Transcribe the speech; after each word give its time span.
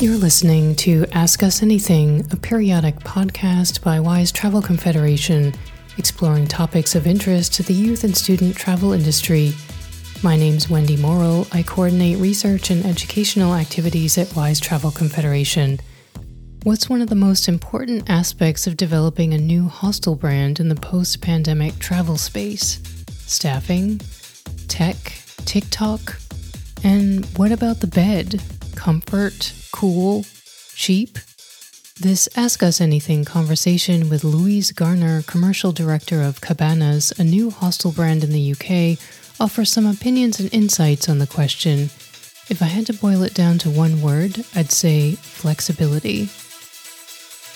You're 0.00 0.16
listening 0.16 0.76
to 0.76 1.04
Ask 1.12 1.42
Us 1.42 1.62
Anything, 1.62 2.26
a 2.30 2.36
periodic 2.36 2.96
podcast 3.00 3.82
by 3.82 3.98
WYSE 3.98 4.32
Travel 4.32 4.62
Confederation, 4.62 5.52
exploring 5.98 6.46
topics 6.46 6.94
of 6.94 7.06
interest 7.06 7.52
to 7.52 7.62
the 7.62 7.74
youth 7.74 8.02
and 8.02 8.16
student 8.16 8.56
travel 8.56 8.94
industry. 8.94 9.52
My 10.22 10.38
name's 10.38 10.70
Wendy 10.70 10.96
Morrill. 10.96 11.46
I 11.52 11.62
coordinate 11.62 12.16
research 12.16 12.70
and 12.70 12.86
educational 12.86 13.54
activities 13.54 14.16
at 14.16 14.28
WYSE 14.28 14.62
Travel 14.62 14.90
Confederation. 14.90 15.78
What's 16.62 16.88
one 16.88 17.02
of 17.02 17.10
the 17.10 17.14
most 17.14 17.46
important 17.46 18.08
aspects 18.08 18.66
of 18.66 18.78
developing 18.78 19.34
a 19.34 19.38
new 19.38 19.68
hostel 19.68 20.14
brand 20.14 20.60
in 20.60 20.70
the 20.70 20.76
post 20.76 21.20
pandemic 21.20 21.78
travel 21.78 22.16
space? 22.16 22.80
Staffing? 23.26 24.00
Tech? 24.66 24.96
TikTok? 25.44 26.18
And 26.82 27.26
what 27.36 27.52
about 27.52 27.80
the 27.80 27.86
bed? 27.86 28.40
Comfort? 28.74 29.52
cool, 29.72 30.24
cheap? 30.74 31.18
This 31.98 32.28
Ask 32.36 32.62
Us 32.62 32.80
Anything 32.80 33.24
conversation 33.24 34.08
with 34.08 34.24
Louise 34.24 34.72
Garner, 34.72 35.22
commercial 35.22 35.72
director 35.72 36.22
of 36.22 36.40
Kabannas, 36.40 37.18
a 37.18 37.24
new 37.24 37.50
hostel 37.50 37.92
brand 37.92 38.24
in 38.24 38.30
the 38.30 38.52
UK, 38.52 38.98
offers 39.40 39.70
some 39.70 39.86
opinions 39.86 40.40
and 40.40 40.52
insights 40.52 41.08
on 41.08 41.18
the 41.18 41.26
question. 41.26 41.90
If 42.48 42.62
I 42.62 42.66
had 42.66 42.86
to 42.86 42.92
boil 42.92 43.22
it 43.22 43.34
down 43.34 43.58
to 43.58 43.70
one 43.70 44.02
word, 44.02 44.44
I'd 44.54 44.72
say 44.72 45.12
flexibility. 45.12 46.28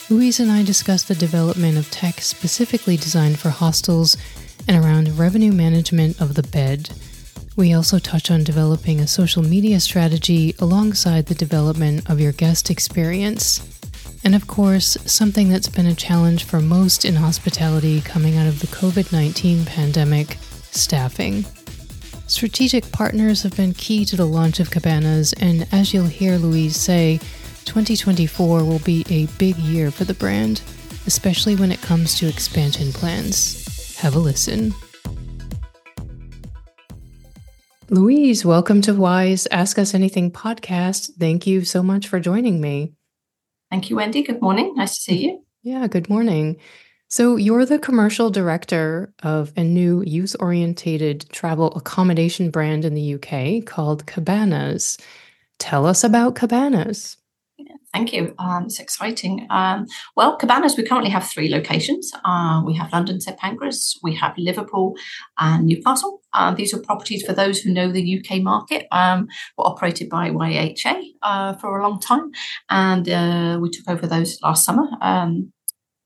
Louise 0.08 0.40
and 0.40 0.50
I 0.50 0.62
discussed 0.62 1.08
the 1.08 1.14
development 1.14 1.78
of 1.78 1.90
tech 1.90 2.20
specifically 2.20 2.96
designed 2.96 3.38
for 3.38 3.50
hostels 3.50 4.16
and 4.68 4.82
around 4.82 5.18
revenue 5.18 5.52
management 5.52 6.20
of 6.20 6.34
the 6.34 6.42
bed 6.42 6.90
we 7.56 7.72
also 7.72 7.98
touch 7.98 8.30
on 8.30 8.44
developing 8.44 9.00
a 9.00 9.06
social 9.06 9.42
media 9.42 9.78
strategy 9.78 10.54
alongside 10.58 11.26
the 11.26 11.34
development 11.34 12.08
of 12.10 12.20
your 12.20 12.32
guest 12.32 12.70
experience. 12.70 13.60
And 14.24 14.34
of 14.34 14.46
course, 14.46 14.96
something 15.04 15.48
that's 15.48 15.68
been 15.68 15.86
a 15.86 15.94
challenge 15.94 16.44
for 16.44 16.60
most 16.60 17.04
in 17.04 17.14
hospitality 17.14 18.00
coming 18.00 18.36
out 18.36 18.46
of 18.46 18.60
the 18.60 18.66
COVID 18.68 19.12
19 19.12 19.64
pandemic 19.66 20.38
staffing. 20.70 21.44
Strategic 22.26 22.90
partners 22.90 23.42
have 23.42 23.54
been 23.54 23.74
key 23.74 24.04
to 24.06 24.16
the 24.16 24.24
launch 24.24 24.58
of 24.58 24.70
Kabannas, 24.70 25.34
and 25.40 25.68
as 25.72 25.92
you'll 25.92 26.06
hear 26.06 26.38
Louise 26.38 26.76
say, 26.76 27.18
2024 27.66 28.64
will 28.64 28.78
be 28.80 29.04
a 29.10 29.26
big 29.38 29.56
year 29.58 29.90
for 29.90 30.04
the 30.04 30.14
brand, 30.14 30.62
especially 31.06 31.54
when 31.54 31.70
it 31.70 31.82
comes 31.82 32.18
to 32.18 32.26
expansion 32.26 32.92
plans. 32.92 33.96
Have 33.98 34.16
a 34.16 34.18
listen. 34.18 34.74
Louise, 37.90 38.46
welcome 38.46 38.80
to 38.80 38.92
WYSE 38.92 39.46
Ask 39.50 39.78
Us 39.78 39.92
Anything 39.92 40.30
podcast. 40.30 41.10
Thank 41.18 41.46
you 41.46 41.64
so 41.64 41.82
much 41.82 42.08
for 42.08 42.18
joining 42.18 42.58
me. 42.58 42.94
Thank 43.70 43.90
you, 43.90 43.96
Wendy. 43.96 44.22
Good 44.22 44.40
morning. 44.40 44.74
Nice 44.74 44.96
to 44.96 45.00
see 45.02 45.26
you. 45.26 45.44
Yeah, 45.62 45.86
good 45.86 46.08
morning. 46.08 46.56
So, 47.10 47.36
you're 47.36 47.66
the 47.66 47.78
commercial 47.78 48.30
director 48.30 49.12
of 49.22 49.52
a 49.56 49.62
new 49.62 50.02
youth 50.02 50.34
orientated 50.40 51.28
travel 51.30 51.74
accommodation 51.76 52.50
brand 52.50 52.86
in 52.86 52.94
the 52.94 53.14
UK 53.16 53.66
called 53.66 54.06
Kabannas. 54.06 54.98
Tell 55.58 55.84
us 55.84 56.02
about 56.02 56.36
Kabannas. 56.36 57.16
Thank 57.92 58.12
you. 58.12 58.34
Um, 58.38 58.64
it's 58.64 58.80
exciting. 58.80 59.46
Um, 59.50 59.86
well, 60.16 60.36
Kabannas, 60.36 60.76
we 60.76 60.82
currently 60.82 61.10
have 61.10 61.28
three 61.28 61.48
locations. 61.48 62.12
Uh, 62.24 62.60
we 62.66 62.74
have 62.74 62.92
London 62.92 63.20
St 63.20 63.38
Pancras, 63.38 63.98
we 64.02 64.14
have 64.16 64.34
Liverpool 64.36 64.94
and 65.38 65.66
Newcastle. 65.66 66.20
Uh, 66.32 66.52
these 66.52 66.74
are 66.74 66.80
properties 66.80 67.24
for 67.24 67.32
those 67.32 67.60
who 67.60 67.72
know 67.72 67.92
the 67.92 68.18
UK 68.18 68.42
market. 68.42 68.86
Um, 68.90 69.28
were 69.56 69.66
operated 69.66 70.08
by 70.08 70.30
YHA 70.30 71.00
uh, 71.22 71.54
for 71.54 71.78
a 71.78 71.82
long 71.88 72.00
time, 72.00 72.32
and 72.68 73.08
uh, 73.08 73.58
we 73.60 73.70
took 73.70 73.88
over 73.88 74.06
those 74.06 74.38
last 74.42 74.64
summer. 74.64 74.88
Um, 75.00 75.52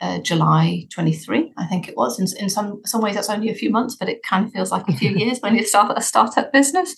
uh, 0.00 0.18
July 0.18 0.86
23, 0.92 1.52
I 1.56 1.66
think 1.66 1.88
it 1.88 1.96
was. 1.96 2.18
In, 2.18 2.26
in 2.42 2.48
some 2.48 2.80
some 2.84 3.00
ways, 3.00 3.14
that's 3.14 3.30
only 3.30 3.50
a 3.50 3.54
few 3.54 3.70
months, 3.70 3.96
but 3.96 4.08
it 4.08 4.22
kind 4.22 4.46
of 4.46 4.52
feels 4.52 4.70
like 4.70 4.88
a 4.88 4.96
few 4.96 5.10
years 5.16 5.40
when 5.40 5.54
you 5.54 5.64
start 5.64 5.96
a 5.96 6.02
startup 6.02 6.52
business. 6.52 6.94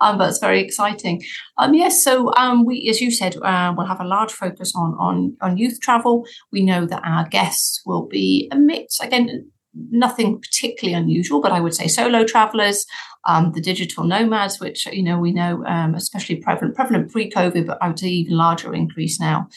Um, 0.00 0.18
but 0.18 0.28
it's 0.28 0.38
very 0.38 0.60
exciting. 0.60 1.22
Um, 1.58 1.74
yes, 1.74 2.02
so 2.02 2.32
um, 2.34 2.64
we, 2.64 2.88
as 2.88 3.00
you 3.00 3.10
said, 3.10 3.36
uh, 3.36 3.72
we'll 3.76 3.86
have 3.86 4.00
a 4.00 4.06
large 4.06 4.32
focus 4.32 4.72
on 4.76 4.94
on 4.98 5.36
on 5.40 5.56
youth 5.56 5.80
travel. 5.80 6.26
We 6.52 6.62
know 6.62 6.86
that 6.86 7.02
our 7.04 7.28
guests 7.28 7.82
will 7.84 8.06
be 8.06 8.48
a 8.52 8.56
mix. 8.56 9.00
Again, 9.00 9.50
nothing 9.90 10.40
particularly 10.40 10.94
unusual, 10.94 11.40
but 11.40 11.52
I 11.52 11.60
would 11.60 11.74
say 11.74 11.88
solo 11.88 12.24
travelers, 12.24 12.86
um, 13.26 13.52
the 13.52 13.60
digital 13.60 14.04
nomads, 14.04 14.60
which 14.60 14.86
you 14.86 15.02
know 15.02 15.18
we 15.18 15.32
know 15.32 15.64
um, 15.66 15.94
especially 15.94 16.36
prevalent 16.36 16.76
prevalent 16.76 17.10
pre-COVID, 17.10 17.66
but 17.66 17.78
I 17.80 17.88
would 17.88 17.98
say 17.98 18.08
even 18.08 18.36
larger 18.36 18.74
increase 18.74 19.18
now 19.18 19.48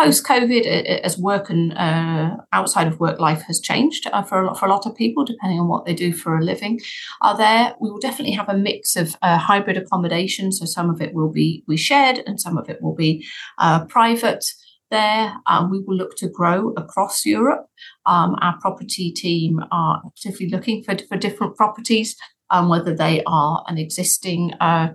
post 0.00 0.24
COVID, 0.24 0.64
as 1.08 1.18
work 1.18 1.50
and 1.50 1.72
uh, 1.74 2.36
outside 2.52 2.86
of 2.86 3.00
work 3.00 3.20
life 3.20 3.42
has 3.42 3.60
changed 3.60 4.06
uh, 4.12 4.22
for 4.22 4.40
a 4.40 4.46
lot 4.46 4.58
for 4.58 4.66
a 4.66 4.70
lot 4.70 4.86
of 4.86 4.94
people, 4.94 5.24
depending 5.24 5.60
on 5.60 5.68
what 5.68 5.84
they 5.84 5.94
do 5.94 6.12
for 6.12 6.38
a 6.38 6.44
living, 6.44 6.80
are 7.20 7.36
there. 7.36 7.74
We 7.80 7.90
will 7.90 7.98
definitely 7.98 8.32
have 8.32 8.48
a 8.48 8.56
mix 8.56 8.96
of 8.96 9.16
uh, 9.20 9.36
hybrid 9.36 9.76
accommodation. 9.76 10.52
So 10.52 10.64
some 10.64 10.88
of 10.88 11.02
it 11.02 11.12
will 11.12 11.30
be 11.30 11.64
we 11.68 11.76
shared, 11.76 12.18
and 12.26 12.40
some 12.40 12.56
of 12.56 12.70
it 12.70 12.80
will 12.80 12.94
be 12.94 13.26
uh, 13.58 13.84
private. 13.86 14.44
There, 14.90 15.34
um, 15.46 15.70
we 15.70 15.78
will 15.78 15.96
look 15.96 16.16
to 16.16 16.28
grow 16.28 16.70
across 16.76 17.24
Europe. 17.24 17.66
Um, 18.06 18.34
our 18.40 18.58
property 18.58 19.12
team 19.12 19.60
are 19.70 20.02
actively 20.04 20.48
looking 20.48 20.82
for, 20.82 20.96
for 21.08 21.16
different 21.16 21.56
properties, 21.56 22.16
um, 22.50 22.68
whether 22.68 22.92
they 22.96 23.22
are 23.24 23.64
an 23.68 23.78
existing 23.78 24.52
uh, 24.54 24.88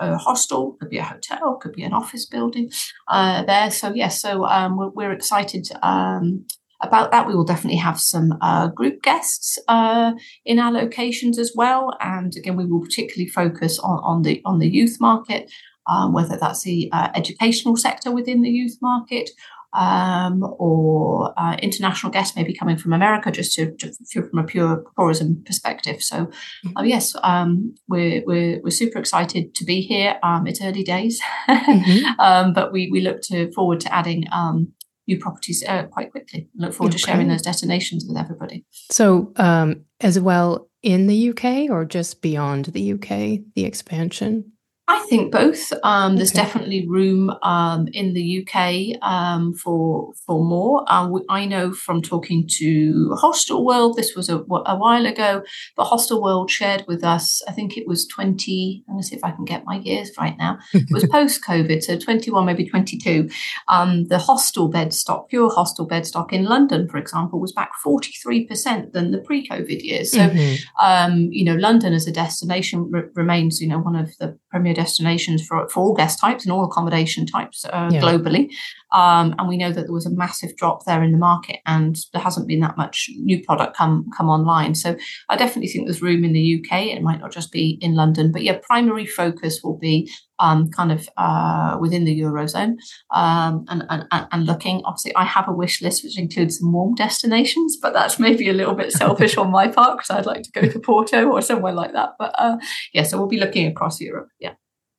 a 0.00 0.16
hostel, 0.16 0.72
could 0.80 0.90
be 0.90 0.98
a 0.98 1.04
hotel, 1.04 1.56
could 1.56 1.72
be 1.72 1.82
an 1.82 1.92
office 1.92 2.26
building 2.26 2.70
uh, 3.08 3.44
there. 3.44 3.70
So 3.70 3.92
yes, 3.94 4.20
so 4.20 4.46
um, 4.46 4.76
we're, 4.76 4.88
we're, 4.88 5.12
excited 5.12 5.68
um, 5.82 6.46
about 6.80 7.10
that. 7.10 7.26
We 7.26 7.34
will 7.34 7.44
definitely 7.44 7.78
have 7.78 8.00
some 8.00 8.36
uh, 8.40 8.68
group 8.68 9.02
guests 9.02 9.58
uh, 9.68 10.12
in 10.44 10.58
our 10.58 10.72
locations 10.72 11.38
as 11.38 11.52
well, 11.54 11.96
and 12.00 12.34
again, 12.36 12.56
we 12.56 12.64
will 12.64 12.80
particularly 12.80 13.28
focus 13.28 13.78
on, 13.78 13.98
on 14.02 14.22
the 14.22 14.40
on 14.44 14.58
the 14.58 14.68
youth 14.68 14.98
market, 15.00 15.50
um, 15.86 16.12
whether 16.12 16.36
that's 16.36 16.62
the 16.62 16.88
uh, 16.92 17.08
educational 17.14 17.76
sector 17.76 18.10
within 18.10 18.42
the 18.42 18.50
youth 18.50 18.78
market 18.80 19.30
um, 19.72 20.42
or 20.58 21.32
uh, 21.38 21.56
international 21.62 22.12
guests 22.12 22.36
maybe 22.36 22.54
coming 22.54 22.76
from 22.76 22.92
America, 22.92 23.30
just 23.30 23.54
to, 23.54 23.74
to 23.76 24.22
from 24.22 24.38
a 24.38 24.44
pure 24.44 24.84
tourism 24.98 25.42
perspective. 25.44 26.02
So, 26.02 26.26
mm-hmm. 26.26 26.76
uh, 26.76 26.82
yes, 26.82 27.14
um, 27.22 27.74
we're, 27.88 28.22
we're 28.26 28.60
we're 28.62 28.70
super 28.70 28.98
excited 28.98 29.54
to 29.54 29.64
be 29.64 29.80
here. 29.80 30.18
Um, 30.22 30.46
it's 30.46 30.60
early 30.62 30.82
days, 30.82 31.20
mm-hmm. 31.48 32.06
Um, 32.20 32.52
but 32.52 32.72
we 32.72 32.90
we 32.90 33.00
look 33.00 33.22
to 33.22 33.50
forward 33.52 33.80
to 33.80 33.94
adding 33.94 34.24
um, 34.32 34.72
new 35.06 35.18
properties 35.18 35.62
uh, 35.66 35.84
quite 35.84 36.10
quickly. 36.10 36.48
Look 36.56 36.72
forward 36.72 36.94
okay. 36.94 36.98
to 36.98 37.06
sharing 37.06 37.28
those 37.28 37.42
destinations 37.42 38.04
with 38.06 38.16
everybody. 38.16 38.64
So, 38.90 39.32
um, 39.36 39.84
as 40.00 40.18
well 40.18 40.68
in 40.82 41.06
the 41.06 41.30
UK 41.30 41.70
or 41.70 41.84
just 41.84 42.22
beyond 42.22 42.66
the 42.66 42.92
UK, 42.92 43.40
the 43.54 43.64
expansion. 43.64 44.52
I 44.90 44.98
think 45.08 45.30
both. 45.30 45.72
Um, 45.84 46.16
there's 46.16 46.32
okay. 46.32 46.42
definitely 46.42 46.84
room 46.88 47.30
um, 47.42 47.86
in 47.92 48.12
the 48.12 48.44
UK 48.44 49.00
um, 49.08 49.54
for 49.54 50.12
for 50.26 50.44
more. 50.44 50.84
Uh, 50.88 51.08
I 51.28 51.44
know 51.44 51.72
from 51.72 52.02
talking 52.02 52.48
to 52.58 53.16
Hostelworld, 53.22 53.94
this 53.94 54.16
was 54.16 54.28
a, 54.28 54.38
a, 54.38 54.76
while 54.76 55.06
ago, 55.06 55.44
but 55.76 55.86
Hostelworld 55.86 56.50
shared 56.50 56.84
with 56.88 57.04
us. 57.04 57.40
I 57.46 57.52
think 57.52 57.76
it 57.76 57.86
was 57.86 58.04
20. 58.08 58.82
I'm 58.88 58.94
going 58.94 59.02
to 59.02 59.06
see 59.06 59.14
if 59.14 59.22
I 59.22 59.30
can 59.30 59.44
get 59.44 59.64
my 59.64 59.78
years 59.78 60.10
right 60.18 60.36
now. 60.36 60.58
It 60.72 60.90
was 60.90 61.06
post 61.12 61.44
COVID, 61.44 61.84
so 61.84 61.96
21, 61.96 62.44
maybe 62.44 62.68
22. 62.68 63.30
Um, 63.68 64.08
the 64.08 64.18
hostel 64.18 64.66
bed 64.66 64.92
stock, 64.92 65.28
pure 65.28 65.50
hostel 65.50 65.86
bed 65.86 66.04
stock 66.04 66.32
in 66.32 66.46
London, 66.46 66.88
for 66.88 66.96
example, 66.96 67.38
was 67.38 67.52
back 67.52 67.70
43 67.84 68.44
percent 68.44 68.92
than 68.92 69.12
the 69.12 69.18
pre-COVID 69.18 69.84
years. 69.84 70.10
So, 70.10 70.18
mm-hmm. 70.18 70.84
Um, 70.84 71.28
you 71.30 71.44
know, 71.44 71.54
London 71.54 71.92
as 71.92 72.08
a 72.08 72.12
destination 72.12 72.90
re- 72.90 73.04
remains, 73.14 73.60
you 73.60 73.68
know, 73.68 73.78
one 73.78 73.94
of 73.94 74.18
the 74.18 74.36
premier 74.50 74.74
destinations 74.80 75.46
for, 75.46 75.68
for 75.68 75.80
all 75.80 75.94
guest 75.94 76.18
types 76.20 76.44
and 76.44 76.52
all 76.52 76.64
accommodation 76.64 77.26
types 77.26 77.64
uh, 77.66 77.88
yeah. 77.92 78.00
globally. 78.00 78.50
Um, 78.92 79.34
and 79.38 79.48
we 79.48 79.56
know 79.56 79.72
that 79.72 79.82
there 79.82 79.92
was 79.92 80.06
a 80.06 80.10
massive 80.10 80.56
drop 80.56 80.84
there 80.84 81.02
in 81.02 81.12
the 81.12 81.18
market, 81.18 81.58
and 81.66 81.96
there 82.12 82.22
hasn't 82.22 82.48
been 82.48 82.60
that 82.60 82.76
much 82.76 83.08
new 83.18 83.42
product 83.44 83.76
come 83.76 84.10
come 84.16 84.28
online. 84.28 84.74
So 84.74 84.96
I 85.28 85.36
definitely 85.36 85.68
think 85.68 85.86
there's 85.86 86.02
room 86.02 86.24
in 86.24 86.32
the 86.32 86.46
UK. 86.58 86.86
It 86.86 87.02
might 87.02 87.20
not 87.20 87.32
just 87.32 87.52
be 87.52 87.78
in 87.80 87.94
London, 87.94 88.32
but 88.32 88.42
yeah, 88.42 88.58
primary 88.62 89.06
focus 89.06 89.60
will 89.62 89.78
be 89.78 90.10
um, 90.40 90.70
kind 90.70 90.90
of 90.90 91.08
uh, 91.16 91.76
within 91.80 92.04
the 92.04 92.18
eurozone 92.18 92.76
um, 93.10 93.64
and, 93.68 93.84
and, 93.90 94.06
and 94.10 94.46
looking. 94.46 94.82
Obviously, 94.84 95.14
I 95.14 95.24
have 95.24 95.48
a 95.48 95.52
wish 95.52 95.82
list 95.82 96.02
which 96.02 96.18
includes 96.18 96.58
some 96.58 96.72
warm 96.72 96.94
destinations, 96.94 97.76
but 97.80 97.92
that's 97.92 98.18
maybe 98.18 98.48
a 98.48 98.54
little 98.54 98.74
bit 98.74 98.92
selfish 98.92 99.36
on 99.36 99.50
my 99.50 99.68
part 99.68 99.98
because 99.98 100.10
I'd 100.10 100.26
like 100.26 100.42
to 100.42 100.50
go 100.50 100.68
to 100.68 100.80
Porto 100.80 101.28
or 101.28 101.42
somewhere 101.42 101.74
like 101.74 101.92
that. 101.92 102.14
But 102.18 102.34
uh, 102.38 102.56
yeah, 102.92 103.04
so 103.04 103.18
we'll 103.18 103.28
be 103.28 103.38
looking 103.38 103.66
across 103.66 104.00
Europe. 104.00 104.28
Yeah. 104.40 104.54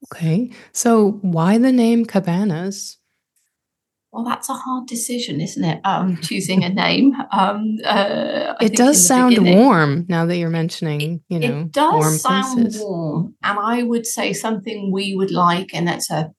Okay. 0.05 0.51
So 0.71 1.19
why 1.21 1.57
the 1.57 1.71
name 1.71 2.05
Kabannas? 2.05 2.97
well, 4.11 4.25
that's 4.25 4.49
a 4.49 4.53
hard 4.53 4.87
decision, 4.87 5.39
isn't 5.39 5.63
it? 5.63 5.79
Um, 5.85 6.17
choosing 6.17 6.63
a 6.65 6.69
name. 6.69 7.15
Um, 7.31 7.77
uh, 7.85 8.55
it 8.59 8.75
does 8.75 9.05
sound 9.05 9.37
warm 9.37 10.05
now 10.09 10.25
that 10.25 10.35
you're 10.35 10.49
mentioning, 10.49 11.21
you 11.29 11.39
know, 11.39 11.61
it 11.61 11.71
does 11.71 11.93
warm 11.93 12.17
sound 12.17 12.61
places. 12.61 12.81
warm, 12.81 13.35
and 13.41 13.57
I 13.57 13.83
would 13.83 14.05
say 14.05 14.33
something 14.33 14.91
we 14.91 15.15
would 15.15 15.31
like, 15.31 15.73
and 15.73 15.87
that's 15.87 16.11
a 16.11 16.33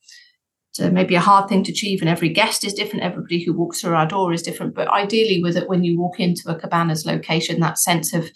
maybe 0.79 1.15
a 1.15 1.21
hard 1.21 1.49
thing 1.49 1.65
to 1.65 1.73
achieve, 1.73 2.03
and 2.03 2.11
every 2.11 2.29
guest 2.29 2.63
is 2.63 2.75
different. 2.75 3.05
Everybody 3.05 3.43
who 3.43 3.55
walks 3.55 3.81
through 3.81 3.95
our 3.95 4.07
door 4.07 4.35
is 4.35 4.43
different. 4.43 4.75
But 4.75 4.89
ideally, 4.89 5.43
with 5.43 5.57
it, 5.57 5.69
when 5.69 5.83
you 5.83 5.99
walk 5.99 6.21
into 6.21 6.43
a 6.49 6.59
Kabannas 6.59 7.07
location, 7.07 7.61
that 7.61 7.79
sense 7.79 8.13
of 8.13 8.31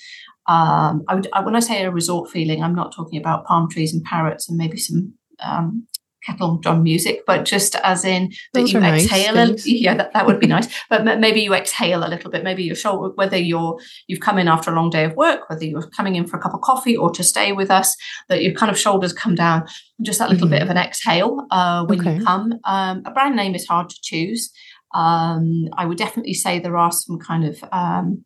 um, 0.48 1.02
I 1.08 1.14
would, 1.14 1.28
I, 1.32 1.40
when 1.40 1.56
I 1.56 1.60
say 1.60 1.84
a 1.84 1.90
resort 1.90 2.31
feeling, 2.31 2.62
I'm 2.62 2.75
not 2.75 2.94
talking 2.94 3.19
about 3.19 3.46
palm 3.46 3.69
trees 3.69 3.93
and 3.93 4.04
parrots 4.04 4.48
and 4.48 4.56
maybe 4.56 4.76
some 4.76 5.14
um, 5.40 5.87
kettle 6.26 6.58
drum 6.58 6.82
music, 6.82 7.22
but 7.26 7.44
just 7.44 7.76
as 7.76 8.04
in 8.04 8.28
that 8.52 8.60
Those 8.60 8.72
you 8.72 8.81
exhale. 8.81 9.34
nice 9.34 9.66
a, 9.66 9.70
yeah, 9.70 9.94
that, 9.94 10.12
that 10.12 10.26
would 10.26 10.40
be 10.40 10.46
nice. 10.56 10.66
But 10.90 11.04
maybe 11.04 11.40
you 11.40 11.54
exhale 11.54 12.04
a 12.04 12.08
little 12.08 12.31
bit. 12.31 12.43
Maybe 12.44 12.64
your 12.64 12.75
shoulder, 12.75 13.12
whether 13.14 13.37
you're 13.37 13.78
you've 14.06 14.20
come 14.20 14.38
in 14.38 14.48
after 14.48 14.70
a 14.70 14.75
long 14.75 14.90
day 14.90 15.04
of 15.04 15.14
work, 15.14 15.48
whether 15.48 15.64
you're 15.64 15.88
coming 15.90 16.16
in 16.16 16.26
for 16.26 16.37
a 16.37 16.40
cup 16.40 16.54
of 16.54 16.60
coffee 16.60 16.96
or 16.96 17.10
to 17.12 17.22
stay 17.22 17.52
with 17.52 17.70
us, 17.70 17.96
that 18.28 18.42
your 18.42 18.54
kind 18.54 18.70
of 18.70 18.78
shoulders 18.78 19.12
come 19.12 19.34
down. 19.34 19.66
Just 20.02 20.19
that 20.19 20.28
little 20.28 20.46
mm-hmm. 20.46 20.54
bit 20.54 20.62
of 20.62 20.69
an 20.69 20.76
exhale 20.76 21.46
uh, 21.50 21.84
when 21.87 22.00
okay. 22.00 22.16
you 22.16 22.25
come. 22.25 22.54
Um, 22.64 23.02
a 23.06 23.10
brand 23.10 23.37
name 23.37 23.54
is 23.54 23.66
hard 23.66 23.88
to 23.88 23.96
choose. 24.02 24.52
Um, 24.94 25.69
I 25.76 25.84
would 25.84 25.99
definitely 25.99 26.34
say 26.34 26.58
there 26.58 26.76
are 26.76 26.92
some 26.92 27.19
kind 27.19 27.44
of 27.44 27.62
um, 27.72 28.25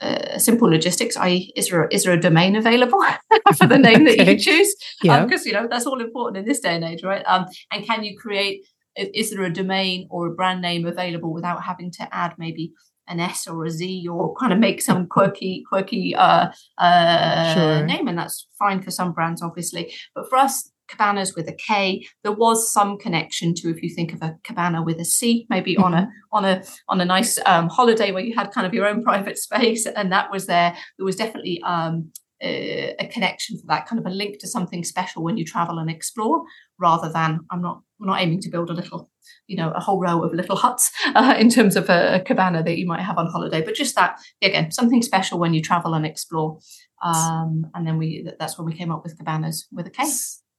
uh, 0.00 0.38
simple 0.38 0.68
logistics, 0.68 1.16
i.e., 1.16 1.52
is 1.56 1.68
there 1.68 1.86
is 1.86 2.04
there 2.04 2.12
a 2.12 2.20
domain 2.20 2.56
available 2.56 3.00
for 3.56 3.66
the 3.66 3.78
name 3.78 4.02
okay. 4.02 4.16
that 4.16 4.26
you 4.26 4.38
choose? 4.38 4.74
Yeah, 5.02 5.24
because 5.24 5.42
um, 5.42 5.46
you 5.46 5.52
know 5.52 5.68
that's 5.70 5.86
all 5.86 6.00
important 6.00 6.38
in 6.38 6.44
this 6.44 6.60
day 6.60 6.74
and 6.74 6.84
age, 6.84 7.02
right? 7.02 7.22
Um, 7.26 7.46
and 7.70 7.84
can 7.84 8.04
you 8.04 8.16
create? 8.18 8.66
Is 8.96 9.30
there 9.30 9.42
a 9.42 9.52
domain 9.52 10.06
or 10.10 10.28
a 10.28 10.34
brand 10.34 10.62
name 10.62 10.86
available 10.86 11.32
without 11.32 11.64
having 11.64 11.90
to 11.92 12.08
add 12.14 12.34
maybe 12.38 12.72
an 13.08 13.18
S 13.18 13.48
or 13.48 13.64
a 13.64 13.70
Z 13.70 14.06
or 14.08 14.34
kind 14.36 14.52
of 14.52 14.58
make 14.58 14.80
some 14.80 15.06
quirky 15.06 15.64
quirky 15.68 16.14
uh, 16.14 16.50
uh, 16.78 17.54
sure. 17.54 17.86
name? 17.86 18.08
And 18.08 18.18
that's 18.18 18.46
fine 18.58 18.82
for 18.82 18.90
some 18.90 19.12
brands, 19.12 19.42
obviously, 19.42 19.92
but 20.14 20.28
for 20.28 20.38
us, 20.38 20.70
Kabannas 20.88 21.34
with 21.34 21.48
a 21.48 21.52
K. 21.52 22.06
There 22.22 22.32
was 22.32 22.72
some 22.72 22.98
connection 22.98 23.54
to 23.54 23.70
if 23.70 23.82
you 23.82 23.94
think 23.94 24.12
of 24.12 24.22
a 24.22 24.36
cabana 24.44 24.82
with 24.82 25.00
a 25.00 25.04
C, 25.04 25.46
maybe 25.50 25.76
on 25.76 25.94
a 25.94 26.02
mm-hmm. 26.02 26.10
on 26.32 26.44
a 26.44 26.62
on 26.88 27.00
a 27.00 27.04
nice 27.04 27.38
um, 27.46 27.68
holiday 27.68 28.12
where 28.12 28.24
you 28.24 28.34
had 28.34 28.52
kind 28.52 28.66
of 28.66 28.74
your 28.74 28.86
own 28.86 29.02
private 29.08 29.38
space, 29.38 29.86
and 29.86 30.12
that 30.12 30.30
was 30.30 30.46
there. 30.46 30.76
There 30.98 31.04
was 31.04 31.16
definitely 31.16 31.60
um, 31.64 32.12
a, 32.42 32.94
a, 32.98 33.06
connection 33.08 33.58
for 33.58 33.66
that 33.68 33.86
kind 33.86 33.98
of 33.98 34.06
a 34.06 34.14
link 34.14 34.38
to 34.40 34.48
something 34.48 34.84
special 34.84 35.22
when 35.22 35.36
you 35.36 35.44
travel 35.44 35.78
and 35.78 35.90
explore, 35.90 36.42
rather 36.78 37.10
than 37.10 37.40
I'm 37.50 37.62
not 37.62 37.82
I'm 38.00 38.06
not 38.06 38.20
aiming 38.20 38.40
to 38.42 38.50
build 38.50 38.70
a 38.70 38.74
little 38.74 39.10
you 39.46 39.56
know 39.56 39.70
a 39.70 39.80
whole 39.80 40.00
row 40.00 40.22
of 40.22 40.34
little 40.34 40.56
huts 40.56 40.90
uh, 41.14 41.34
in 41.38 41.48
terms 41.48 41.76
of 41.76 41.88
a, 41.88 42.16
a, 42.16 42.20
cabana 42.20 42.62
that 42.62 42.78
you 42.78 42.86
might 42.86 43.00
have 43.00 43.18
on 43.18 43.26
holiday, 43.26 43.62
but 43.62 43.74
just 43.74 43.94
that 43.94 44.18
again 44.42 44.70
something 44.70 45.02
special 45.02 45.38
when 45.38 45.54
you 45.54 45.62
travel 45.62 45.94
and 45.94 46.06
explore. 46.06 46.58
Um, 47.02 47.66
and 47.74 47.86
then 47.86 47.98
we 47.98 48.28
that's 48.38 48.58
when 48.58 48.66
we 48.66 48.74
came 48.74 48.90
up 48.90 49.02
with 49.02 49.18
Kabannas 49.18 49.64
with 49.72 49.86
a 49.86 49.90
K. 49.90 50.04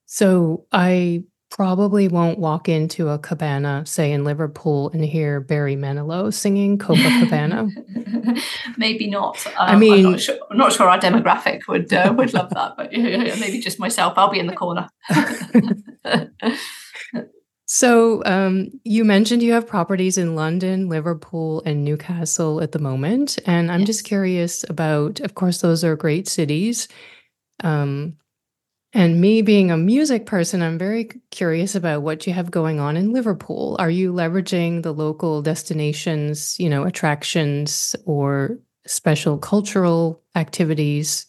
So 0.05 0.65
I 0.71 1.23
probably 1.55 2.09
won't 2.09 2.37
walk 2.37 2.67
into 2.67 3.07
a 3.07 3.17
cabana, 3.17 3.83
say 3.85 4.11
in 4.11 4.25
Liverpool, 4.25 4.89
and 4.89 5.03
hear 5.03 5.39
Barry 5.39 5.75
Manilow 5.75 6.33
singing 6.33 6.77
Copacabana. 6.77 7.71
maybe 8.77 9.09
not. 9.09 9.45
Um, 9.47 9.53
I 9.57 9.75
mean, 9.77 10.05
I'm 10.05 10.11
not, 10.11 10.21
sure, 10.21 10.37
I'm 10.51 10.57
not, 10.57 10.73
sure, 10.73 10.89
our 10.89 10.99
demographic 10.99 11.67
would 11.67 11.93
uh, 11.93 12.13
would 12.17 12.33
love 12.33 12.49
that, 12.49 12.75
but 12.75 12.91
yeah, 12.91 13.07
yeah, 13.07 13.35
maybe 13.39 13.59
just 13.59 13.79
myself. 13.79 14.15
I'll 14.17 14.29
be 14.29 14.39
in 14.39 14.47
the 14.47 14.53
corner. 14.53 14.89
so 17.65 18.21
um, 18.25 18.69
you 18.83 19.05
mentioned 19.05 19.41
you 19.41 19.53
have 19.53 19.65
properties 19.65 20.17
in 20.17 20.35
London, 20.35 20.89
Liverpool, 20.89 21.63
and 21.65 21.85
Newcastle 21.85 22.61
at 22.61 22.73
the 22.73 22.79
moment, 22.79 23.39
and 23.45 23.71
I'm 23.71 23.81
yes. 23.81 23.87
just 23.87 24.03
curious 24.03 24.65
about. 24.69 25.21
Of 25.21 25.35
course, 25.35 25.61
those 25.61 25.85
are 25.85 25.95
great 25.95 26.27
cities. 26.27 26.89
Um, 27.63 28.17
and 28.95 29.19
me 29.19 29.41
being 29.41 29.71
a 29.71 29.77
music 29.77 30.25
person, 30.25 30.61
I'm 30.61 30.77
very 30.77 31.09
curious 31.29 31.75
about 31.75 32.01
what 32.01 32.25
you 32.25 32.31
have 32.31 32.49
going 32.49 32.79
on 32.79 32.95
in 32.95 33.11
Liverpool. 33.11 33.75
Are 33.77 33.89
you 33.89 34.13
leveraging 34.13 34.83
the 34.83 34.93
local 34.93 35.41
destinations, 35.41 36.57
you 36.59 36.69
know, 36.69 36.83
attractions 36.83 37.93
or 38.05 38.57
special 38.87 39.37
cultural 39.37 40.23
activities 40.35 41.25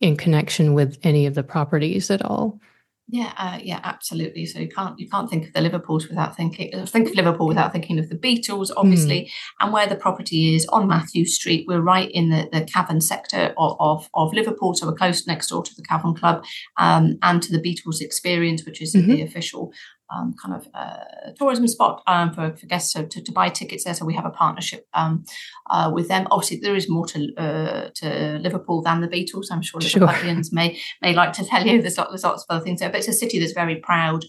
in 0.00 0.16
connection 0.16 0.74
with 0.74 0.98
any 1.04 1.26
of 1.26 1.36
the 1.36 1.44
properties 1.44 2.10
at 2.10 2.24
all? 2.24 2.60
Yeah, 3.08 3.32
uh, 3.36 3.60
yeah, 3.62 3.80
absolutely. 3.84 4.46
So 4.46 4.58
you 4.58 4.68
can't 4.68 4.98
you 4.98 5.08
can't 5.08 5.30
think 5.30 5.46
of 5.46 5.52
the 5.52 5.60
Liverpools 5.60 6.08
without 6.08 6.36
thinking 6.36 6.74
uh, 6.74 6.86
think 6.86 7.08
of 7.08 7.14
Liverpool 7.14 7.46
without 7.46 7.72
thinking 7.72 8.00
of 8.00 8.08
the 8.08 8.16
Beatles, 8.16 8.70
obviously, 8.76 9.22
mm. 9.22 9.30
and 9.60 9.72
where 9.72 9.86
the 9.86 9.94
property 9.94 10.56
is 10.56 10.66
on 10.66 10.88
Mathew 10.88 11.24
Street. 11.24 11.66
We're 11.68 11.80
right 11.80 12.10
in 12.10 12.30
the, 12.30 12.48
the 12.52 12.64
Cavern 12.64 13.00
sector 13.00 13.54
of, 13.56 13.76
of, 13.78 14.10
of 14.14 14.32
Liverpool, 14.32 14.74
so 14.74 14.88
we're 14.88 14.94
close 14.94 15.24
next 15.24 15.48
door 15.48 15.62
to 15.62 15.74
the 15.76 15.84
Cavern 15.84 16.16
Club 16.16 16.44
um, 16.78 17.16
and 17.22 17.40
to 17.44 17.52
the 17.52 17.62
Beatles 17.62 18.00
Experience, 18.00 18.66
which 18.66 18.82
is 18.82 18.92
mm-hmm. 18.92 19.08
the 19.08 19.22
official 19.22 19.72
um, 20.14 20.34
kind 20.42 20.54
of 20.54 20.68
uh, 20.74 21.32
tourism 21.38 21.66
spot 21.66 22.02
um, 22.06 22.32
for, 22.32 22.56
for 22.56 22.66
guests 22.66 22.92
to, 22.92 23.06
to, 23.06 23.22
to, 23.22 23.32
buy 23.32 23.48
tickets 23.48 23.84
there. 23.84 23.94
So 23.94 24.04
we 24.04 24.14
have 24.14 24.24
a 24.24 24.30
partnership 24.30 24.86
um, 24.94 25.24
uh, 25.70 25.90
with 25.92 26.08
them. 26.08 26.26
Obviously, 26.30 26.58
there 26.58 26.76
is 26.76 26.88
more 26.88 27.06
to 27.06 27.34
uh, 27.36 27.90
to 27.96 28.38
Liverpool 28.40 28.82
than 28.82 29.00
the 29.00 29.08
Beatles. 29.08 29.46
I'm 29.50 29.62
sure 29.62 29.80
Liverpoolians 29.80 30.50
sure. 30.50 30.54
may 30.54 30.78
may 31.02 31.14
like 31.14 31.32
to 31.34 31.44
tell 31.44 31.66
you. 31.66 31.82
There's, 31.82 31.96
there's 31.96 32.24
lots 32.24 32.44
of 32.44 32.56
other 32.56 32.64
things 32.64 32.80
there, 32.80 32.90
but 32.90 32.98
it's 32.98 33.08
a 33.08 33.12
city 33.12 33.38
that's 33.38 33.52
very 33.52 33.76
proud 33.76 34.24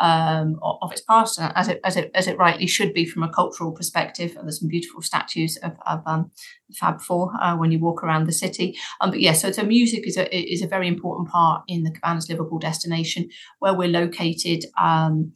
um, 0.00 0.58
of 0.62 0.90
its 0.92 1.02
past, 1.02 1.38
as 1.40 1.68
it 1.68 1.80
as 1.84 1.96
it 1.96 2.10
as 2.14 2.26
it 2.26 2.38
rightly 2.38 2.66
should 2.66 2.94
be 2.94 3.04
from 3.04 3.22
a 3.22 3.28
cultural 3.28 3.72
perspective. 3.72 4.34
And 4.36 4.46
there's 4.46 4.60
some 4.60 4.68
beautiful 4.68 5.02
statues 5.02 5.56
of, 5.58 5.72
of 5.86 6.02
um, 6.06 6.30
Fab 6.74 7.00
Four 7.00 7.32
uh, 7.40 7.56
when 7.56 7.70
you 7.70 7.78
walk 7.78 8.02
around 8.02 8.26
the 8.26 8.32
city. 8.32 8.76
Um, 9.00 9.10
but 9.10 9.20
yeah, 9.20 9.34
so, 9.34 9.52
so 9.52 9.62
music 9.62 10.06
is 10.06 10.16
a 10.16 10.34
is 10.34 10.62
a 10.62 10.66
very 10.66 10.88
important 10.88 11.28
part 11.28 11.62
in 11.68 11.84
the 11.84 11.90
Kabannas 11.90 12.28
Liverpool 12.28 12.58
destination 12.58 13.28
where 13.58 13.74
we're 13.74 13.88
located. 13.88 14.64
Um, 14.80 15.32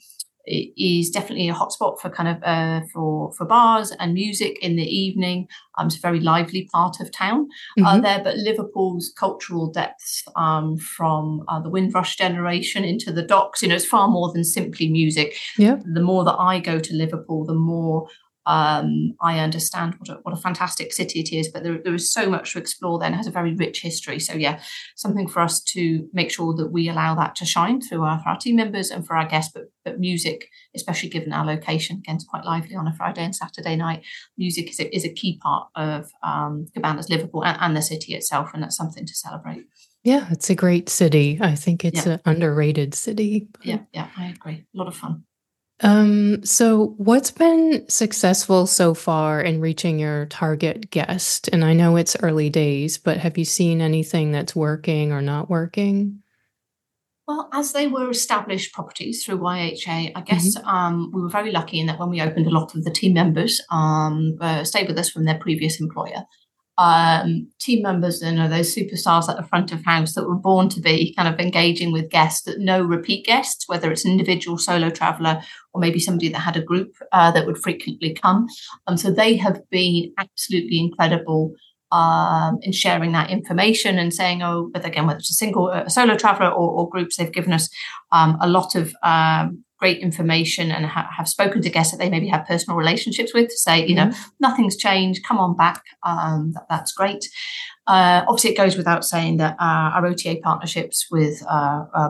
is 0.47 1.11
definitely 1.11 1.49
a 1.49 1.55
hotspot 1.55 1.99
for 1.99 2.11
kind 2.11 2.29
of 2.29 2.43
uh, 2.43 2.87
for 2.93 3.33
for 3.33 3.45
bars 3.45 3.93
and 3.99 4.15
music 4.15 4.59
in 4.63 4.77
the 4.77 4.85
evening. 4.85 5.49
Um, 5.77 5.87
it's 5.87 5.97
a 5.97 6.01
very 6.01 6.21
lively 6.21 6.69
part 6.73 7.01
of 7.01 7.11
town 7.11 7.49
uh, 7.79 7.81
mm-hmm. 7.81 7.87
uh, 7.87 8.01
there. 8.01 8.23
But 8.23 8.37
Liverpool's 8.37 9.13
cultural 9.17 9.71
depths 9.71 10.23
um, 10.37 10.77
from 10.77 11.45
uh, 11.49 11.61
the 11.61 11.71
Windrush 11.71 12.17
generation 12.17 12.85
into 12.85 13.13
the 13.13 13.23
docks, 13.23 13.63
you 13.63 13.69
know, 13.69 13.75
it's 13.75 13.87
far 13.87 14.09
more 14.09 14.33
than 14.33 14.45
simply 14.45 14.89
music. 14.91 15.37
Yeah. 15.59 15.77
The 15.85 16.03
more 16.03 16.25
that 16.25 16.37
I 16.39 16.61
go 16.61 16.79
to 16.79 16.95
Liverpool, 16.95 17.45
the 17.45 17.55
more 17.55 18.09
um, 18.47 19.15
I 19.21 19.39
understand 19.39 19.95
what 19.99 20.09
a, 20.09 20.15
what 20.23 20.35
a 20.35 20.41
fantastic 20.41 20.93
city 20.93 21.21
it 21.21 21.33
is, 21.33 21.49
but 21.49 21.63
there, 21.63 21.79
there 21.79 21.95
is 21.95 22.13
so 22.13 22.29
much 22.29 22.53
to 22.53 22.59
explore 22.59 22.99
there 22.99 23.07
and 23.07 23.17
has 23.17 23.27
a 23.27 23.31
very 23.31 23.55
rich 23.55 23.81
history. 23.81 24.21
So, 24.21 24.35
yeah, 24.35 24.61
something 24.97 25.29
for 25.29 25.41
us 25.41 25.63
to 25.63 26.09
make 26.13 26.31
sure 26.31 26.55
that 26.55 26.73
we 26.73 26.89
allow 26.89 27.15
that 27.15 27.35
to 27.37 27.47
shine 27.47 27.81
through 27.81 28.03
our, 28.03 28.21
for 28.21 28.31
our 28.31 28.39
team 28.39 28.57
members 28.57 28.91
and 28.91 29.07
for 29.07 29.17
our 29.17 29.27
guests. 29.27 29.53
But, 29.55 29.65
but 29.85 29.99
music, 29.99 30.49
especially 30.75 31.09
given 31.09 31.33
our 31.33 31.45
location, 31.45 31.99
again, 31.99 32.17
it's 32.17 32.25
quite 32.25 32.45
lively 32.45 32.77
on 32.77 32.87
a 32.87 32.95
Friday 32.95 33.25
and 33.25 33.35
Saturday 33.35 33.77
night. 33.77 34.03
Music 34.37 34.71
is 34.71 34.81
a, 34.81 34.95
is 34.95 35.05
a 35.05 35.13
key 35.13 35.39
part 35.43 35.69
of 35.75 36.11
um, 36.23 36.67
Kabannas 36.77 37.09
Liverpool 37.09 37.45
and, 37.45 37.59
and 37.61 37.77
the 37.77 37.83
city 37.83 38.15
itself, 38.15 38.51
and 38.53 38.63
that's 38.63 38.77
something 38.77 39.07
to 39.07 39.15
celebrate. 39.15 39.65
Yeah, 40.03 40.27
it's 40.31 40.51
a 40.51 40.55
great 40.55 40.91
city. 40.91 41.39
I 41.41 41.55
think 41.55 41.83
it's 41.83 42.05
yeah. 42.05 42.15
an 42.15 42.21
underrated 42.27 42.95
city. 42.95 43.49
Yeah, 43.63 43.79
yeah, 43.95 44.09
I 44.19 44.27
agree. 44.27 44.67
A 44.75 44.79
lot 44.79 44.87
of 44.87 44.95
fun. 44.95 45.25
Um, 45.81 46.45
so 46.45 46.95
what's 46.99 47.31
been 47.31 47.85
successful 47.89 48.67
so 48.67 48.95
far 48.95 49.43
in 49.43 49.61
reaching 49.61 49.99
your 49.99 50.27
target 50.27 50.91
guest? 50.91 51.49
And 51.53 51.65
I 51.65 51.73
know 51.73 51.97
it's 51.97 52.17
early 52.23 52.49
days, 52.49 52.97
but 52.97 53.19
have 53.19 53.37
you 53.37 53.45
seen 53.45 53.81
anything 53.81 54.31
that's 54.31 54.55
working 54.55 55.13
or 55.13 55.21
not 55.21 55.51
working? 55.51 56.23
Well, 57.27 57.49
as 57.53 57.73
they 57.73 57.87
were 57.87 58.11
established 58.11 58.75
properties 58.75 59.25
through 59.25 59.39
YHA, 59.39 60.13
I 60.15 60.21
guess 60.21 60.57
mm-hmm. 60.57 60.69
um, 60.69 61.11
we 61.13 61.23
were 61.23 61.31
very 61.31 61.51
lucky 61.51 61.81
in 61.81 61.87
that 61.87 61.99
when 61.99 62.11
we 62.11 62.21
opened, 62.21 62.47
a 62.47 62.51
lot 62.51 62.75
of 62.75 62.85
the 62.85 62.91
team 62.91 63.15
members 63.15 63.61
um, 63.71 64.37
uh, 64.41 64.63
stayed 64.63 64.89
with 64.89 64.99
us 64.99 65.09
from 65.09 65.25
their 65.25 65.39
previous 65.39 65.81
employer 65.81 66.27
um, 66.77 67.49
team 67.61 67.83
members 67.83 68.21
and 68.21 68.37
know, 68.37 68.49
those 68.49 68.75
superstars 68.75 69.29
at 69.29 69.37
the 69.37 69.47
front 69.47 69.73
of 69.73 69.85
house 69.85 70.15
that 70.15 70.27
were 70.27 70.35
born 70.35 70.69
to 70.71 70.81
be 70.81 71.15
kind 71.15 71.33
of 71.33 71.39
engaging 71.39 71.93
with 71.93 72.11
guests 72.11 72.43
that 72.43 72.59
know 72.59 72.83
repeat 72.83 73.25
guests, 73.27 73.69
whether 73.69 73.93
it's 73.93 74.05
an 74.05 74.11
individual 74.11 74.59
solo 74.59 74.91
traveler 74.91 75.41
or 75.73 75.81
maybe 75.81 76.01
somebody 76.01 76.29
that 76.29 76.41
had 76.41 76.57
a 76.57 76.63
group 76.63 76.97
uh, 77.13 77.31
that 77.31 77.47
would 77.47 77.59
frequently 77.59 78.13
come. 78.13 78.47
Um, 78.87 78.97
so 78.97 79.11
they 79.11 79.37
have 79.37 79.61
been 79.71 80.13
absolutely 80.19 80.79
incredible 80.79 81.55
um, 81.93 82.59
in 82.63 82.73
sharing 82.73 83.13
that 83.13 83.31
information 83.31 83.99
and 83.99 84.13
saying, 84.13 84.43
oh, 84.43 84.69
but 84.73 84.85
again, 84.85 85.07
whether 85.07 85.19
it's 85.19 85.31
a 85.31 85.35
single, 85.35 85.73
solo 85.87 86.17
traveler 86.17 86.49
or, 86.49 86.71
or 86.71 86.89
groups, 86.89 87.17
they've 87.17 87.31
given 87.33 87.53
us 87.53 87.69
um, 88.11 88.37
a 88.41 88.49
lot 88.49 88.75
of 88.75 88.93
um, 89.05 89.65
great 89.85 89.99
information 89.99 90.71
and 90.71 90.87
ha- 90.87 91.11
have 91.15 91.29
spoken 91.29 91.61
to 91.61 91.69
guests 91.69 91.93
that 91.93 91.99
they 91.99 92.09
maybe 92.09 92.27
have 92.27 92.47
personal 92.47 92.75
relationships 92.75 93.35
with 93.35 93.49
to 93.51 93.59
say, 93.59 93.87
you 93.87 93.95
know, 93.95 94.07
mm-hmm. 94.07 94.31
nothing's 94.41 94.79
changed, 94.79 95.23
come 95.29 95.37
on 95.37 95.55
back. 95.55 95.83
Um, 96.03 96.53
that, 96.55 96.65
that's 96.71 96.93
great. 96.93 97.29
Uh, 97.87 98.25
obviously, 98.27 98.53
it 98.53 98.57
goes 98.57 98.79
without 98.79 99.05
saying 99.05 99.37
that 99.37 99.57
uh, 99.61 99.93
our 99.95 100.07
OTA 100.07 100.37
partnerships 100.43 101.07
with 101.11 101.43
uh, 101.47 101.85
uh 101.93 102.09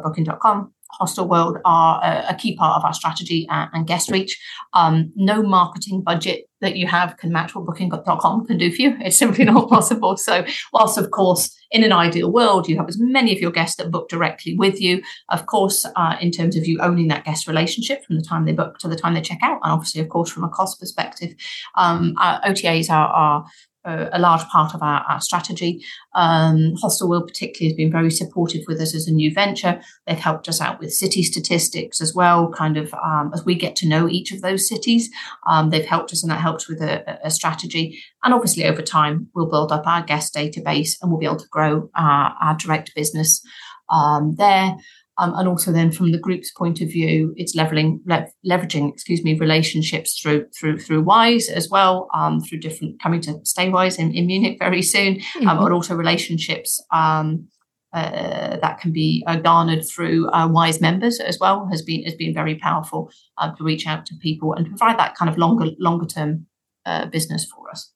Booking.com 0.98 1.26
Hostelworld 1.28 1.60
are 1.64 2.00
a, 2.02 2.30
a, 2.30 2.34
key 2.34 2.56
part 2.56 2.76
of 2.76 2.84
our 2.84 2.92
strategy 2.92 3.46
and, 3.50 3.70
and 3.72 3.86
guest 3.86 4.10
reach. 4.10 4.40
Um, 4.72 5.12
no 5.14 5.42
marketing 5.42 6.02
budget 6.02 6.48
that 6.60 6.76
you 6.76 6.86
have 6.86 7.16
can 7.16 7.32
match 7.32 7.54
what 7.54 7.66
booking.com 7.66 8.46
can 8.46 8.58
do 8.58 8.72
for 8.72 8.82
you. 8.82 8.96
It's 9.00 9.16
simply 9.16 9.44
not 9.44 9.68
possible. 9.68 10.16
So, 10.16 10.44
whilst, 10.72 10.98
of 10.98 11.10
course, 11.10 11.54
in 11.70 11.84
an 11.84 11.92
ideal 11.92 12.32
world, 12.32 12.68
you 12.68 12.76
have 12.76 12.88
as 12.88 12.98
many 12.98 13.32
of 13.32 13.40
your 13.40 13.50
guests 13.50 13.76
that 13.76 13.90
book 13.90 14.08
directly 14.08 14.54
with 14.56 14.80
you, 14.80 15.02
of 15.30 15.46
course, 15.46 15.84
uh, 15.96 16.16
in 16.20 16.30
terms 16.30 16.56
of 16.56 16.66
you 16.66 16.78
owning 16.80 17.08
that 17.08 17.24
guest 17.24 17.46
relationship 17.46 18.04
from 18.04 18.16
the 18.16 18.22
time 18.22 18.44
they 18.44 18.52
book 18.52 18.78
to 18.78 18.88
the 18.88 18.96
time 18.96 19.14
they 19.14 19.20
check 19.20 19.40
out, 19.42 19.60
and 19.62 19.72
obviously, 19.72 20.00
of 20.00 20.08
course, 20.08 20.30
from 20.30 20.44
a 20.44 20.48
cost 20.48 20.80
perspective, 20.80 21.34
um, 21.74 22.14
OTAs 22.18 22.90
are, 22.90 23.08
are 23.08 23.44
a 23.84 24.18
large 24.18 24.42
part 24.48 24.74
of 24.74 24.82
our, 24.82 25.04
our 25.08 25.20
strategy. 25.20 25.84
Um, 26.14 26.74
Hostelworld 26.82 27.26
particularly 27.26 27.70
has 27.70 27.76
been 27.76 27.92
very 27.92 28.10
supportive 28.10 28.62
with 28.66 28.80
us 28.80 28.94
as 28.94 29.06
a 29.06 29.12
new 29.12 29.32
venture. 29.32 29.80
They've 30.06 30.18
helped 30.18 30.48
us 30.48 30.60
out 30.60 30.80
with 30.80 30.94
city 30.94 31.22
statistics 31.22 32.00
as 32.00 32.14
well, 32.14 32.50
kind 32.50 32.76
of 32.76 32.92
um, 32.94 33.30
as 33.34 33.44
we 33.44 33.54
get 33.54 33.76
to 33.76 33.88
know 33.88 34.08
each 34.08 34.32
of 34.32 34.40
those 34.40 34.68
cities. 34.68 35.10
Um, 35.46 35.70
they've 35.70 35.84
helped 35.84 36.12
us 36.12 36.22
and 36.22 36.30
that 36.30 36.40
helps 36.40 36.68
with 36.68 36.80
a, 36.80 37.18
a, 37.24 37.30
strategy. 37.30 38.02
And 38.22 38.32
obviously 38.32 38.64
over 38.64 38.82
time, 38.82 39.28
we'll 39.34 39.50
build 39.50 39.72
up 39.72 39.86
our 39.86 40.02
guest 40.02 40.34
database 40.34 40.96
and 41.00 41.10
we'll 41.10 41.20
be 41.20 41.26
able 41.26 41.36
to 41.36 41.48
grow 41.48 41.90
our, 41.94 42.34
our 42.40 42.56
direct 42.56 42.94
business 42.94 43.44
um, 43.90 44.34
there. 44.36 44.76
Um, 45.16 45.32
and 45.36 45.46
also 45.46 45.70
then 45.70 45.92
from 45.92 46.10
the 46.10 46.18
group's 46.18 46.50
point 46.50 46.80
of 46.80 46.88
view, 46.88 47.32
it's 47.36 47.54
leveling, 47.54 48.00
le- 48.04 48.26
leveraging, 48.44 48.92
excuse 48.92 49.22
me, 49.22 49.38
relationships 49.38 50.20
through 50.20 50.48
through 50.58 50.80
through 50.80 51.04
WYSE 51.04 51.48
as 51.50 51.68
well, 51.70 52.08
um, 52.14 52.40
through 52.40 52.58
different 52.58 53.00
coming 53.00 53.20
to 53.22 53.38
stay 53.44 53.68
WYSE 53.68 53.98
in, 53.98 54.12
in 54.12 54.26
Munich 54.26 54.58
very 54.58 54.82
soon, 54.82 55.14
um, 55.14 55.20
mm-hmm. 55.20 55.48
um, 55.48 55.58
but 55.58 55.70
also 55.70 55.94
relationships 55.94 56.84
um, 56.92 57.46
uh, 57.94 58.56
that 58.60 58.80
can 58.80 58.90
be 58.90 59.22
uh, 59.28 59.36
garnered 59.36 59.88
through 59.88 60.28
uh, 60.30 60.48
WYSE 60.48 60.80
members 60.80 61.20
as 61.20 61.38
well 61.38 61.68
has 61.70 61.80
been 61.80 62.02
has 62.02 62.14
been 62.14 62.34
very 62.34 62.56
powerful 62.56 63.08
uh, 63.38 63.54
to 63.54 63.62
reach 63.62 63.86
out 63.86 64.04
to 64.06 64.16
people 64.16 64.52
and 64.52 64.66
provide 64.66 64.98
that 64.98 65.14
kind 65.14 65.30
of 65.30 65.38
longer 65.38 65.66
longer 65.78 66.06
term 66.06 66.46
uh, 66.86 67.06
business 67.06 67.44
for 67.44 67.70
us. 67.70 67.92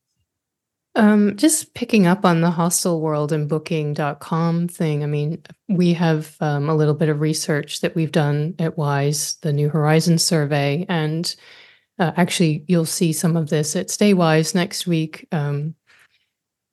Um, 0.98 1.36
just 1.36 1.74
picking 1.74 2.08
up 2.08 2.24
on 2.24 2.40
the 2.40 2.50
Hostelworld 2.50 3.30
and 3.30 3.48
booking.com 3.48 4.66
thing. 4.66 5.04
I 5.04 5.06
mean, 5.06 5.40
we 5.68 5.94
have 5.94 6.36
um, 6.40 6.68
a 6.68 6.74
little 6.74 6.92
bit 6.92 7.08
of 7.08 7.20
research 7.20 7.82
that 7.82 7.94
we've 7.94 8.10
done 8.10 8.56
at 8.58 8.76
WYSE, 8.76 9.40
the 9.42 9.52
New 9.52 9.68
Horizons 9.68 10.24
survey. 10.24 10.84
And 10.88 11.32
uh, 12.00 12.10
actually, 12.16 12.64
you'll 12.66 12.84
see 12.84 13.12
some 13.12 13.36
of 13.36 13.48
this 13.48 13.76
at 13.76 13.86
StayWYSE 13.86 14.56
next 14.56 14.88
week. 14.88 15.28
Um, 15.30 15.76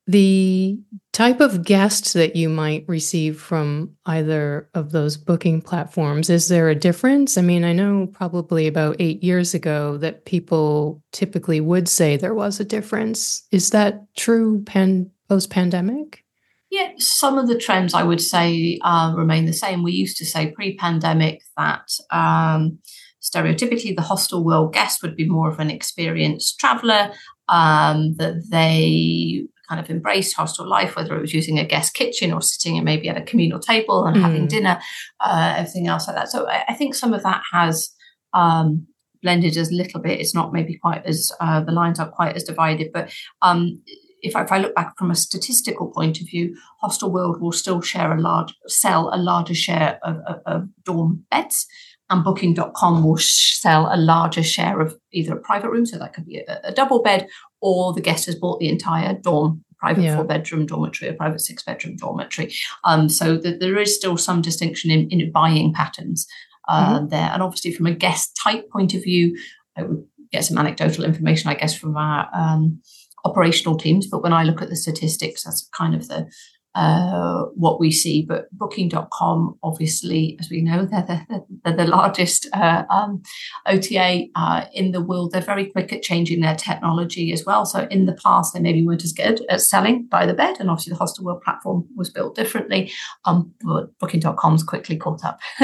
the 0.06 0.78
type 1.12 1.40
of 1.40 1.64
guests 1.64 2.12
that 2.12 2.36
you 2.36 2.48
might 2.48 2.84
receive 2.86 3.40
from 3.40 3.96
either 4.06 4.68
of 4.74 4.92
those 4.92 5.16
booking 5.16 5.60
platforms, 5.60 6.30
is 6.30 6.48
there 6.48 6.68
a 6.68 6.74
difference? 6.76 7.36
I 7.36 7.42
mean, 7.42 7.64
I 7.64 7.72
know 7.72 8.06
probably 8.06 8.68
about 8.68 8.96
eight 9.00 9.22
years 9.24 9.52
ago 9.52 9.96
that 9.98 10.24
people 10.24 11.02
typically 11.12 11.60
would 11.60 11.88
say 11.88 12.16
there 12.16 12.34
was 12.34 12.60
a 12.60 12.64
difference. 12.64 13.46
Is 13.50 13.70
that 13.70 14.04
true 14.16 14.62
pan- 14.64 15.10
post 15.28 15.50
pandemic? 15.50 16.22
Yeah, 16.70 16.92
some 16.98 17.38
of 17.38 17.48
the 17.48 17.58
trends 17.58 17.94
I 17.94 18.02
would 18.02 18.20
say 18.20 18.78
uh, 18.82 19.12
remain 19.16 19.46
the 19.46 19.52
same. 19.52 19.82
We 19.82 19.92
used 19.92 20.18
to 20.18 20.26
say 20.26 20.52
pre 20.52 20.76
pandemic 20.76 21.42
that. 21.56 21.88
Um, 22.10 22.78
stereotypically 23.22 23.96
the 23.96 24.02
Hostelworld 24.02 24.72
guest 24.72 25.02
would 25.02 25.16
be 25.16 25.28
more 25.28 25.50
of 25.50 25.58
an 25.58 25.68
experienced 25.68 26.60
traveler 26.60 27.10
um, 27.48 28.14
that 28.16 28.46
they 28.50 29.46
kind 29.68 29.80
of 29.80 29.90
embraced 29.90 30.36
hostel 30.36 30.68
life, 30.68 30.96
whether 30.96 31.16
it 31.16 31.20
was 31.20 31.34
using 31.34 31.58
a 31.58 31.64
guest 31.64 31.94
kitchen 31.94 32.32
or 32.32 32.42
sitting 32.42 32.82
maybe 32.84 33.08
at 33.08 33.16
a 33.16 33.22
communal 33.22 33.58
table 33.58 34.04
and 34.04 34.16
mm. 34.16 34.20
having 34.20 34.46
dinner, 34.46 34.80
uh, 35.20 35.54
everything 35.58 35.88
else 35.88 36.06
like 36.06 36.16
that. 36.16 36.28
So 36.28 36.48
I, 36.48 36.64
I 36.68 36.74
think 36.74 36.94
some 36.94 37.12
of 37.12 37.22
that 37.22 37.42
has 37.52 37.90
um, 38.32 38.86
blended 39.22 39.56
as 39.56 39.70
a 39.70 39.74
little 39.74 40.00
bit. 40.00 40.20
It's 40.20 40.34
not 40.34 40.52
maybe 40.52 40.78
quite 40.78 41.04
as 41.04 41.32
uh, 41.40 41.60
the 41.60 41.72
lines 41.72 41.98
are 41.98 42.10
quite 42.10 42.36
as 42.36 42.44
divided, 42.44 42.90
but 42.92 43.12
um, 43.42 43.82
if 44.22 44.34
I, 44.34 44.42
if 44.42 44.52
I, 44.52 44.58
look 44.58 44.74
back 44.74 44.96
from 44.96 45.10
a 45.10 45.14
statistical 45.14 45.90
point 45.92 46.20
of 46.20 46.26
view, 46.26 46.56
Hostelworld 46.82 47.40
will 47.40 47.52
still 47.52 47.80
share 47.80 48.12
a 48.12 48.20
large 48.20 48.54
sell 48.66 49.10
a 49.12 49.18
larger 49.18 49.54
share 49.54 49.98
of, 50.02 50.16
of, 50.26 50.40
of 50.46 50.68
dorm 50.84 51.24
beds, 51.30 51.66
and 52.08 52.22
Booking.com 52.22 53.02
will 53.02 53.18
sell 53.18 53.88
a 53.92 53.96
larger 53.96 54.42
share 54.42 54.80
of 54.80 54.96
either 55.12 55.34
a 55.34 55.40
private 55.40 55.70
room, 55.70 55.86
so 55.86 55.98
that 55.98 56.14
could 56.14 56.26
be 56.26 56.38
a, 56.38 56.60
a 56.64 56.72
double 56.72 57.02
bed, 57.02 57.28
or 57.60 57.92
the 57.92 58.00
guest 58.00 58.26
has 58.26 58.34
bought 58.34 58.60
the 58.60 58.68
entire 58.68 59.14
dorm 59.14 59.64
private 59.78 60.02
yeah. 60.02 60.16
four 60.16 60.24
bedroom 60.24 60.66
dormitory 60.66 61.10
or 61.10 61.14
private 61.14 61.40
six 61.40 61.62
bedroom 61.62 61.96
dormitory. 61.96 62.52
Um, 62.84 63.08
so 63.08 63.36
the, 63.36 63.56
there 63.56 63.78
is 63.78 63.94
still 63.94 64.16
some 64.16 64.40
distinction 64.40 64.90
in, 64.90 65.08
in 65.10 65.30
buying 65.30 65.72
patterns 65.72 66.26
uh, 66.68 66.98
mm-hmm. 66.98 67.08
there. 67.08 67.30
And 67.32 67.42
obviously, 67.42 67.72
from 67.72 67.86
a 67.86 67.94
guest 67.94 68.38
type 68.42 68.70
point 68.70 68.94
of 68.94 69.02
view, 69.02 69.36
I 69.76 69.82
would 69.82 70.04
get 70.32 70.44
some 70.44 70.58
anecdotal 70.58 71.04
information, 71.04 71.50
I 71.50 71.54
guess, 71.54 71.74
from 71.74 71.96
our 71.96 72.28
um, 72.34 72.80
operational 73.24 73.76
teams. 73.76 74.06
But 74.06 74.22
when 74.22 74.32
I 74.32 74.44
look 74.44 74.62
at 74.62 74.68
the 74.68 74.76
statistics, 74.76 75.44
that's 75.44 75.68
kind 75.74 75.94
of 75.94 76.08
the 76.08 76.28
uh, 76.76 77.44
what 77.54 77.80
we 77.80 77.90
see. 77.90 78.22
But 78.22 78.48
Booking.com, 78.52 79.58
obviously, 79.62 80.36
as 80.38 80.50
we 80.50 80.60
know, 80.60 80.84
they're 80.90 81.26
the, 81.28 81.44
they're 81.64 81.76
the 81.76 81.86
largest 81.86 82.46
uh, 82.52 82.84
um, 82.90 83.22
OTA 83.66 84.26
uh, 84.36 84.66
in 84.72 84.92
the 84.92 85.00
world. 85.00 85.32
They're 85.32 85.40
very 85.40 85.66
quick 85.66 85.92
at 85.92 86.02
changing 86.02 86.40
their 86.40 86.54
technology 86.54 87.32
as 87.32 87.44
well. 87.44 87.64
So 87.64 87.88
in 87.90 88.04
the 88.04 88.18
past, 88.22 88.52
they 88.52 88.60
maybe 88.60 88.86
weren't 88.86 89.04
as 89.04 89.12
good 89.12 89.44
at 89.48 89.62
selling 89.62 90.06
by 90.06 90.26
the 90.26 90.34
bed, 90.34 90.56
and 90.60 90.70
obviously 90.70 90.92
the 90.92 90.98
Hostelworld 90.98 91.42
platform 91.42 91.86
was 91.96 92.10
built 92.10 92.34
differently. 92.34 92.92
Um, 93.24 93.52
but 93.62 93.98
Booking.com's 93.98 94.62
quickly 94.62 94.96
caught 94.96 95.24
up. 95.24 95.40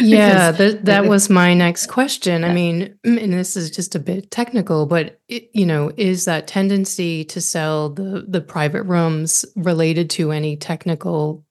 yeah, 0.00 0.50
that, 0.50 0.84
that 0.84 1.06
was 1.06 1.30
my 1.30 1.54
next 1.54 1.86
question. 1.86 2.42
Yeah. 2.42 2.48
I 2.48 2.52
mean, 2.52 2.98
and 3.04 3.32
this 3.32 3.56
is 3.56 3.70
just 3.70 3.94
a 3.94 3.98
bit 3.98 4.30
technical, 4.30 4.84
but 4.84 5.20
it, 5.28 5.48
you 5.54 5.64
know, 5.64 5.90
is 5.96 6.26
that 6.26 6.46
tendency 6.46 7.24
to 7.24 7.40
sell 7.40 7.88
the 7.88 8.26
the 8.28 8.40
private 8.40 8.82
rooms 8.82 9.44
related 9.56 10.10
to 10.10 10.32
any 10.32 10.49
technical 10.56 11.44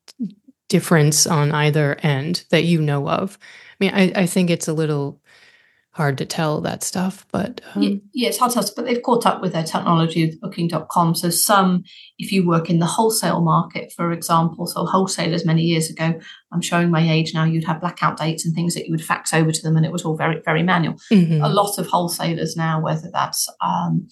difference 0.67 1.25
on 1.27 1.51
either 1.51 1.95
end 2.01 2.45
that 2.49 2.63
you 2.63 2.81
know 2.81 3.09
of? 3.09 3.37
I 3.41 3.75
mean, 3.85 3.91
I, 3.93 4.21
I 4.21 4.25
think 4.25 4.49
it's 4.49 4.67
a 4.67 4.73
little 4.73 5.19
hard 5.91 6.17
to 6.17 6.25
tell 6.25 6.61
that 6.61 6.81
stuff, 6.83 7.25
but 7.31 7.59
um... 7.75 7.81
yeah, 7.81 7.95
yeah, 8.13 8.29
it's 8.29 8.37
hard 8.37 8.51
to 8.51 8.61
tell. 8.61 8.69
But 8.75 8.85
they've 8.85 9.01
caught 9.01 9.25
up 9.25 9.41
with 9.41 9.51
their 9.51 9.63
technology 9.63 10.25
with 10.25 10.39
Booking.com. 10.39 11.15
So 11.15 11.29
some, 11.29 11.83
if 12.17 12.31
you 12.31 12.47
work 12.47 12.69
in 12.69 12.79
the 12.79 12.85
wholesale 12.85 13.41
market, 13.41 13.91
for 13.91 14.13
example, 14.13 14.65
so 14.67 14.85
wholesalers 14.85 15.45
many 15.45 15.63
years 15.63 15.89
ago, 15.89 16.17
I'm 16.53 16.61
showing 16.61 16.89
my 16.89 17.01
age 17.01 17.33
now. 17.33 17.43
You'd 17.43 17.65
have 17.65 17.81
blackout 17.81 18.17
dates 18.17 18.45
and 18.45 18.55
things 18.55 18.75
that 18.75 18.85
you 18.85 18.91
would 18.91 19.03
fax 19.03 19.33
over 19.33 19.51
to 19.51 19.61
them, 19.61 19.75
and 19.75 19.85
it 19.85 19.91
was 19.91 20.05
all 20.05 20.15
very 20.15 20.41
very 20.45 20.63
manual. 20.63 20.95
Mm-hmm. 21.11 21.43
A 21.43 21.49
lot 21.49 21.77
of 21.77 21.87
wholesalers 21.87 22.55
now, 22.55 22.79
whether 22.79 23.09
that's 23.11 23.49
um, 23.61 24.07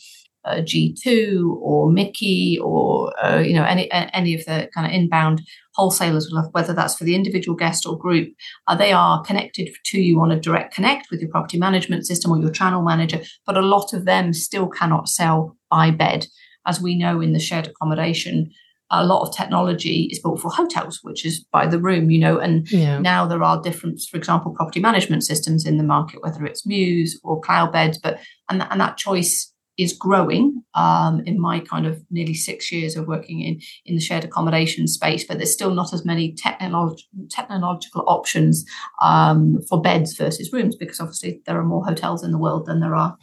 uh, 0.48 0.62
G2 0.62 1.58
or 1.62 1.92
Miki 1.92 2.58
or 2.64 3.14
uh, 3.24 3.40
you 3.40 3.54
know 3.54 3.64
any 3.64 3.92
any 3.92 4.34
of 4.34 4.46
the 4.46 4.70
kind 4.74 4.88
of 4.88 4.94
inbound 4.94 5.42
wholesalers 5.78 6.30
will 6.30 6.42
have, 6.42 6.52
whether 6.54 6.74
that's 6.74 6.98
for 6.98 7.04
the 7.04 7.16
individual 7.16 7.56
guest 7.56 7.86
or 7.86 7.98
group, 7.98 8.34
uh, 8.68 8.76
they 8.76 8.92
are 8.92 9.24
connected 9.24 9.70
to 9.86 10.00
you 10.00 10.20
on 10.20 10.32
a 10.32 10.40
direct 10.40 10.74
connect 10.74 11.10
with 11.12 11.22
your 11.22 11.30
property 11.30 11.58
management 11.58 12.06
system 12.06 12.32
or 12.32 12.40
your 12.40 12.50
channel 12.50 12.82
manager. 12.82 13.22
But 13.46 13.58
a 13.58 13.62
lot 13.62 13.94
of 13.94 14.06
them 14.06 14.34
still 14.34 14.68
cannot 14.68 15.08
sell 15.08 15.56
by 15.70 15.92
bed, 15.92 16.26
as 16.66 16.82
we 16.82 16.98
know 16.98 17.22
in 17.22 17.34
the 17.34 17.40
shared 17.40 17.68
accommodation. 17.68 18.52
A 18.90 19.06
lot 19.06 19.28
of 19.28 19.36
technology 19.36 20.08
is 20.10 20.20
built 20.20 20.40
for 20.40 20.50
hotels, 20.50 21.00
which 21.04 21.26
is 21.26 21.44
by 21.52 21.68
the 21.68 21.78
room, 21.78 22.10
you 22.10 22.20
know, 22.20 22.40
and 22.40 22.72
yeah. 22.72 22.98
now 23.00 23.28
there 23.28 23.44
are 23.44 23.62
different, 23.62 24.00
for 24.10 24.16
example, 24.16 24.54
property 24.54 24.80
management 24.80 25.26
systems 25.26 25.66
in 25.66 25.76
the 25.78 25.84
market, 25.84 26.24
whether 26.24 26.46
it's 26.46 26.66
Mews 26.66 27.20
or 27.22 27.42
Cloudbeds, 27.42 27.98
but 28.02 28.18
and, 28.50 28.66
and 28.72 28.80
that 28.80 28.96
choice 28.96 29.54
is 29.78 29.94
growing 29.94 30.64
um, 30.74 31.22
in 31.26 31.40
my 31.40 31.60
kind 31.60 31.86
of 31.86 32.04
nearly 32.10 32.34
six 32.34 32.72
years 32.72 32.96
of 32.96 33.08
working 33.08 33.42
in 33.42 33.62
in 33.86 33.96
the 33.96 34.02
shared 34.02 34.24
accommodation 34.24 34.88
space, 34.88 35.24
but 35.24 35.38
there's 35.38 35.54
still 35.54 35.74
not 35.74 35.94
as 35.94 36.04
many 36.04 36.34
technolog- 36.34 37.02
technological 37.30 38.04
options 38.08 38.66
um, 39.02 39.60
for 39.70 39.82
beds 39.82 40.16
versus 40.16 40.52
rooms 40.52 40.76
because 40.76 41.00
obviously 41.00 41.42
there 41.46 41.58
are 41.58 41.64
more 41.64 41.86
hotels 41.86 42.24
in 42.24 42.32
the 42.32 42.38
world 42.38 42.66
than 42.66 42.80
there 42.80 42.96
are 42.96 43.18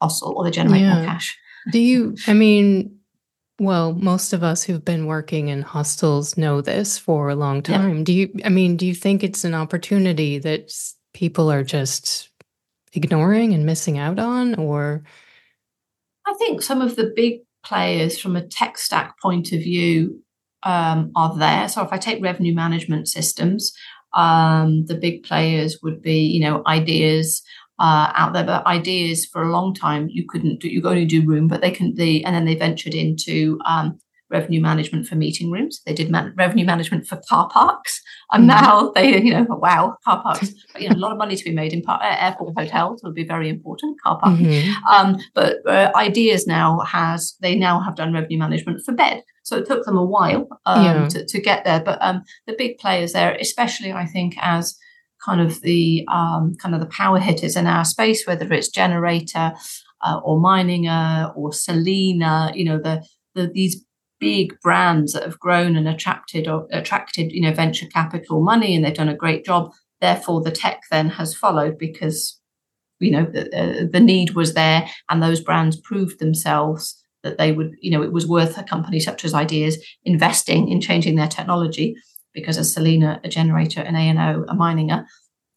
hostel 0.00 0.34
or 0.36 0.44
they 0.44 0.50
generate 0.50 0.80
yeah. 0.80 0.94
more 0.94 1.04
cash. 1.04 1.36
Do 1.70 1.78
you? 1.78 2.16
I 2.26 2.32
mean. 2.32 2.98
Well, 3.60 3.92
most 3.92 4.32
of 4.32 4.42
us 4.42 4.64
who've 4.64 4.84
been 4.84 5.06
working 5.06 5.46
in 5.48 5.62
hostels 5.62 6.36
know 6.36 6.62
this 6.62 6.98
for 6.98 7.28
a 7.28 7.36
long 7.36 7.62
time. 7.62 7.98
Yeah. 7.98 8.04
Do 8.04 8.12
you, 8.12 8.40
I 8.44 8.48
mean, 8.48 8.76
do 8.76 8.84
you 8.84 8.94
think 8.94 9.22
it's 9.22 9.44
an 9.44 9.54
opportunity 9.54 10.38
that 10.38 10.72
people 11.12 11.52
are 11.52 11.62
just 11.62 12.30
ignoring 12.92 13.52
and 13.54 13.64
missing 13.64 13.98
out 13.98 14.18
on? 14.18 14.56
Or 14.56 15.04
I 16.26 16.34
think 16.38 16.62
some 16.62 16.80
of 16.80 16.96
the 16.96 17.12
big 17.14 17.40
players 17.64 18.18
from 18.18 18.36
a 18.36 18.46
tech 18.46 18.78
stack 18.78 19.20
point 19.20 19.52
of 19.52 19.60
view 19.60 20.22
um, 20.62 21.12
are 21.16 21.36
there. 21.36 21.68
So 21.68 21.82
if 21.82 21.92
I 21.92 21.98
take 21.98 22.22
revenue 22.22 22.54
management 22.54 23.08
systems, 23.08 23.72
um, 24.14 24.86
the 24.86 24.94
big 24.94 25.24
players 25.24 25.78
would 25.82 26.02
be, 26.02 26.20
you 26.20 26.40
know, 26.40 26.62
IDeaS 26.66 27.42
uh, 27.78 28.12
out 28.14 28.32
there. 28.32 28.44
But 28.44 28.64
IDeaS 28.64 29.26
for 29.30 29.42
a 29.42 29.52
long 29.52 29.74
time 29.74 30.08
you 30.08 30.24
couldn't 30.28 30.60
do. 30.60 30.68
You 30.68 30.82
could 30.82 30.92
only 30.92 31.06
do 31.06 31.26
room, 31.26 31.48
but 31.48 31.60
they 31.60 31.70
can. 31.70 31.94
The 31.94 32.24
and 32.24 32.34
then 32.34 32.44
they 32.44 32.54
ventured 32.54 32.94
into 32.94 33.58
um, 33.64 33.98
revenue 34.32 34.60
management 34.60 35.06
for 35.06 35.14
meeting 35.14 35.50
rooms. 35.50 35.82
They 35.86 35.92
did 35.92 36.10
man- 36.10 36.34
revenue 36.36 36.64
management 36.64 37.06
for 37.06 37.20
car 37.28 37.48
parks, 37.48 38.00
and 38.32 38.48
mm-hmm. 38.48 38.64
now 38.64 38.90
they, 38.94 39.22
you 39.22 39.32
know, 39.32 39.46
wow, 39.48 39.96
car 40.04 40.22
parks. 40.22 40.52
But, 40.72 40.82
you 40.82 40.88
know, 40.88 40.96
a 40.96 41.04
lot 41.04 41.12
of 41.12 41.18
money 41.18 41.36
to 41.36 41.44
be 41.44 41.52
made 41.52 41.74
in 41.74 41.82
par- 41.82 42.00
airport 42.02 42.54
hotels 42.58 43.02
would 43.04 43.14
be 43.14 43.24
very 43.24 43.48
important. 43.50 44.00
Car 44.00 44.18
parking, 44.18 44.46
mm-hmm. 44.46 44.86
um, 44.86 45.18
but 45.34 45.56
uh, 45.66 45.92
IDeaS 45.94 46.46
now 46.46 46.80
has 46.80 47.36
they 47.40 47.54
now 47.54 47.80
have 47.80 47.94
done 47.94 48.12
revenue 48.12 48.38
management 48.38 48.80
for 48.84 48.92
bed. 48.92 49.22
So 49.44 49.56
it 49.56 49.66
took 49.66 49.84
them 49.84 49.96
a 49.96 50.04
while 50.04 50.48
um, 50.66 50.84
yeah. 50.84 51.08
to, 51.08 51.26
to 51.26 51.40
get 51.40 51.64
there. 51.64 51.80
But 51.80 51.98
um, 52.00 52.22
the 52.46 52.54
big 52.56 52.78
players 52.78 53.12
there, 53.12 53.36
especially 53.40 53.92
I 53.92 54.06
think 54.06 54.34
as 54.40 54.76
kind 55.24 55.40
of 55.40 55.60
the 55.60 56.06
um, 56.10 56.54
kind 56.60 56.74
of 56.74 56.80
the 56.80 56.86
power 56.86 57.18
hitters 57.18 57.56
in 57.56 57.66
our 57.66 57.84
space, 57.84 58.26
whether 58.26 58.50
it's 58.52 58.68
generator 58.68 59.52
uh, 60.02 60.20
or 60.24 60.38
Meininger 60.38 61.36
or 61.36 61.52
Selina, 61.52 62.52
you 62.54 62.64
know, 62.64 62.78
the, 62.78 63.04
the 63.34 63.48
these 63.48 63.84
big 64.22 64.56
brands 64.60 65.12
that 65.12 65.24
have 65.24 65.40
grown 65.40 65.74
and 65.74 65.88
attracted 65.88 66.46
or 66.46 66.68
attracted, 66.70 67.32
you 67.32 67.40
know, 67.42 67.52
venture 67.52 67.86
capital 67.86 68.40
money, 68.40 68.76
and 68.76 68.84
they've 68.84 68.94
done 68.94 69.08
a 69.08 69.16
great 69.16 69.44
job. 69.44 69.72
Therefore, 70.00 70.40
the 70.40 70.52
tech 70.52 70.82
then 70.92 71.08
has 71.10 71.34
followed 71.34 71.76
because 71.76 72.38
you 73.00 73.10
know 73.10 73.24
the, 73.24 73.42
uh, 73.52 73.86
the 73.90 73.98
need 73.98 74.30
was 74.30 74.54
there, 74.54 74.88
and 75.10 75.20
those 75.20 75.40
brands 75.40 75.76
proved 75.76 76.20
themselves 76.20 77.02
that 77.24 77.36
they 77.36 77.50
would, 77.50 77.72
you 77.80 77.90
know, 77.90 78.02
it 78.02 78.12
was 78.12 78.28
worth 78.28 78.56
a 78.56 78.62
company 78.62 79.00
such 79.00 79.24
as 79.24 79.34
IDeaS 79.34 79.76
investing 80.04 80.68
in 80.68 80.80
changing 80.80 81.16
their 81.16 81.28
technology 81.28 81.96
because 82.32 82.56
a 82.56 82.64
Selina, 82.64 83.20
a 83.24 83.28
generator, 83.28 83.80
an 83.80 83.94
A&O, 83.94 84.44
a 84.48 84.54
Meininger, 84.54 85.04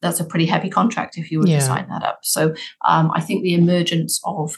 that's 0.01 0.19
a 0.19 0.25
pretty 0.25 0.45
heavy 0.45 0.69
contract 0.69 1.17
if 1.17 1.31
you 1.31 1.39
were 1.39 1.48
yeah. 1.48 1.60
to 1.60 1.65
sign 1.65 1.88
that 1.89 2.03
up. 2.03 2.19
So 2.24 2.53
um, 2.86 3.12
I 3.15 3.22
think 3.22 3.41
the 3.41 3.55
emergence 3.55 4.19
of 4.25 4.57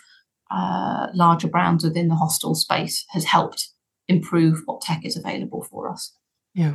uh, 0.51 1.07
larger 1.13 1.47
brands 1.47 1.83
within 1.83 2.09
the 2.09 2.15
hostel 2.15 2.55
space 2.55 3.05
has 3.11 3.23
helped 3.23 3.69
improve 4.07 4.61
what 4.65 4.81
tech 4.81 5.05
is 5.05 5.17
available 5.17 5.63
for 5.63 5.89
us. 5.89 6.13
Yeah. 6.53 6.73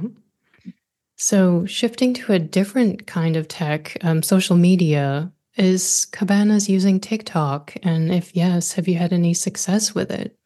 So 1.16 1.66
shifting 1.66 2.14
to 2.14 2.32
a 2.32 2.38
different 2.38 3.06
kind 3.06 3.36
of 3.36 3.48
tech, 3.48 3.96
um, 4.02 4.22
social 4.22 4.56
media, 4.56 5.32
is 5.56 6.06
Kabannas 6.12 6.68
using 6.68 6.98
TikTok? 6.98 7.76
And 7.82 8.12
if 8.12 8.34
yes, 8.34 8.72
have 8.72 8.88
you 8.88 8.96
had 8.96 9.12
any 9.12 9.34
success 9.34 9.94
with 9.94 10.10
it? 10.10 10.36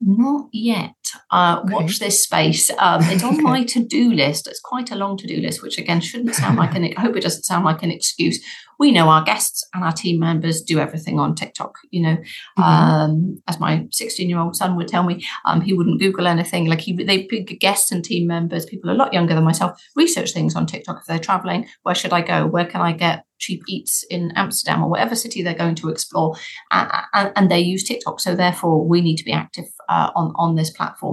Not 0.00 0.48
yet. 0.52 0.94
Uh, 1.30 1.60
okay. 1.64 1.74
Watch 1.74 1.98
this 1.98 2.22
space. 2.22 2.70
Um, 2.78 3.02
it's 3.04 3.22
on 3.22 3.42
my 3.42 3.64
to-do 3.64 4.12
list. 4.12 4.46
It's 4.46 4.60
quite 4.60 4.90
a 4.90 4.96
long 4.96 5.16
to-do 5.16 5.36
list, 5.36 5.62
which 5.62 5.78
again 5.78 6.00
shouldn't 6.00 6.34
sound 6.34 6.58
like 6.58 6.74
an. 6.74 6.92
I 6.96 7.00
hope 7.00 7.16
it 7.16 7.22
doesn't 7.22 7.44
sound 7.44 7.64
like 7.64 7.82
an 7.82 7.90
excuse. 7.90 8.44
We 8.78 8.92
know 8.92 9.08
our 9.08 9.24
guests 9.24 9.66
and 9.72 9.82
our 9.82 9.92
team 9.92 10.20
members 10.20 10.60
do 10.60 10.78
everything 10.78 11.18
on 11.18 11.34
TikTok. 11.34 11.76
You 11.90 12.02
know, 12.02 12.16
mm-hmm. 12.58 12.62
um, 12.62 13.42
as 13.48 13.58
my 13.58 13.86
16-year-old 13.90 14.54
son 14.54 14.76
would 14.76 14.88
tell 14.88 15.02
me, 15.02 15.24
um, 15.46 15.62
he 15.62 15.72
wouldn't 15.72 16.00
Google 16.00 16.26
anything. 16.26 16.66
Like 16.66 16.80
he, 16.80 16.92
they 16.92 17.24
pick 17.24 17.58
guests 17.58 17.90
and 17.90 18.04
team 18.04 18.26
members, 18.26 18.66
people 18.66 18.90
a 18.90 18.92
lot 18.92 19.14
younger 19.14 19.34
than 19.34 19.44
myself, 19.44 19.80
research 19.94 20.32
things 20.32 20.54
on 20.54 20.66
TikTok 20.66 20.98
if 21.00 21.06
they're 21.06 21.18
traveling. 21.18 21.66
Where 21.84 21.94
should 21.94 22.12
I 22.12 22.20
go? 22.20 22.46
Where 22.46 22.66
can 22.66 22.82
I 22.82 22.92
get 22.92 23.24
cheap 23.38 23.62
eats 23.68 24.02
in 24.04 24.32
Amsterdam 24.34 24.82
or 24.82 24.88
whatever 24.88 25.14
city 25.14 25.42
they're 25.42 25.54
going 25.54 25.74
to 25.76 25.88
explore, 25.88 26.36
and, 26.70 26.90
and, 27.12 27.32
and 27.36 27.50
they 27.50 27.60
use 27.60 27.84
TikTok. 27.84 28.20
So 28.20 28.34
therefore, 28.34 28.86
we 28.86 29.00
need 29.00 29.16
to 29.16 29.24
be 29.24 29.32
active 29.32 29.66
uh, 29.88 30.10
on 30.14 30.32
on 30.36 30.54
this 30.54 30.70
platform. 30.70 31.05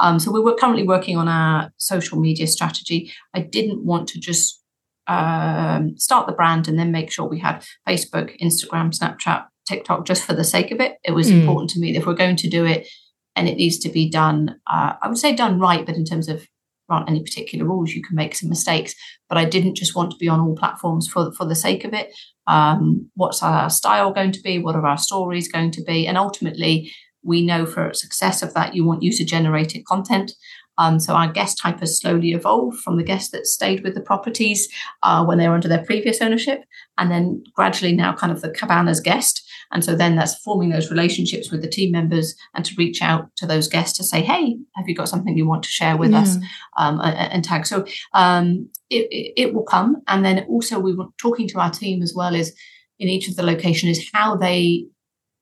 Um, 0.00 0.18
so 0.18 0.30
we're 0.30 0.54
currently 0.54 0.86
working 0.86 1.16
on 1.16 1.28
our 1.28 1.70
social 1.76 2.18
media 2.18 2.46
strategy. 2.46 3.12
I 3.34 3.40
didn't 3.40 3.84
want 3.84 4.08
to 4.08 4.20
just 4.20 4.62
um, 5.06 5.96
start 5.98 6.26
the 6.26 6.32
brand 6.32 6.68
and 6.68 6.78
then 6.78 6.92
make 6.92 7.10
sure 7.12 7.28
we 7.28 7.40
had 7.40 7.64
Facebook, 7.88 8.38
Instagram, 8.40 8.96
Snapchat, 8.96 9.46
TikTok 9.68 10.06
just 10.06 10.24
for 10.24 10.34
the 10.34 10.44
sake 10.44 10.70
of 10.70 10.80
it. 10.80 10.98
It 11.04 11.12
was 11.12 11.30
mm. 11.30 11.40
important 11.40 11.70
to 11.70 11.80
me 11.80 11.92
that 11.92 12.00
if 12.00 12.06
we're 12.06 12.14
going 12.14 12.36
to 12.36 12.48
do 12.48 12.64
it 12.64 12.88
and 13.36 13.48
it 13.48 13.56
needs 13.56 13.78
to 13.78 13.88
be 13.88 14.08
done, 14.08 14.60
uh, 14.70 14.94
I 15.02 15.08
would 15.08 15.18
say 15.18 15.34
done 15.34 15.58
right, 15.58 15.84
but 15.84 15.96
in 15.96 16.04
terms 16.04 16.28
of 16.28 16.46
aren't 16.88 17.08
any 17.08 17.22
particular 17.22 17.64
rules. 17.64 17.92
You 17.92 18.02
can 18.02 18.16
make 18.16 18.34
some 18.34 18.48
mistakes, 18.48 18.94
but 19.28 19.38
I 19.38 19.44
didn't 19.44 19.76
just 19.76 19.96
want 19.96 20.10
to 20.10 20.16
be 20.18 20.28
on 20.28 20.40
all 20.40 20.54
platforms 20.54 21.08
for 21.08 21.32
for 21.32 21.46
the 21.46 21.54
sake 21.54 21.84
of 21.84 21.94
it. 21.94 22.14
Um, 22.46 23.10
what's 23.14 23.42
our 23.42 23.70
style 23.70 24.12
going 24.12 24.32
to 24.32 24.40
be? 24.40 24.58
What 24.58 24.76
are 24.76 24.86
our 24.86 24.98
stories 24.98 25.50
going 25.50 25.70
to 25.72 25.82
be? 25.82 26.06
And 26.06 26.18
ultimately, 26.18 26.92
we 27.24 27.44
know 27.44 27.66
for 27.66 27.92
success 27.92 28.42
of 28.42 28.54
that, 28.54 28.74
you 28.74 28.84
want 28.84 29.02
user 29.02 29.24
generated 29.24 29.84
content. 29.86 30.32
Um, 30.76 30.98
so 30.98 31.14
our 31.14 31.30
guest 31.30 31.58
type 31.58 31.80
has 31.80 31.98
slowly 31.98 32.32
evolved 32.32 32.80
from 32.80 32.96
the 32.96 33.04
guests 33.04 33.30
that 33.30 33.46
stayed 33.46 33.84
with 33.84 33.94
the 33.94 34.00
properties 34.00 34.68
uh, 35.02 35.24
when 35.24 35.38
they 35.38 35.48
were 35.48 35.54
under 35.54 35.68
their 35.68 35.84
previous 35.84 36.20
ownership, 36.20 36.64
and 36.98 37.10
then 37.10 37.44
gradually 37.54 37.94
now 37.94 38.12
kind 38.12 38.32
of 38.32 38.40
the 38.40 38.50
Kabannas 38.50 39.02
guest. 39.02 39.42
And 39.72 39.84
so 39.84 39.96
then 39.96 40.16
that's 40.16 40.36
forming 40.36 40.70
those 40.70 40.90
relationships 40.90 41.50
with 41.50 41.62
the 41.62 41.68
team 41.68 41.90
members 41.90 42.34
and 42.54 42.64
to 42.64 42.74
reach 42.76 43.02
out 43.02 43.34
to 43.36 43.46
those 43.46 43.68
guests 43.68 43.96
to 43.98 44.04
say, 44.04 44.20
hey, 44.20 44.56
have 44.76 44.88
you 44.88 44.94
got 44.94 45.08
something 45.08 45.36
you 45.36 45.46
want 45.46 45.62
to 45.64 45.68
share 45.68 45.96
with 45.96 46.12
yeah. 46.12 46.20
us 46.20 46.36
um, 46.76 47.00
and 47.02 47.44
tag? 47.44 47.66
So 47.66 47.84
um, 48.12 48.68
it, 48.90 49.08
it, 49.10 49.32
it, 49.36 49.54
will 49.54 49.64
come. 49.64 50.02
And 50.06 50.24
then 50.24 50.44
also 50.48 50.78
we 50.78 50.94
were 50.94 51.06
talking 51.18 51.48
to 51.48 51.60
our 51.60 51.70
team 51.70 52.02
as 52.02 52.14
well 52.14 52.34
is 52.34 52.54
in 52.98 53.08
each 53.08 53.28
of 53.28 53.36
the 53.36 53.42
location 53.42 53.88
is 53.88 54.08
how 54.12 54.36
they 54.36 54.86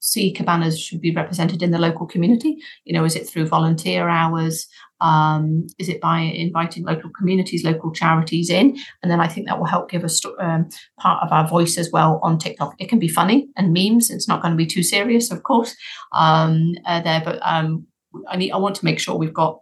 see 0.02 0.34
Kabannas 0.34 0.78
should 0.78 1.00
be 1.00 1.14
represented 1.14 1.62
in 1.62 1.70
the 1.70 1.78
local 1.78 2.06
community. 2.06 2.58
You 2.84 2.92
know, 2.92 3.04
is 3.04 3.14
it 3.14 3.28
through 3.28 3.46
volunteer 3.46 4.08
hours? 4.08 4.66
Um, 5.00 5.68
is 5.78 5.88
it 5.88 6.00
by 6.00 6.18
inviting 6.18 6.84
local 6.84 7.10
communities, 7.16 7.64
local 7.64 7.92
charities 7.92 8.50
in? 8.50 8.76
And 9.02 9.10
then 9.10 9.20
I 9.20 9.28
think 9.28 9.46
that 9.46 9.58
will 9.58 9.66
help 9.66 9.88
give 9.88 10.04
us 10.04 10.20
um, 10.40 10.68
part 10.98 11.22
of 11.24 11.32
our 11.32 11.46
voice 11.46 11.78
as 11.78 11.90
well 11.92 12.18
on 12.22 12.38
TikTok. 12.38 12.74
It 12.80 12.88
can 12.88 12.98
be 12.98 13.08
funny 13.08 13.48
and 13.56 13.72
memes. 13.72 14.10
It's 14.10 14.26
not 14.26 14.42
going 14.42 14.52
to 14.52 14.56
be 14.56 14.66
too 14.66 14.82
serious, 14.82 15.30
of 15.30 15.44
course, 15.44 15.74
um, 16.12 16.74
uh, 16.84 17.00
there. 17.00 17.22
But 17.24 17.38
um, 17.42 17.86
I 18.28 18.36
need. 18.36 18.50
I 18.50 18.56
want 18.56 18.74
to 18.76 18.84
make 18.84 18.98
sure 18.98 19.14
we've 19.14 19.32
got 19.32 19.60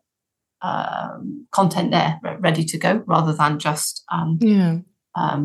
um, 0.62 1.46
content 1.52 1.90
there 1.90 2.18
ready 2.40 2.64
to 2.64 2.78
go, 2.78 3.02
rather 3.06 3.34
than 3.34 3.58
just 3.58 4.04
um, 4.10 4.38
yeah. 4.40 4.78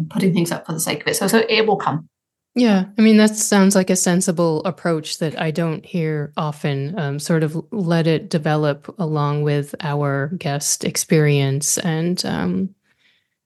putting 0.10 0.34
things 0.34 0.52
up 0.54 0.66
for 0.66 0.72
the 0.72 0.80
sake 0.80 1.02
of 1.02 1.08
it. 1.08 1.16
So, 1.16 1.28
so 1.28 1.44
it 1.50 1.68
will 1.68 1.78
come. 1.78 2.08
Yeah, 2.58 2.86
I 2.98 3.02
mean, 3.02 3.18
that 3.18 3.36
sounds 3.36 3.76
like 3.76 3.90
a 3.90 3.98
sensible 3.98 4.64
approach 4.64 5.18
that 5.18 5.40
I 5.40 5.52
don't 5.52 5.86
hear 5.86 6.32
often. 6.38 6.98
Um, 6.98 7.20
sort 7.20 7.44
of 7.44 7.62
let 7.72 8.08
it 8.08 8.30
develop 8.30 8.96
along 8.98 9.44
with 9.44 9.76
our 9.82 10.30
guest 10.38 10.86
experience 10.86 11.78
and, 11.78 12.24
um, 12.26 12.74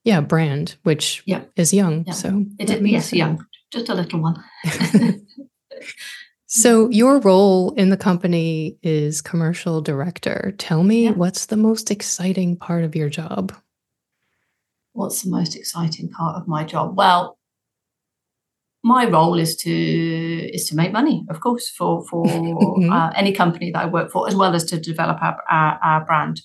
yeah, 0.03 0.21
brand, 0.21 0.75
which 0.83 1.23
yeah. 1.25 1.41
is 1.55 1.73
young. 1.73 2.05
Yeah. 2.05 2.13
So 2.13 2.45
it 2.59 2.69
is, 2.69 2.81
yes, 2.81 3.11
young, 3.11 3.43
just 3.71 3.89
a 3.89 3.95
little 3.95 4.21
one. 4.21 4.43
so 6.45 6.87
your 6.89 7.19
role 7.19 7.71
in 7.71 7.89
the 7.89 7.97
company 7.97 8.77
is 8.83 9.23
commercial 9.23 9.81
director. 9.81 10.53
Tell 10.59 10.83
me, 10.83 11.05
yeah. 11.05 11.11
what's 11.11 11.47
the 11.47 11.57
most 11.57 11.89
exciting 11.89 12.57
part 12.57 12.83
of 12.83 12.95
your 12.95 13.09
job? 13.09 13.55
What's 14.93 15.23
the 15.23 15.31
most 15.31 15.55
exciting 15.55 16.09
part 16.09 16.39
of 16.39 16.47
my 16.47 16.63
job? 16.63 16.95
Well, 16.95 17.38
my 18.83 19.09
role 19.09 19.37
is 19.37 19.55
to 19.57 19.71
is 20.53 20.67
to 20.69 20.75
make 20.75 20.91
money, 20.91 21.25
of 21.29 21.41
course, 21.41 21.69
for 21.69 22.05
for 22.07 22.25
mm-hmm. 22.25 22.91
uh, 22.91 23.09
any 23.15 23.33
company 23.33 23.71
that 23.71 23.83
I 23.83 23.85
work 23.85 24.11
for, 24.11 24.27
as 24.27 24.35
well 24.35 24.55
as 24.55 24.63
to 24.65 24.79
develop 24.79 25.21
our, 25.21 25.37
our, 25.49 25.79
our 25.83 26.05
brand. 26.05 26.41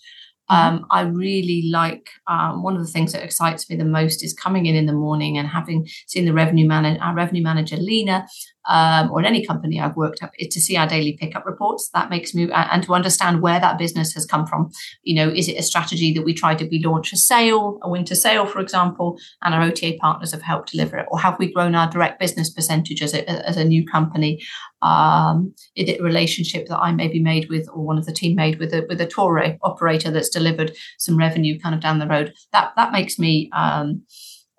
Mm-hmm. 0.51 0.77
Um, 0.77 0.87
I 0.91 1.03
really 1.03 1.71
like 1.71 2.11
um, 2.27 2.63
one 2.63 2.77
of 2.77 2.83
the 2.85 2.91
things 2.91 3.13
that 3.13 3.23
excites 3.23 3.71
me 3.71 3.77
the 3.77 3.85
most 3.85 4.23
is 4.23 4.35
coming 4.35 4.67
in 4.67 4.75
in 4.75 4.87
the 4.87 4.93
morning 4.93 5.39
and 5.39 5.49
having 5.49 5.87
seen 6.07 6.27
the 6.27 6.35
revenue 6.35 6.67
manager, 6.67 7.03
our 7.03 7.15
revenue 7.15 7.43
manager 7.43 7.77
Lena, 7.77 8.27
um, 8.67 9.11
or 9.11 9.21
in 9.21 9.27
any 9.27 9.45
company 9.45 9.81
I've 9.81 9.97
worked 9.97 10.23
at, 10.23 10.33
to 10.39 10.61
see 10.61 10.77
our 10.77 10.87
daily 10.87 11.17
pickup 11.21 11.47
reports. 11.47 11.91
That 11.95 12.11
makes 12.11 12.35
me 12.35 12.51
and 12.53 12.83
to 12.83 12.95
understand 12.95 13.43
where 13.43 13.61
that 13.61 13.79
business 13.79 14.13
has 14.15 14.27
come 14.27 14.47
from. 14.47 14.71
You 15.03 15.17
know, 15.17 15.29
is 15.29 15.49
it 15.49 15.59
a 15.59 15.63
strategy 15.63 16.13
that 16.15 16.25
we 16.25 16.35
tried 16.35 16.59
to 16.59 16.67
be 16.67 16.83
launch 16.83 17.13
a 17.13 17.17
sale, 17.17 17.79
a 17.83 17.91
winter 17.91 18.15
sale, 18.15 18.47
for 18.47 18.61
example, 18.61 19.19
and 19.43 19.55
our 19.55 19.63
OTA 19.63 19.97
partners 20.01 20.33
have 20.33 20.43
helped 20.43 20.73
deliver 20.73 20.99
it, 20.99 21.07
or 21.11 21.19
have 21.19 21.39
we 21.39 21.53
grown 21.53 21.75
our 21.75 21.91
direct 21.91 22.21
business 22.21 22.51
percentage 22.51 23.03
as 23.03 23.15
a, 23.15 23.29
as 23.49 23.57
a 23.57 23.65
new 23.65 23.87
company? 23.87 24.43
Um, 24.83 25.55
is 25.77 25.89
it 25.89 26.01
a 26.01 26.05
relationship 26.05 26.67
that 26.69 26.79
I 26.79 26.93
maybe 26.93 27.21
made 27.21 27.49
with, 27.49 27.69
or 27.73 27.85
one 27.85 27.99
of 27.99 28.07
the 28.07 28.13
team 28.13 28.37
made 28.37 28.59
with 28.59 28.73
a 28.73 28.87
with 28.89 29.01
a 29.01 29.07
tour 29.07 29.43
operator 29.63 30.11
that's 30.11 30.29
delivered 30.29 30.73
some 30.99 31.17
revenue 31.17 31.59
kind 31.59 31.75
of 31.75 31.81
down 31.81 31.99
the 31.99 32.07
road? 32.07 32.33
That 32.53 32.73
that 32.77 32.93
makes 32.93 33.19
me. 33.19 33.51
Um, 33.55 34.03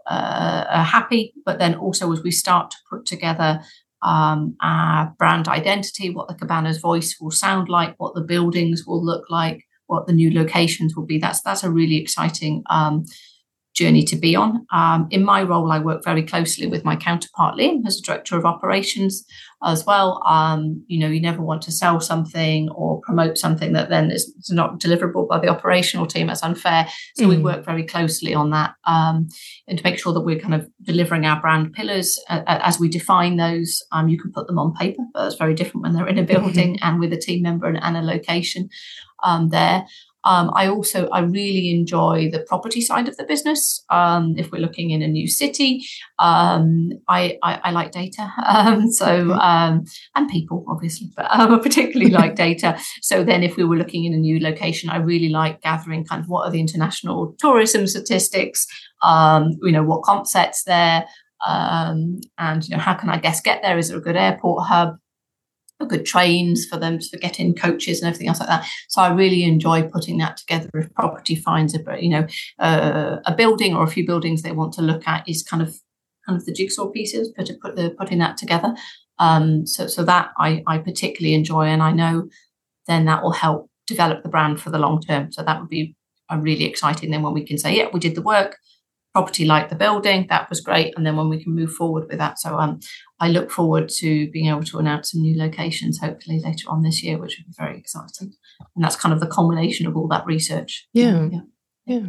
uh, 0.07 0.83
happy, 0.83 1.33
but 1.45 1.57
then 1.57 1.73
also 1.73 2.11
as 2.11 2.21
we 2.21 2.29
start 2.29 2.69
to 2.69 2.77
put 2.91 3.07
together 3.07 3.59
um, 4.05 4.55
our 4.61 5.13
brand 5.17 5.47
identity, 5.47 6.11
what 6.11 6.27
the 6.27 6.35
Cabana's 6.35 6.77
voice 6.77 7.17
will 7.19 7.31
sound 7.31 7.67
like, 7.69 7.95
what 7.97 8.13
the 8.13 8.21
buildings 8.21 8.85
will 8.85 9.03
look 9.03 9.29
like, 9.29 9.65
what 9.87 10.05
the 10.05 10.13
new 10.13 10.31
locations 10.31 10.95
will 10.95 11.05
be. 11.05 11.17
That's 11.17 11.41
that's 11.41 11.63
a 11.63 11.71
really 11.71 11.97
exciting 11.97 12.63
um, 12.69 13.05
journey 13.75 14.03
to 14.03 14.15
be 14.15 14.35
on. 14.35 14.65
Um, 14.71 15.07
in 15.11 15.23
my 15.23 15.43
role, 15.43 15.71
I 15.71 15.79
work 15.79 16.03
very 16.03 16.23
closely 16.23 16.65
with 16.65 16.85
my 16.85 16.95
counterpart, 16.95 17.55
Liam, 17.55 17.85
as 17.85 17.99
director 17.99 18.37
of 18.37 18.45
operations 18.45 19.25
as 19.63 19.85
well. 19.85 20.21
Um, 20.25 20.83
you 20.87 20.99
know, 20.99 21.07
you 21.07 21.19
never 21.19 21.41
want 21.41 21.61
to 21.63 21.71
sell 21.71 21.99
something 21.99 22.69
or 22.69 23.01
promote 23.01 23.37
something 23.37 23.73
that 23.73 23.89
then 23.89 24.11
is 24.11 24.33
not 24.49 24.79
deliverable 24.79 25.27
by 25.27 25.39
the 25.39 25.49
operational 25.49 26.05
team. 26.05 26.27
That's 26.27 26.43
unfair. 26.43 26.87
So 27.15 27.25
mm. 27.25 27.29
we 27.29 27.37
work 27.37 27.65
very 27.65 27.83
closely 27.83 28.33
on 28.33 28.51
that 28.51 28.75
um, 28.85 29.27
and 29.67 29.77
to 29.77 29.83
make 29.83 29.99
sure 29.99 30.13
that 30.13 30.21
we're 30.21 30.39
kind 30.39 30.53
of 30.53 30.69
delivering 30.81 31.25
our 31.25 31.41
brand 31.41 31.73
pillars 31.73 32.17
uh, 32.29 32.43
as 32.47 32.79
we 32.79 32.87
define 32.87 33.35
those. 33.35 33.83
Um, 33.91 34.07
you 34.07 34.17
can 34.17 34.31
put 34.31 34.47
them 34.47 34.59
on 34.59 34.73
paper, 34.73 35.03
but 35.13 35.27
it's 35.27 35.35
very 35.35 35.53
different 35.53 35.83
when 35.83 35.93
they're 35.93 36.07
in 36.07 36.17
a 36.17 36.23
building 36.23 36.75
mm-hmm. 36.75 36.87
and 36.87 36.99
with 36.99 37.11
a 37.11 37.17
team 37.17 37.41
member 37.41 37.67
and, 37.67 37.81
and 37.83 37.97
a 37.97 38.01
location. 38.01 38.69
um, 39.25 39.49
there. 39.49 39.85
Um, 40.25 40.51
I 40.55 40.67
also 40.67 41.07
I 41.09 41.19
really 41.19 41.69
enjoy 41.69 42.29
the 42.31 42.39
property 42.39 42.81
side 42.81 43.07
of 43.07 43.15
the 43.17 43.23
business. 43.23 43.83
Um, 43.89 44.35
if 44.37 44.51
we're 44.51 44.61
looking 44.61 44.89
in 44.89 45.01
a 45.01 45.07
new 45.07 45.27
city, 45.27 45.85
um, 46.19 46.89
I, 47.07 47.37
I, 47.43 47.61
I 47.65 47.71
like 47.71 47.91
data. 47.91 48.31
Um, 48.55 48.89
so 48.89 49.31
um, 49.33 49.83
and 50.15 50.29
people 50.29 50.65
obviously, 50.69 51.11
but 51.15 51.27
um, 51.29 51.53
I 51.53 51.59
particularly 51.59 52.11
like 52.11 52.35
data. 52.47 52.79
So 53.01 53.23
then, 53.23 53.43
if 53.43 53.57
we 53.57 53.63
were 53.63 53.75
looking 53.75 54.05
in 54.05 54.13
a 54.13 54.17
new 54.17 54.39
location, 54.39 54.89
I 54.89 54.97
really 54.97 55.29
like 55.29 55.61
gathering 55.61 56.05
kind 56.05 56.21
of 56.21 56.29
what 56.29 56.47
are 56.47 56.51
the 56.51 56.59
international 56.59 57.35
tourism 57.37 57.85
statistics. 57.85 58.65
you 59.03 59.71
know 59.71 59.83
what 59.83 60.03
comp 60.03 60.25
sets 60.25 60.63
there. 60.63 61.05
and 61.45 62.23
you 62.37 62.75
know 62.75 62.81
how 62.81 62.93
can 62.93 63.09
I 63.09 63.17
guess 63.19 63.41
get 63.41 63.61
there? 63.61 63.77
Is 63.77 63.89
there 63.89 63.97
a 63.97 64.01
good 64.01 64.15
airport 64.15 64.65
hub? 64.67 64.97
Good 65.83 66.05
trains 66.05 66.65
for 66.65 66.77
them 66.77 66.99
for 67.01 67.17
getting 67.17 67.53
coaches 67.53 68.01
and 68.01 68.07
everything 68.07 68.29
else 68.29 68.39
like 68.39 68.47
that. 68.47 68.65
So 68.87 69.01
I 69.01 69.11
really 69.13 69.43
enjoy 69.43 69.83
putting 69.83 70.17
that 70.19 70.37
together. 70.37 70.69
If 70.73 70.93
property 70.93 71.35
finds 71.35 71.75
a 71.75 71.81
you 71.99 72.09
know 72.09 72.27
uh, 72.59 73.17
a 73.25 73.35
building 73.35 73.75
or 73.75 73.83
a 73.83 73.89
few 73.89 74.05
buildings 74.05 74.41
they 74.41 74.53
want 74.53 74.73
to 74.75 74.81
look 74.81 75.07
at, 75.07 75.27
is 75.27 75.43
kind 75.43 75.61
of 75.61 75.75
kind 76.25 76.39
of 76.39 76.45
the 76.45 76.53
jigsaw 76.53 76.89
pieces, 76.89 77.33
put 77.35 77.51
put 77.61 77.75
the 77.75 77.89
putting 77.97 78.19
that 78.19 78.37
together. 78.37 78.73
Um, 79.19 79.65
so 79.65 79.87
so 79.87 80.03
that 80.05 80.31
I 80.37 80.63
I 80.65 80.77
particularly 80.77 81.35
enjoy, 81.35 81.65
and 81.65 81.83
I 81.83 81.91
know 81.91 82.29
then 82.87 83.05
that 83.05 83.23
will 83.23 83.31
help 83.31 83.69
develop 83.87 84.23
the 84.23 84.29
brand 84.29 84.61
for 84.61 84.69
the 84.69 84.79
long 84.79 85.01
term. 85.01 85.31
So 85.31 85.43
that 85.43 85.59
would 85.59 85.69
be 85.69 85.95
a 86.29 86.39
really 86.39 86.65
exciting. 86.65 87.11
Then 87.11 87.21
when 87.21 87.33
we 87.33 87.43
can 87.43 87.57
say, 87.57 87.75
yeah, 87.75 87.87
we 87.91 87.99
did 87.99 88.15
the 88.15 88.21
work, 88.21 88.57
property 89.15 89.45
like 89.45 89.69
the 89.69 89.75
building. 89.75 90.25
That 90.27 90.49
was 90.49 90.59
great. 90.59 90.93
And 90.97 91.05
then 91.05 91.15
when 91.15 91.29
we 91.29 91.41
can 91.41 91.55
move 91.55 91.71
forward 91.71 92.05
with 92.09 92.17
that. 92.17 92.37
So 92.37 92.57
um, 92.57 92.81
I 93.21 93.29
look 93.29 93.49
forward 93.49 93.87
to 93.99 94.29
being 94.29 94.49
able 94.49 94.63
to 94.63 94.77
announce 94.77 95.11
some 95.11 95.21
new 95.21 95.37
locations 95.37 95.99
hopefully 95.99 96.41
later 96.43 96.69
on 96.69 96.83
this 96.83 97.01
year, 97.01 97.17
which 97.17 97.37
would 97.37 97.47
be 97.47 97.55
very 97.57 97.77
exciting. 97.77 98.33
And 98.75 98.83
that's 98.83 98.97
kind 98.97 99.13
of 99.13 99.21
the 99.21 99.27
culmination 99.27 99.87
of 99.87 99.95
all 99.95 100.09
that 100.09 100.25
research. 100.25 100.85
Yeah. 100.91 101.29
Yeah. 101.31 101.39
yeah. 101.85 102.07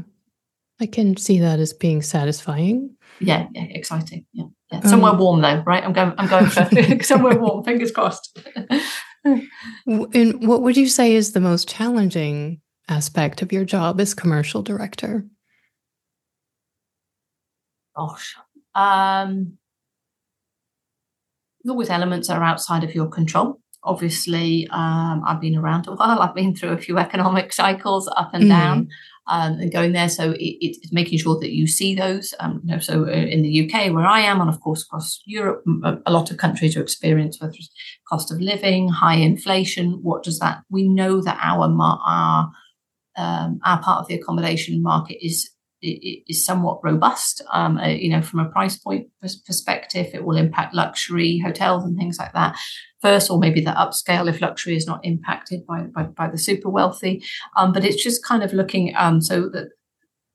I 0.80 0.86
can 0.86 1.16
see 1.16 1.38
that 1.38 1.60
as 1.60 1.72
being 1.72 2.02
satisfying. 2.02 2.96
Yeah, 3.20 3.46
yeah, 3.54 3.66
exciting. 3.70 4.26
Yeah. 4.32 4.46
yeah. 4.72 4.80
Somewhere 4.80 5.12
um, 5.12 5.18
warm 5.18 5.40
though, 5.42 5.62
right? 5.64 5.84
I'm 5.84 5.92
going 5.92 6.12
I'm 6.18 6.26
going 6.26 6.46
for 6.46 7.02
somewhere 7.04 7.38
warm, 7.38 7.62
fingers 7.62 7.92
crossed. 7.92 8.36
and 9.24 10.46
what 10.46 10.62
would 10.62 10.76
you 10.76 10.88
say 10.88 11.14
is 11.14 11.32
the 11.32 11.40
most 11.40 11.68
challenging 11.68 12.60
aspect 12.88 13.42
of 13.42 13.52
your 13.52 13.64
job 13.64 14.00
as 14.00 14.12
commercial 14.12 14.62
director? 14.62 15.24
Gosh, 17.96 18.36
um, 18.74 19.58
always 21.68 21.90
elements 21.90 22.28
that 22.28 22.38
are 22.38 22.44
outside 22.44 22.84
of 22.84 22.94
your 22.94 23.08
control. 23.08 23.60
Obviously, 23.82 24.66
um, 24.70 25.22
I've 25.26 25.40
been 25.40 25.56
around 25.56 25.86
a 25.86 25.92
while. 25.94 26.20
I've 26.20 26.34
been 26.34 26.54
through 26.54 26.70
a 26.70 26.78
few 26.78 26.98
economic 26.98 27.52
cycles 27.52 28.08
up 28.16 28.30
and 28.32 28.44
mm-hmm. 28.44 28.50
down. 28.50 28.88
Um, 29.28 29.54
and 29.54 29.72
going 29.72 29.90
there. 29.90 30.08
So 30.08 30.34
it, 30.34 30.56
it's 30.60 30.92
making 30.92 31.18
sure 31.18 31.36
that 31.40 31.50
you 31.50 31.66
see 31.66 31.96
those. 31.96 32.32
Um, 32.38 32.60
you 32.62 32.72
know, 32.72 32.78
so 32.78 33.06
uh, 33.06 33.10
in 33.10 33.42
the 33.42 33.68
UK, 33.68 33.92
where 33.92 34.06
I 34.06 34.20
am, 34.20 34.40
and 34.40 34.48
of 34.48 34.60
course 34.60 34.84
across 34.84 35.20
Europe, 35.26 35.64
a 36.06 36.12
lot 36.12 36.30
of 36.30 36.36
countries 36.36 36.76
are 36.76 36.80
experiencing 36.80 37.48
it's 37.48 37.68
cost 38.08 38.30
of 38.30 38.40
living, 38.40 38.88
high 38.88 39.16
inflation. 39.16 39.98
What 40.00 40.22
does 40.22 40.38
that? 40.38 40.62
We 40.70 40.88
know 40.88 41.20
that 41.22 41.40
our 41.42 41.64
our 42.06 42.52
um, 43.16 43.58
our 43.64 43.82
part 43.82 44.00
of 44.00 44.06
the 44.06 44.14
accommodation 44.14 44.80
market 44.80 45.18
is 45.20 45.50
is 45.86 46.44
somewhat 46.44 46.80
robust. 46.82 47.42
Um, 47.52 47.78
uh, 47.78 47.88
you 47.88 48.10
know, 48.10 48.22
from 48.22 48.40
a 48.40 48.48
price 48.48 48.76
point 48.76 49.08
perspective, 49.20 50.08
it 50.12 50.24
will 50.24 50.36
impact 50.36 50.74
luxury 50.74 51.38
hotels 51.38 51.84
and 51.84 51.96
things 51.96 52.18
like 52.18 52.32
that 52.32 52.56
first, 53.02 53.30
or 53.30 53.38
maybe 53.38 53.60
the 53.60 53.70
upscale 53.72 54.28
if 54.28 54.40
luxury 54.40 54.76
is 54.76 54.86
not 54.86 55.04
impacted 55.04 55.66
by 55.66 55.82
by, 55.94 56.04
by 56.04 56.28
the 56.28 56.38
super 56.38 56.70
wealthy. 56.70 57.24
Um, 57.56 57.72
but 57.72 57.84
it's 57.84 58.02
just 58.02 58.24
kind 58.24 58.42
of 58.42 58.52
looking 58.52 58.94
um, 58.96 59.20
so 59.20 59.48
that 59.50 59.68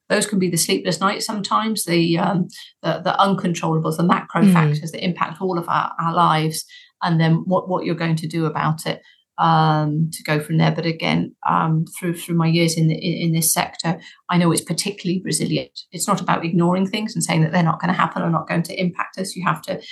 those 0.08 0.26
can 0.26 0.38
be 0.38 0.50
the 0.50 0.58
sleepless 0.58 1.00
nights 1.00 1.26
sometimes, 1.26 1.84
the 1.84 2.18
um, 2.18 2.48
the, 2.82 3.00
the 3.04 3.14
uncontrollables, 3.18 3.96
the 3.96 4.02
macro 4.02 4.42
mm. 4.42 4.52
factors 4.52 4.92
that 4.92 5.04
impact 5.04 5.40
all 5.40 5.58
of 5.58 5.68
our, 5.68 5.92
our 5.98 6.14
lives, 6.14 6.64
and 7.02 7.20
then 7.20 7.42
what 7.46 7.68
what 7.68 7.84
you're 7.84 7.94
going 7.94 8.16
to 8.16 8.26
do 8.26 8.46
about 8.46 8.86
it 8.86 9.02
um, 9.42 10.08
to 10.12 10.22
go 10.22 10.38
from 10.38 10.58
there. 10.58 10.70
But 10.70 10.86
again, 10.86 11.34
um, 11.48 11.84
through 11.98 12.16
through 12.16 12.36
my 12.36 12.46
years 12.46 12.76
in, 12.76 12.86
the, 12.86 12.94
in, 12.94 13.32
this 13.32 13.52
sector, 13.52 14.00
I 14.30 14.38
know 14.38 14.52
it's 14.52 14.62
particularly 14.62 15.20
resilient. 15.24 15.80
It's 15.90 16.06
not 16.06 16.20
about 16.20 16.44
ignoring 16.44 16.86
things 16.86 17.14
and 17.14 17.24
saying 17.24 17.42
that 17.42 17.50
they're 17.50 17.62
not 17.64 17.80
going 17.80 17.92
to 17.92 17.98
happen 17.98 18.22
or 18.22 18.30
not 18.30 18.48
going 18.48 18.62
to 18.62 18.80
impact 18.80 19.18
us. 19.18 19.34
You 19.34 19.44
have 19.44 19.60
to 19.62 19.82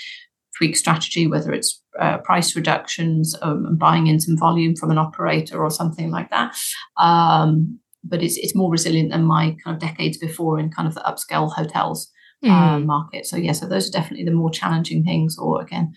tweak 0.57 0.77
strategy, 0.77 1.27
whether 1.27 1.53
it's 1.53 1.83
uh, 1.99 2.19
price 2.19 2.55
reductions 2.55 3.35
um, 3.43 3.67
and 3.67 3.79
buying 3.79 4.07
in 4.07 4.21
some 4.21 4.39
volume 4.39 4.77
from 4.77 4.93
an 4.93 4.99
operator 4.99 5.61
or 5.61 5.71
something 5.71 6.13
like 6.13 6.31
that. 6.31 6.57
Um, 6.97 7.81
but 8.05 8.23
it's 8.23 8.37
it's 8.37 8.55
more 8.55 8.71
resilient 8.71 9.11
than 9.11 9.25
my 9.25 9.57
kind 9.65 9.75
of 9.75 9.81
decades 9.81 10.17
before 10.17 10.61
in 10.61 10.71
kind 10.71 10.87
of 10.87 10.95
the 10.95 11.01
upscale 11.01 11.53
hotels 11.53 12.09
mm. 12.45 12.51
uh, 12.51 12.79
market. 12.79 13.27
So 13.27 13.37
yeah, 13.37 13.53
so 13.53 13.67
those 13.67 13.89
are 13.89 13.93
definitely 13.93 14.27
the 14.27 14.31
more 14.31 14.51
challenging 14.51 15.03
things. 15.03 15.37
Or 15.37 15.61
again, 15.61 15.93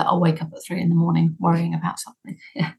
that 0.00 0.06
I'll 0.06 0.20
wake 0.20 0.40
up 0.40 0.48
at 0.54 0.64
three 0.66 0.80
in 0.80 0.88
the 0.88 0.94
morning 0.94 1.36
worrying 1.38 1.74
about 1.74 1.98
something. 1.98 2.38
Yeah. 2.54 2.72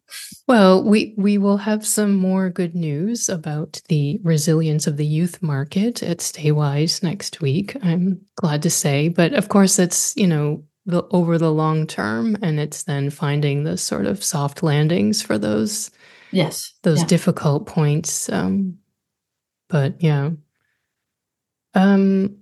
Well, 0.48 0.84
we 0.84 1.14
we 1.18 1.38
will 1.38 1.58
have 1.58 1.86
some 1.86 2.16
more 2.16 2.50
good 2.50 2.76
news 2.76 3.30
about 3.30 3.80
the 3.88 4.20
resilience 4.24 4.88
of 4.88 4.98
the 4.98 5.06
youth 5.06 5.42
market 5.42 6.02
at 6.04 6.18
StayWYSE 6.18 7.04
next 7.04 7.42
week. 7.42 7.78
I'm 7.84 8.20
glad 8.36 8.64
to 8.64 8.70
say, 8.70 9.08
but 9.08 9.34
of 9.34 9.50
course, 9.50 9.78
it's 9.80 10.16
you 10.18 10.28
know 10.28 10.64
the 10.86 11.04
over 11.12 11.38
the 11.38 11.52
long 11.52 11.86
term, 11.88 12.38
and 12.42 12.60
it's 12.60 12.84
then 12.84 13.12
finding 13.12 13.64
the 13.64 13.78
sort 13.78 14.08
of 14.08 14.24
soft 14.24 14.64
landings 14.64 15.22
for 15.22 15.38
those 15.38 15.92
yes 16.32 16.74
those 16.82 17.02
yeah. 17.02 17.08
difficult 17.08 17.68
points. 17.68 18.30
Um, 18.30 18.78
but 19.70 20.02
yeah, 20.04 20.32
um, 21.76 22.38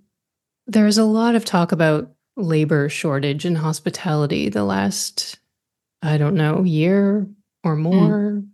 there's 0.67 0.97
a 0.97 1.05
lot 1.05 1.35
of 1.35 1.45
talk 1.45 1.73
about 1.73 2.11
labor 2.39 2.89
shortage 2.89 3.45
in 3.45 3.55
hospitality 3.55 4.49
the 4.49 4.63
last, 4.63 5.39
I 6.01 6.17
don't 6.17 6.35
know, 6.35 6.63
year 6.63 7.27
or 7.63 7.75
hmm. 7.75 7.81
more. 7.81 8.31
Mm. 8.31 8.47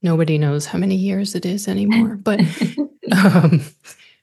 Nobody 0.00 0.38
knows 0.38 0.66
how 0.66 0.78
many 0.78 0.94
years 0.94 1.34
it 1.34 1.44
is 1.44 1.66
anymore. 1.66 2.16
But 2.22 2.40
um, 3.10 3.62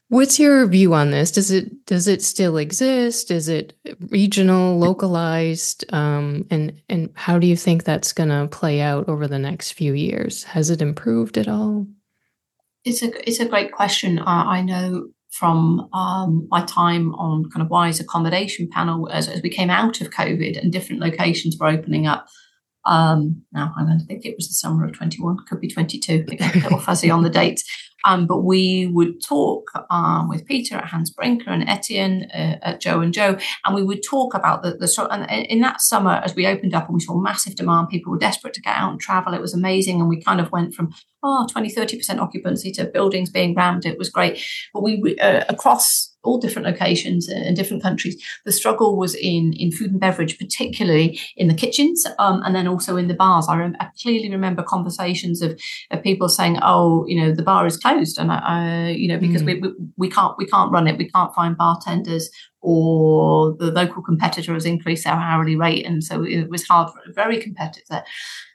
what's 0.10 0.40
your 0.40 0.66
view 0.68 0.94
on 0.94 1.12
this? 1.12 1.32
Does 1.32 1.52
it 1.52 1.86
does 1.86 2.08
it 2.08 2.22
still 2.24 2.58
exist? 2.58 3.30
Is 3.30 3.50
it 3.50 3.74
regional, 4.10 4.78
localized? 4.78 5.84
Um, 5.94 6.46
and 6.50 6.82
and 6.88 7.10
how 7.16 7.40
do 7.40 7.48
you 7.48 7.58
think 7.58 7.84
that's 7.84 8.14
going 8.14 8.30
to 8.30 8.48
play 8.48 8.80
out 8.80 9.10
over 9.10 9.28
the 9.28 9.40
next 9.40 9.74
few 9.74 9.94
years? 9.94 10.44
Has 10.44 10.70
it 10.70 10.82
improved 10.82 11.38
at 11.38 11.48
all? 11.48 11.88
It's 12.86 13.02
a 13.02 13.28
it's 13.28 13.40
a 13.40 13.48
great 13.48 13.72
question. 13.72 14.20
Uh, 14.20 14.24
I 14.26 14.62
know 14.62 15.10
from 15.38 15.90
um, 15.92 16.48
my 16.50 16.64
time 16.66 17.14
on 17.16 17.50
kind 17.50 17.62
of 17.62 17.70
WYSE 17.70 18.00
accommodation 18.00 18.70
panel 18.70 19.10
as, 19.10 19.28
as 19.28 19.42
we 19.42 19.50
came 19.50 19.70
out 19.70 20.00
of 20.00 20.10
COVID 20.10 20.58
and 20.58 20.72
different 20.72 21.02
locations 21.02 21.58
were 21.58 21.68
opening 21.68 22.08
up 22.08 22.28
um, 22.86 23.44
now 23.52 23.74
to 23.76 24.06
think 24.06 24.26
it 24.26 24.36
was 24.38 24.48
the 24.48 24.54
summer 24.54 24.86
of 24.86 24.94
21, 24.94 25.38
could 25.50 25.60
be 25.60 25.68
22. 25.68 26.26
Again, 26.30 26.52
a 26.54 26.60
little 26.60 26.80
fuzzy 26.80 27.10
on 27.10 27.24
the 27.24 27.30
dates. 27.30 27.64
Um, 28.06 28.28
but 28.28 28.42
we 28.42 28.88
would 28.88 29.22
talk 29.22 29.72
um, 29.90 30.30
with 30.30 30.46
Peter 30.46 30.76
at 30.76 30.86
Hans 30.86 31.10
Brinker 31.10 31.50
and 31.50 31.68
Etienne 31.68 32.30
uh, 32.34 32.58
at 32.62 32.82
Joe 32.82 33.02
and 33.02 33.14
Joe, 33.14 33.38
and 33.66 33.76
we 33.76 33.84
would 33.84 34.04
talk 34.04 34.34
about 34.34 34.64
the, 34.64 34.72
the 34.72 35.08
and 35.12 35.30
in 35.50 35.60
that 35.62 35.82
summer 35.82 36.22
as 36.24 36.36
we 36.36 36.48
opened 36.48 36.74
up 36.74 36.86
and 36.86 36.94
we 36.94 37.02
saw 37.02 37.20
massive 37.20 37.56
demand, 37.56 37.90
people 37.90 38.12
were 38.12 38.18
desperate 38.18 38.54
to 38.54 38.62
get 38.62 38.78
out 38.78 38.92
and 38.92 39.00
travel. 39.00 39.34
It 39.34 39.42
was 39.42 39.54
amazing, 39.54 40.00
and 40.00 40.10
we 40.10 40.22
kind 40.22 40.40
of 40.40 40.52
went 40.52 40.74
from 40.74 40.94
oh 41.24 41.48
20, 41.52 41.70
30 41.70 41.98
percent 41.98 42.20
occupancy 42.20 42.72
to 42.74 42.86
buildings 42.86 43.30
being 43.30 43.56
rammed. 43.56 43.86
It 43.86 43.98
was 43.98 44.10
great, 44.10 44.44
but 44.74 44.84
we 44.84 45.18
uh, 45.20 45.44
across 45.50 46.16
all 46.26 46.40
different 46.40 46.68
locations 46.68 47.30
in 47.30 47.54
different 47.54 47.84
countries. 47.84 48.22
The 48.46 48.52
struggle 48.52 48.98
was 48.98 49.16
in 49.16 49.54
in 49.54 49.72
food 49.72 49.92
and 49.92 50.00
beverage, 50.00 50.38
particularly 50.38 51.20
in 51.38 51.48
the 51.48 51.54
kitchens, 51.54 52.06
um, 52.20 52.42
and 52.44 52.56
then 52.56 52.68
also 52.68 52.98
in 52.98 53.08
the 53.08 53.14
bars. 53.14 53.48
I, 53.48 53.58
rem- 53.58 53.78
I, 53.80 53.90
clearly 54.02 54.30
remember 54.30 54.64
conversations 54.64 55.42
of, 55.42 55.60
of 55.92 56.04
people 56.04 56.28
saying, 56.28 56.60
"Oh, 56.62 57.06
you 57.08 57.22
know, 57.22 57.32
the 57.32 57.44
bar 57.44 57.66
is 57.66 57.78
closed," 57.78 57.95
and 58.18 58.32
I, 58.32 58.42
I 58.44 58.90
you 58.90 59.08
know, 59.08 59.20
because 59.20 59.42
mm. 59.42 59.46
we, 59.46 59.60
we, 59.60 59.70
we 59.98 60.10
can't 60.10 60.38
we 60.38 60.46
can't 60.46 60.72
run 60.72 60.88
it, 60.88 60.98
we 60.98 61.10
can't 61.10 61.34
find 61.34 61.58
bartenders, 61.58 62.30
or 62.62 63.56
the 63.58 63.72
local 63.72 64.02
competitor 64.02 64.54
has 64.54 64.66
increased 64.66 65.08
our 65.08 65.20
hourly 65.20 65.56
rate, 65.56 65.86
and 65.86 66.04
so 66.04 66.24
it 66.24 66.50
was 66.50 66.68
hard, 66.68 66.92
very 67.14 67.40
competitive 67.40 67.88
there. 67.90 68.06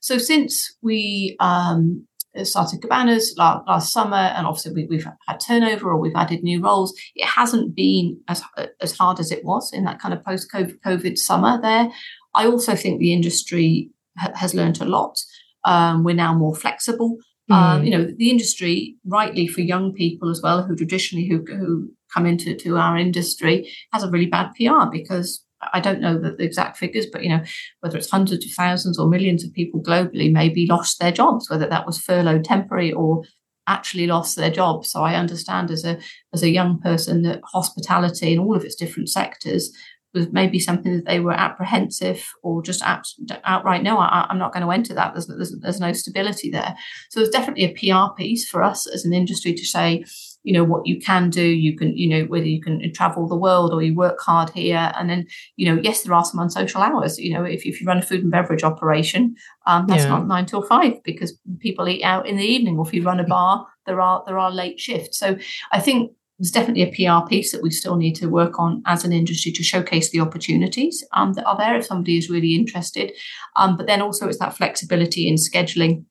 So 0.00 0.18
since 0.18 0.76
we 0.82 1.36
um, 1.40 2.06
started 2.42 2.80
Kabannas 2.80 3.36
last, 3.36 3.66
last 3.66 3.92
summer, 3.92 4.16
and 4.16 4.46
obviously 4.46 4.86
we, 4.86 4.96
have 4.96 5.16
had 5.26 5.40
turnover 5.40 5.90
or 5.90 5.98
we've 5.98 6.12
added 6.14 6.42
new 6.42 6.62
roles. 6.62 6.94
It 7.14 7.26
hasn't 7.26 7.74
been 7.74 8.20
as 8.28 8.42
as 8.80 8.96
hard 8.96 9.20
as 9.20 9.30
it 9.32 9.44
was 9.44 9.72
in 9.72 9.84
that 9.84 10.00
kind 10.00 10.14
of 10.14 10.24
post 10.24 10.50
COVID 10.52 11.18
summer. 11.18 11.60
There, 11.60 11.90
I 12.34 12.46
also 12.46 12.74
think 12.74 13.00
the 13.00 13.12
industry 13.12 13.90
ha- 14.18 14.32
has 14.34 14.54
learned 14.54 14.80
a 14.80 14.84
lot. 14.84 15.18
Um, 15.64 16.04
we're 16.04 16.14
now 16.14 16.34
more 16.34 16.54
flexible. 16.54 17.18
Mm. 17.50 17.54
Um, 17.54 17.84
you 17.84 17.90
know, 17.90 18.04
the 18.16 18.30
industry, 18.30 18.96
rightly 19.04 19.46
for 19.46 19.60
young 19.60 19.92
people 19.92 20.30
as 20.30 20.40
well, 20.42 20.62
who 20.62 20.76
traditionally 20.76 21.26
who 21.26 21.44
who 21.46 21.90
come 22.12 22.26
into 22.26 22.54
to 22.54 22.76
our 22.76 22.96
industry, 22.96 23.70
has 23.92 24.02
a 24.02 24.10
really 24.10 24.26
bad 24.26 24.50
PR 24.56 24.90
because 24.90 25.44
I 25.72 25.80
don't 25.80 26.00
know 26.00 26.18
the, 26.18 26.30
the 26.32 26.44
exact 26.44 26.78
figures, 26.78 27.06
but 27.12 27.22
you 27.22 27.30
know, 27.30 27.42
whether 27.80 27.98
it's 27.98 28.10
hundreds 28.10 28.44
of 28.46 28.52
thousands 28.52 28.98
or 28.98 29.08
millions 29.08 29.44
of 29.44 29.52
people 29.52 29.82
globally 29.82 30.32
maybe 30.32 30.66
lost 30.66 30.98
their 31.00 31.12
jobs, 31.12 31.50
whether 31.50 31.66
that 31.66 31.86
was 31.86 31.98
furloughed 31.98 32.44
temporary 32.44 32.92
or 32.92 33.24
actually 33.66 34.06
lost 34.06 34.36
their 34.36 34.50
job. 34.50 34.86
So 34.86 35.02
I 35.02 35.14
understand 35.14 35.70
as 35.70 35.84
a 35.84 35.98
as 36.32 36.42
a 36.42 36.50
young 36.50 36.80
person 36.80 37.22
that 37.22 37.40
hospitality 37.44 38.32
and 38.32 38.40
all 38.40 38.56
of 38.56 38.64
its 38.64 38.74
different 38.74 39.08
sectors 39.08 39.70
was 40.14 40.30
maybe 40.32 40.58
something 40.58 40.96
that 40.96 41.06
they 41.06 41.20
were 41.20 41.32
apprehensive 41.32 42.26
or 42.42 42.62
just 42.62 42.82
out, 42.82 43.06
outright 43.44 43.82
no 43.82 43.98
I, 43.98 44.26
am 44.30 44.38
not 44.38 44.52
going 44.52 44.64
to 44.64 44.72
enter 44.72 44.94
that. 44.94 45.14
There's, 45.14 45.26
there's, 45.26 45.56
there's 45.60 45.80
no 45.80 45.92
stability 45.92 46.50
there. 46.50 46.74
So 47.10 47.20
there's 47.20 47.30
definitely 47.30 47.64
a 47.64 47.72
pr 47.74 48.14
piece 48.14 48.48
for 48.48 48.62
us 48.62 48.86
as 48.86 49.04
an 49.04 49.12
industry 49.12 49.54
to 49.54 49.64
say 49.64 50.04
you 50.42 50.54
know 50.54 50.64
what 50.64 50.86
you 50.86 50.98
can 50.98 51.28
do. 51.28 51.42
You 51.42 51.76
can 51.76 51.96
you 51.96 52.08
know 52.08 52.24
whether 52.24 52.46
you 52.46 52.60
can 52.60 52.92
travel 52.94 53.28
the 53.28 53.36
world 53.36 53.72
or 53.72 53.82
you 53.82 53.94
work 53.94 54.18
hard 54.20 54.50
here. 54.50 54.92
And 54.96 55.08
then 55.08 55.26
you 55.56 55.66
know 55.66 55.80
yes 55.82 56.02
there 56.02 56.14
are 56.14 56.24
some 56.24 56.40
unsocial 56.40 56.82
hours. 56.82 57.18
You 57.18 57.34
know 57.34 57.44
if, 57.44 57.66
if 57.66 57.80
you 57.80 57.86
run 57.86 57.98
a 57.98 58.02
food 58.02 58.22
and 58.22 58.30
beverage 58.30 58.64
operation 58.64 59.36
um, 59.66 59.86
that's 59.86 60.04
yeah. 60.04 60.10
not 60.10 60.26
nine 60.26 60.46
till 60.46 60.62
five 60.62 61.02
because 61.04 61.38
people 61.58 61.88
eat 61.88 62.02
out 62.02 62.26
in 62.26 62.36
the 62.36 62.44
evening. 62.44 62.78
Or 62.78 62.86
if 62.86 62.94
you 62.94 63.02
run 63.02 63.20
a 63.20 63.24
bar 63.24 63.66
there 63.86 64.00
are 64.00 64.22
there 64.26 64.38
are 64.38 64.50
late 64.50 64.80
shifts. 64.80 65.18
So 65.18 65.36
i 65.72 65.80
think 65.80 66.12
there's 66.40 66.50
definitely 66.50 66.82
a 66.82 66.86
PR 67.20 67.28
piece 67.28 67.52
that 67.52 67.62
we 67.62 67.70
still 67.70 67.96
need 67.96 68.14
to 68.14 68.26
work 68.26 68.58
on 68.58 68.82
as 68.86 69.04
an 69.04 69.12
industry 69.12 69.52
to 69.52 69.62
showcase 69.62 70.10
the 70.10 70.20
opportunities 70.20 71.04
um, 71.12 71.34
that 71.34 71.44
are 71.44 71.56
there 71.58 71.76
if 71.76 71.84
somebody 71.84 72.16
is 72.16 72.30
really 72.30 72.54
interested. 72.54 73.12
Um, 73.56 73.76
but 73.76 73.86
then 73.86 74.00
also 74.00 74.26
it's 74.26 74.38
that 74.38 74.56
flexibility 74.56 75.28
in 75.28 75.34
scheduling 75.34 76.06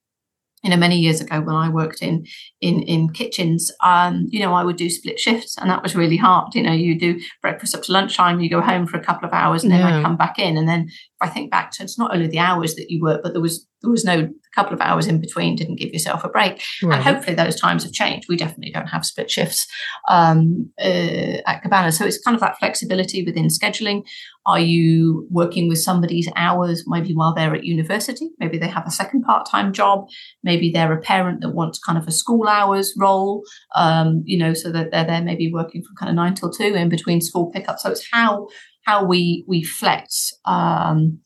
you 0.64 0.70
know 0.70 0.78
many 0.78 1.00
years 1.00 1.22
ago 1.22 1.40
when 1.40 1.56
i 1.56 1.70
worked 1.70 2.02
in 2.02 2.26
in 2.60 2.82
in 2.84 3.10
kitchens 3.14 3.72
um 3.82 4.28
you 4.30 4.42
know 4.42 4.54
i 4.54 4.62
would 4.62 4.76
do 4.76 4.90
split 4.90 5.18
shifts 5.18 5.58
and 5.58 5.70
that 5.70 5.82
was 5.82 5.96
really 5.96 6.18
hard 6.18 6.54
you 6.54 6.62
know 6.62 6.74
you 6.74 7.00
do 7.00 7.18
breakfast 7.42 7.74
up 7.74 7.82
to 7.82 7.94
lunchtime 7.94 8.42
you 8.42 8.50
go 8.50 8.60
home 8.60 8.86
for 8.86 8.98
a 8.98 9.04
couple 9.04 9.26
of 9.26 9.34
hours 9.34 9.64
and 9.64 9.72
then 9.72 9.80
yeah. 9.80 10.00
i 10.00 10.02
come 10.02 10.18
back 10.18 10.38
in 10.38 10.58
and 10.58 10.68
then 10.68 10.82
if 10.90 11.22
i 11.22 11.30
think 11.30 11.50
back 11.50 11.72
to 11.72 11.84
it's 11.84 11.98
not 11.98 12.14
only 12.14 12.28
the 12.28 12.40
hours 12.40 12.76
that 12.76 12.90
you 12.90 13.02
work 13.02 13.22
but 13.24 13.32
there 13.32 13.42
was 13.42 13.69
there 13.82 13.92
was 13.92 14.06
no 14.06 14.30
couple 14.56 14.74
of 14.74 14.82
hours 14.82 15.08
in 15.08 15.22
between 15.22 15.56
didn't 15.56 15.80
give 15.80 15.94
yourself 15.94 16.24
a 16.24 16.30
break. 16.30 16.62
Right. 16.84 16.96
and 16.96 17.04
hopefully 17.04 17.36
those 17.36 17.60
times 17.60 17.84
have 17.84 17.94
changed. 17.94 18.28
We 18.28 18.36
definitely 18.36 18.72
don't 18.72 18.88
have 18.88 19.06
split 19.06 19.30
shifts 19.30 19.68
um, 20.08 20.72
uh, 20.82 21.38
at 21.46 21.62
cabana. 21.62 21.92
So 21.92 22.06
it's 22.06 22.22
kind 22.22 22.36
of 22.36 22.42
that 22.42 22.58
flexibility 22.60 23.24
within 23.24 23.48
scheduling. 23.48 24.04
Are 24.46 24.60
you 24.60 25.28
working 25.30 25.70
with 25.70 25.80
somebody's 25.80 26.30
hours 26.36 26.84
maybe 26.88 27.14
while 27.14 27.34
they're 27.34 27.56
at 27.56 27.64
university? 27.64 28.32
Maybe 28.40 28.58
they 28.58 28.68
have 28.68 28.88
a 28.88 28.92
second 28.92 29.22
part-time 29.24 29.72
job. 29.72 30.08
Maybe 30.44 30.72
they're 30.72 30.94
a 30.94 31.02
parent 31.02 31.42
that 31.42 31.50
wants 31.50 31.80
kind 31.80 31.98
of 31.98 32.08
a 32.08 32.12
school 32.12 32.48
hours 32.48 32.94
role 32.98 33.44
um, 33.76 34.24
you 34.26 34.38
know 34.38 34.54
so 34.54 34.72
that 34.72 34.92
they're 34.92 35.06
there 35.06 35.22
maybe 35.22 35.52
working 35.52 35.84
from 35.84 35.96
kind 35.96 36.10
of 36.10 36.16
nine 36.16 36.34
till 36.34 36.50
two 36.50 36.74
in 36.76 36.90
between 36.90 37.22
school 37.22 37.52
pickup. 37.52 37.80
So 37.80 37.92
it's 37.92 38.08
how 38.12 38.48
how 38.86 39.06
we 39.06 39.46
we 39.48 39.64
flex 39.64 40.34
um, 40.46 41.20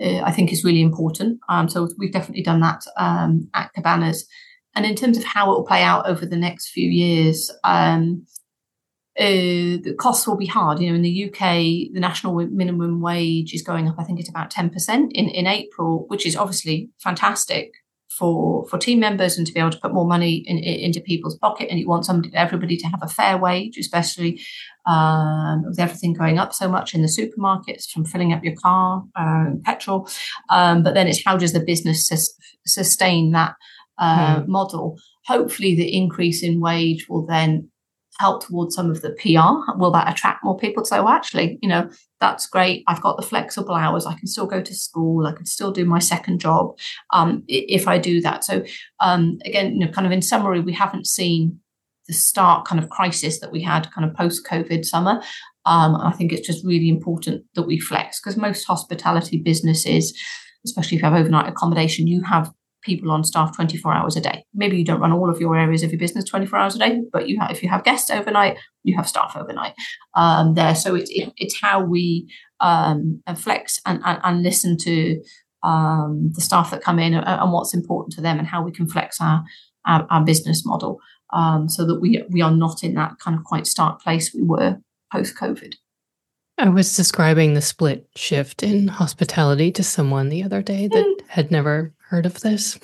uh, 0.00 0.20
I 0.22 0.32
think 0.32 0.52
is 0.52 0.64
really 0.64 0.82
important. 0.82 1.40
Um, 1.48 1.68
so 1.68 1.88
we've 1.98 2.12
definitely 2.12 2.42
done 2.42 2.60
that 2.60 2.84
um, 2.96 3.48
at 3.54 3.70
Kabannas. 3.74 4.22
And 4.74 4.84
in 4.84 4.94
terms 4.94 5.16
of 5.16 5.24
how 5.24 5.50
it 5.50 5.54
will 5.54 5.66
play 5.66 5.82
out 5.82 6.06
over 6.06 6.26
the 6.26 6.36
next 6.36 6.68
few 6.68 6.88
years, 6.88 7.50
um, 7.64 8.26
uh, 9.18 9.80
the 9.82 9.96
costs 9.98 10.26
will 10.26 10.36
be 10.36 10.46
hard. 10.46 10.78
You 10.78 10.90
know, 10.90 10.96
in 10.96 11.02
the 11.02 11.24
UK, 11.24 11.92
the 11.94 12.00
national 12.00 12.34
minimum 12.48 13.00
wage 13.00 13.54
is 13.54 13.62
going 13.62 13.88
up. 13.88 13.96
I 13.98 14.04
think 14.04 14.20
it's 14.20 14.28
about 14.28 14.50
ten 14.50 14.68
percent 14.68 15.12
in 15.14 15.30
in 15.30 15.46
April, 15.46 16.04
which 16.08 16.26
is 16.26 16.36
obviously 16.36 16.90
fantastic 16.98 17.72
for 18.16 18.66
for 18.68 18.78
team 18.78 19.00
members 19.00 19.36
and 19.36 19.46
to 19.46 19.52
be 19.52 19.60
able 19.60 19.70
to 19.70 19.78
put 19.78 19.92
more 19.92 20.06
money 20.06 20.36
in, 20.46 20.58
in, 20.58 20.80
into 20.80 21.00
people's 21.00 21.36
pocket. 21.38 21.68
And 21.70 21.78
you 21.78 21.88
want 21.88 22.06
somebody, 22.06 22.34
everybody 22.34 22.76
to 22.78 22.86
have 22.86 23.00
a 23.02 23.08
fair 23.08 23.36
wage, 23.36 23.76
especially 23.76 24.40
um, 24.86 25.64
with 25.66 25.78
everything 25.78 26.14
going 26.14 26.38
up 26.38 26.54
so 26.54 26.68
much 26.68 26.94
in 26.94 27.02
the 27.02 27.08
supermarkets 27.08 27.90
from 27.90 28.04
filling 28.04 28.32
up 28.32 28.44
your 28.44 28.54
car, 28.56 29.04
uh, 29.16 29.50
petrol. 29.64 30.08
Um, 30.48 30.82
but 30.82 30.94
then 30.94 31.08
it's 31.08 31.24
how 31.24 31.36
does 31.36 31.52
the 31.52 31.60
business 31.60 32.06
sus- 32.06 32.36
sustain 32.66 33.32
that 33.32 33.54
uh, 33.98 34.40
mm. 34.40 34.48
model? 34.48 34.98
Hopefully, 35.26 35.74
the 35.74 35.94
increase 35.94 36.42
in 36.42 36.60
wage 36.60 37.06
will 37.08 37.26
then 37.26 37.70
help 38.18 38.46
towards 38.46 38.74
some 38.74 38.90
of 38.90 39.02
the 39.02 39.10
PR? 39.10 39.78
Will 39.78 39.90
that 39.90 40.10
attract 40.10 40.44
more 40.44 40.56
people 40.56 40.82
to 40.82 40.88
say, 40.88 40.98
well, 41.00 41.08
actually, 41.08 41.58
you 41.62 41.68
know, 41.68 41.90
that's 42.20 42.46
great. 42.46 42.82
I've 42.86 43.02
got 43.02 43.16
the 43.16 43.26
flexible 43.26 43.74
hours. 43.74 44.06
I 44.06 44.14
can 44.14 44.26
still 44.26 44.46
go 44.46 44.62
to 44.62 44.74
school. 44.74 45.26
I 45.26 45.32
can 45.32 45.46
still 45.46 45.70
do 45.70 45.84
my 45.84 45.98
second 45.98 46.40
job 46.40 46.76
um, 47.12 47.44
if 47.46 47.86
I 47.86 47.98
do 47.98 48.20
that. 48.22 48.44
So 48.44 48.64
um, 49.00 49.38
again, 49.44 49.74
you 49.74 49.86
know, 49.86 49.92
kind 49.92 50.06
of 50.06 50.12
in 50.12 50.22
summary, 50.22 50.60
we 50.60 50.72
haven't 50.72 51.06
seen 51.06 51.60
the 52.08 52.14
stark 52.14 52.66
kind 52.66 52.82
of 52.82 52.88
crisis 52.88 53.40
that 53.40 53.52
we 53.52 53.62
had 53.62 53.90
kind 53.92 54.08
of 54.08 54.16
post 54.16 54.46
COVID 54.46 54.84
summer. 54.84 55.20
Um, 55.66 55.96
I 55.96 56.12
think 56.12 56.32
it's 56.32 56.46
just 56.46 56.64
really 56.64 56.88
important 56.88 57.44
that 57.54 57.66
we 57.66 57.80
flex 57.80 58.20
because 58.20 58.36
most 58.36 58.64
hospitality 58.64 59.38
businesses, 59.38 60.16
especially 60.64 60.96
if 60.96 61.02
you 61.02 61.08
have 61.08 61.18
overnight 61.18 61.48
accommodation, 61.48 62.06
you 62.06 62.22
have 62.22 62.52
people 62.86 63.10
on 63.10 63.24
staff 63.24 63.54
24 63.54 63.92
hours 63.92 64.16
a 64.16 64.20
day. 64.20 64.44
Maybe 64.54 64.78
you 64.78 64.84
don't 64.84 65.00
run 65.00 65.12
all 65.12 65.28
of 65.28 65.40
your 65.40 65.56
areas 65.56 65.82
of 65.82 65.90
your 65.90 65.98
business 65.98 66.24
24 66.24 66.58
hours 66.58 66.76
a 66.76 66.78
day, 66.78 67.02
but 67.12 67.28
you 67.28 67.38
have, 67.40 67.50
if 67.50 67.62
you 67.62 67.68
have 67.68 67.84
guests 67.84 68.10
overnight, 68.10 68.56
you 68.84 68.96
have 68.96 69.08
staff 69.08 69.36
overnight 69.36 69.74
um, 70.14 70.54
there. 70.54 70.74
So 70.74 70.94
it's 70.94 71.10
it, 71.10 71.32
it's 71.36 71.60
how 71.60 71.84
we 71.84 72.32
um, 72.60 73.22
flex 73.36 73.80
and, 73.84 74.00
and, 74.04 74.20
and 74.24 74.42
listen 74.42 74.78
to 74.78 75.20
um, 75.62 76.30
the 76.32 76.40
staff 76.40 76.70
that 76.70 76.82
come 76.82 76.98
in 76.98 77.12
and, 77.12 77.26
and, 77.26 77.52
what's 77.52 77.74
important 77.74 78.14
to 78.14 78.20
them 78.20 78.38
and 78.38 78.46
how 78.46 78.62
we 78.62 78.70
can 78.70 78.88
flex 78.88 79.20
our 79.20 79.44
our, 79.84 80.06
our 80.10 80.24
business 80.24 80.64
model 80.64 81.00
um, 81.32 81.68
so 81.68 81.84
that 81.84 82.00
we 82.00 82.22
we 82.30 82.40
are 82.40 82.50
not 82.52 82.84
in 82.84 82.94
that 82.94 83.18
kind 83.18 83.36
of 83.36 83.44
quite 83.44 83.66
stark 83.66 84.00
place 84.00 84.32
we 84.32 84.42
were 84.42 84.78
post 85.12 85.36
COVID. 85.36 85.74
I 86.58 86.70
was 86.70 86.96
describing 86.96 87.52
the 87.52 87.60
split 87.60 88.08
shift 88.16 88.62
in 88.62 88.88
hospitality 88.88 89.70
to 89.72 89.82
someone 89.82 90.30
the 90.30 90.42
other 90.42 90.62
day 90.62 90.88
that 90.88 91.04
mm. 91.04 91.26
had 91.28 91.50
never 91.50 91.92
heard 92.08 92.26
of 92.26 92.40
this. 92.40 92.78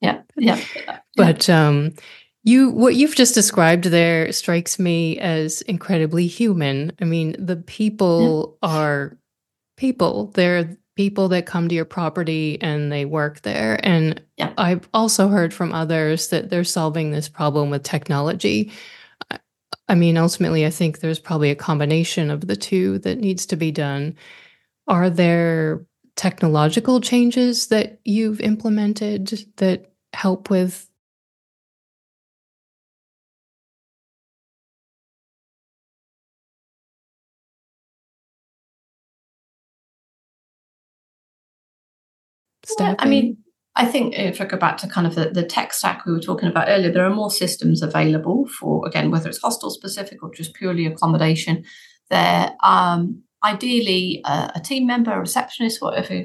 yeah, 0.00 0.22
yeah. 0.36 0.60
But 1.14 1.50
um, 1.50 1.92
you, 2.42 2.70
what 2.70 2.94
you've 2.94 3.14
just 3.14 3.34
described 3.34 3.84
there 3.84 4.32
strikes 4.32 4.78
me 4.78 5.18
as 5.18 5.60
incredibly 5.62 6.26
human. 6.26 6.92
I 7.00 7.04
mean, 7.04 7.36
the 7.38 7.56
people 7.56 8.58
yeah. 8.62 8.68
are 8.68 9.18
people. 9.76 10.28
They're 10.28 10.76
people 10.96 11.28
that 11.28 11.46
come 11.46 11.68
to 11.68 11.74
your 11.74 11.84
property 11.84 12.60
and 12.60 12.90
they 12.90 13.04
work 13.04 13.42
there. 13.42 13.78
And 13.82 14.22
yeah. 14.36 14.52
I've 14.58 14.88
also 14.92 15.28
heard 15.28 15.54
from 15.54 15.72
others 15.72 16.28
that 16.28 16.50
they're 16.50 16.64
solving 16.64 17.10
this 17.10 17.28
problem 17.28 17.70
with 17.70 17.82
technology. 17.82 18.72
I 19.88 19.94
mean, 19.94 20.16
ultimately, 20.16 20.64
I 20.64 20.70
think 20.70 21.00
there's 21.00 21.18
probably 21.18 21.50
a 21.50 21.56
combination 21.56 22.30
of 22.30 22.46
the 22.46 22.56
two 22.56 22.98
that 23.00 23.18
needs 23.18 23.46
to 23.46 23.56
be 23.56 23.70
done. 23.70 24.16
Are 24.86 25.10
there 25.10 25.84
technological 26.16 27.00
changes 27.00 27.68
that 27.68 28.00
you've 28.04 28.40
implemented 28.40 29.46
that 29.56 29.92
help 30.12 30.50
with 30.50 30.88
I 42.98 43.06
mean, 43.06 43.38
I 43.74 43.86
think 43.86 44.14
if 44.14 44.40
I 44.40 44.44
go 44.44 44.56
back 44.56 44.76
to 44.78 44.88
kind 44.88 45.06
of 45.06 45.14
the, 45.14 45.30
the 45.30 45.42
tech 45.42 45.72
stack 45.72 46.04
we 46.04 46.12
were 46.12 46.20
talking 46.20 46.48
about 46.48 46.68
earlier, 46.68 46.92
there 46.92 47.06
are 47.06 47.14
more 47.14 47.30
systems 47.30 47.82
available 47.82 48.46
for, 48.58 48.86
again, 48.86 49.10
whether 49.10 49.28
it's 49.28 49.40
hostel 49.40 49.70
specific 49.70 50.22
or 50.22 50.32
just 50.34 50.54
purely 50.54 50.86
accommodation 50.86 51.64
there. 52.10 52.52
Um, 52.62 53.22
ideally 53.44 54.20
uh, 54.24 54.50
a 54.54 54.60
team 54.60 54.86
member, 54.86 55.12
a 55.12 55.20
receptionist, 55.20 55.82
whatever 55.82 56.24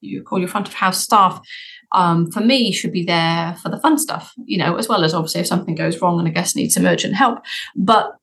you 0.00 0.22
call 0.22 0.38
your 0.38 0.48
front 0.48 0.68
of 0.68 0.74
house 0.74 1.00
staff, 1.00 1.40
um, 1.92 2.30
for 2.30 2.40
me 2.40 2.72
should 2.72 2.92
be 2.92 3.04
there 3.04 3.56
for 3.62 3.68
the 3.68 3.78
fun 3.78 3.98
stuff, 3.98 4.32
you 4.44 4.58
know, 4.58 4.76
as 4.76 4.88
well 4.88 5.04
as 5.04 5.14
obviously 5.14 5.40
if 5.40 5.46
something 5.46 5.74
goes 5.74 6.00
wrong 6.00 6.18
and 6.18 6.26
a 6.26 6.30
guest 6.30 6.56
needs 6.56 6.74
some 6.74 6.86
urgent 6.86 7.14
help. 7.14 7.38
But 7.76 8.16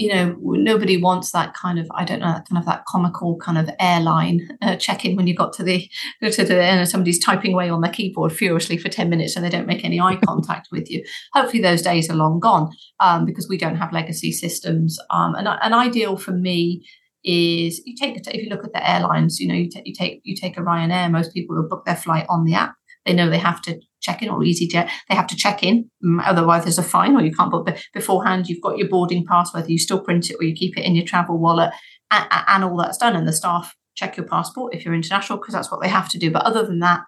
you 0.00 0.08
know, 0.08 0.34
nobody 0.40 0.96
wants 0.96 1.30
that 1.32 1.52
kind 1.52 1.78
of, 1.78 1.86
I 1.94 2.06
don't 2.06 2.20
know 2.20 2.32
that 2.32 2.48
kind 2.48 2.58
of 2.58 2.64
that 2.64 2.86
comical 2.86 3.36
kind 3.36 3.58
of 3.58 3.68
airline 3.78 4.56
uh, 4.62 4.76
check-in 4.76 5.14
when 5.14 5.26
you 5.26 5.34
got 5.34 5.52
to 5.54 5.62
the, 5.62 5.90
to 6.22 6.42
the 6.42 6.64
end 6.64 6.80
and 6.80 6.88
somebody's 6.88 7.22
typing 7.22 7.52
away 7.52 7.68
on 7.68 7.82
their 7.82 7.92
keyboard 7.92 8.32
furiously 8.32 8.78
for 8.78 8.88
10 8.88 9.10
minutes 9.10 9.36
and 9.36 9.44
they 9.44 9.50
don't 9.50 9.66
make 9.66 9.84
any 9.84 10.00
eye 10.00 10.16
contact 10.24 10.68
with 10.72 10.90
you. 10.90 11.04
Hopefully 11.34 11.62
those 11.62 11.82
days 11.82 12.08
are 12.08 12.16
long 12.16 12.40
gone 12.40 12.72
um, 13.00 13.26
because 13.26 13.46
we 13.46 13.58
don't 13.58 13.76
have 13.76 13.92
legacy 13.92 14.32
systems. 14.32 14.98
Um, 15.10 15.34
and 15.34 15.46
an 15.46 15.74
ideal 15.74 16.16
for 16.16 16.32
me 16.32 16.82
is 17.24 17.82
you 17.84 17.94
take 17.96 18.16
if 18.16 18.42
you 18.42 18.48
look 18.48 18.64
at 18.64 18.72
the 18.72 18.88
airlines, 18.88 19.38
you 19.38 19.48
know, 19.48 19.54
you, 19.54 19.68
t- 19.68 19.82
you 19.84 19.94
take 19.94 20.20
you 20.24 20.34
take 20.36 20.56
a 20.56 20.60
Ryanair. 20.60 21.10
Most 21.10 21.34
people 21.34 21.56
will 21.56 21.68
book 21.68 21.84
their 21.84 21.96
flight 21.96 22.26
on 22.28 22.44
the 22.44 22.54
app. 22.54 22.74
They 23.04 23.12
know 23.12 23.30
they 23.30 23.38
have 23.38 23.62
to 23.62 23.80
check 24.00 24.22
in, 24.22 24.28
or 24.28 24.40
EasyJet. 24.40 24.88
They 25.08 25.14
have 25.14 25.26
to 25.28 25.36
check 25.36 25.62
in, 25.62 25.90
mm, 26.04 26.22
otherwise 26.24 26.64
there's 26.64 26.78
a 26.78 26.82
fine, 26.82 27.16
or 27.16 27.22
you 27.22 27.32
can't 27.32 27.50
book 27.50 27.68
beforehand. 27.92 28.48
You've 28.48 28.62
got 28.62 28.78
your 28.78 28.88
boarding 28.88 29.24
pass, 29.26 29.52
whether 29.52 29.70
you 29.70 29.78
still 29.78 30.00
print 30.00 30.30
it 30.30 30.36
or 30.40 30.44
you 30.44 30.54
keep 30.54 30.76
it 30.76 30.84
in 30.84 30.94
your 30.94 31.06
travel 31.06 31.38
wallet, 31.38 31.70
and, 32.10 32.26
and 32.30 32.64
all 32.64 32.76
that's 32.76 32.98
done. 32.98 33.16
And 33.16 33.26
the 33.26 33.32
staff 33.32 33.74
check 33.94 34.16
your 34.16 34.26
passport 34.26 34.74
if 34.74 34.84
you're 34.84 34.94
international 34.94 35.38
because 35.38 35.54
that's 35.54 35.70
what 35.70 35.82
they 35.82 35.88
have 35.88 36.08
to 36.10 36.18
do. 36.18 36.30
But 36.30 36.44
other 36.44 36.64
than 36.64 36.78
that, 36.80 37.00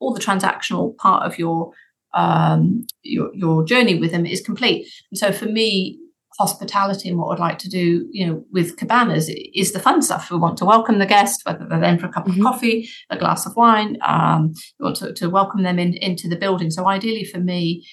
all 0.00 0.12
the 0.12 0.20
transactional 0.20 0.96
part 0.96 1.24
of 1.24 1.38
your 1.38 1.72
um, 2.14 2.86
your 3.02 3.30
your 3.34 3.64
journey 3.64 3.98
with 3.98 4.10
them 4.10 4.26
is 4.26 4.40
complete. 4.40 4.88
And 5.10 5.18
so 5.18 5.32
for 5.32 5.46
me, 5.46 5.98
hospitality 6.38 7.08
and 7.08 7.18
what 7.18 7.32
I'd 7.32 7.40
like 7.40 7.58
to 7.58 7.68
do, 7.68 8.08
you 8.12 8.26
know, 8.26 8.44
with 8.50 8.76
Kabannas 8.76 9.28
is 9.54 9.72
the 9.72 9.80
fun 9.80 10.00
stuff. 10.00 10.30
We 10.30 10.38
want 10.38 10.58
to 10.58 10.64
welcome 10.64 10.98
the 10.98 11.06
guest, 11.06 11.42
whether 11.44 11.66
they're 11.68 11.82
in 11.84 11.98
for 11.98 12.06
a 12.06 12.12
cup 12.12 12.26
mm-hmm. 12.26 12.40
of 12.40 12.52
coffee, 12.52 12.88
a 13.10 13.18
glass 13.18 13.46
of 13.46 13.56
wine. 13.56 13.98
Um, 14.06 14.54
we 14.78 14.84
want 14.84 14.96
to, 14.96 15.12
to 15.12 15.28
welcome 15.28 15.62
them 15.62 15.78
in, 15.78 15.94
into 15.94 16.28
the 16.28 16.36
building. 16.36 16.70
So 16.70 16.86
ideally 16.86 17.24
for 17.24 17.38
me, 17.38 17.86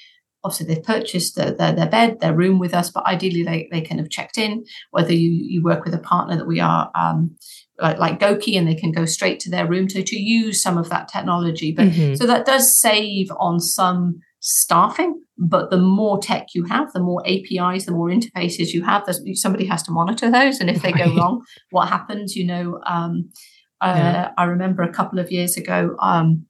obviously 0.44 0.68
they've 0.68 0.84
purchased 0.84 1.36
the, 1.36 1.56
their, 1.58 1.74
their 1.74 1.90
bed, 1.90 2.20
their 2.20 2.36
room 2.36 2.60
with 2.60 2.74
us, 2.74 2.90
but 2.90 3.06
ideally 3.06 3.44
they, 3.44 3.68
they 3.72 3.82
kind 3.82 4.00
of 4.00 4.10
checked 4.10 4.38
in, 4.38 4.64
whether 4.92 5.14
you, 5.14 5.32
you 5.32 5.64
work 5.64 5.84
with 5.84 5.94
a 5.94 6.00
partner 6.00 6.38
that 6.38 6.48
we 6.48 6.60
are 6.60 6.92
um, 6.96 7.36
like, 7.82 7.98
like 7.98 8.20
Goki 8.20 8.58
and 8.58 8.68
they 8.68 8.76
can 8.76 8.92
go 8.92 9.06
straight 9.06 9.40
to 9.42 9.50
their 9.50 9.68
room 9.68 9.88
to, 9.88 10.04
to 10.04 10.16
use 10.16 10.62
some 10.62 10.78
of 10.78 10.90
that 10.90 11.10
technology. 11.10 11.74
But 11.74 11.88
mm-hmm. 11.88 12.16
so 12.16 12.26
that 12.28 12.46
does 12.46 12.80
save 12.80 13.30
on 13.40 13.60
some 13.60 14.22
staffing 14.50 15.22
but 15.38 15.70
the 15.72 15.78
more 15.78 16.18
tech 16.20 16.48
you 16.56 16.64
have 16.64 16.92
the 16.94 17.02
more 17.02 17.22
apis 17.26 17.86
the 17.86 17.92
more 17.92 18.08
interfaces 18.08 18.70
you 18.70 18.82
have 18.82 19.04
somebody 19.34 19.66
has 19.66 19.84
to 19.84 19.92
monitor 19.92 20.32
those. 20.32 20.62
And 20.62 20.70
if 20.70 20.82
they 20.82 20.94
go 20.94 21.14
wrong 21.16 21.44
what 21.72 21.90
happens 21.90 22.34
you 22.34 22.46
know 22.46 22.80
um, 22.86 23.30
uh, 23.82 24.30
i 24.38 24.46
remember 24.46 24.84
a 24.84 24.92
couple 24.92 25.20
of 25.20 25.32
years 25.32 25.58
ago 25.58 25.96
um, 26.00 26.47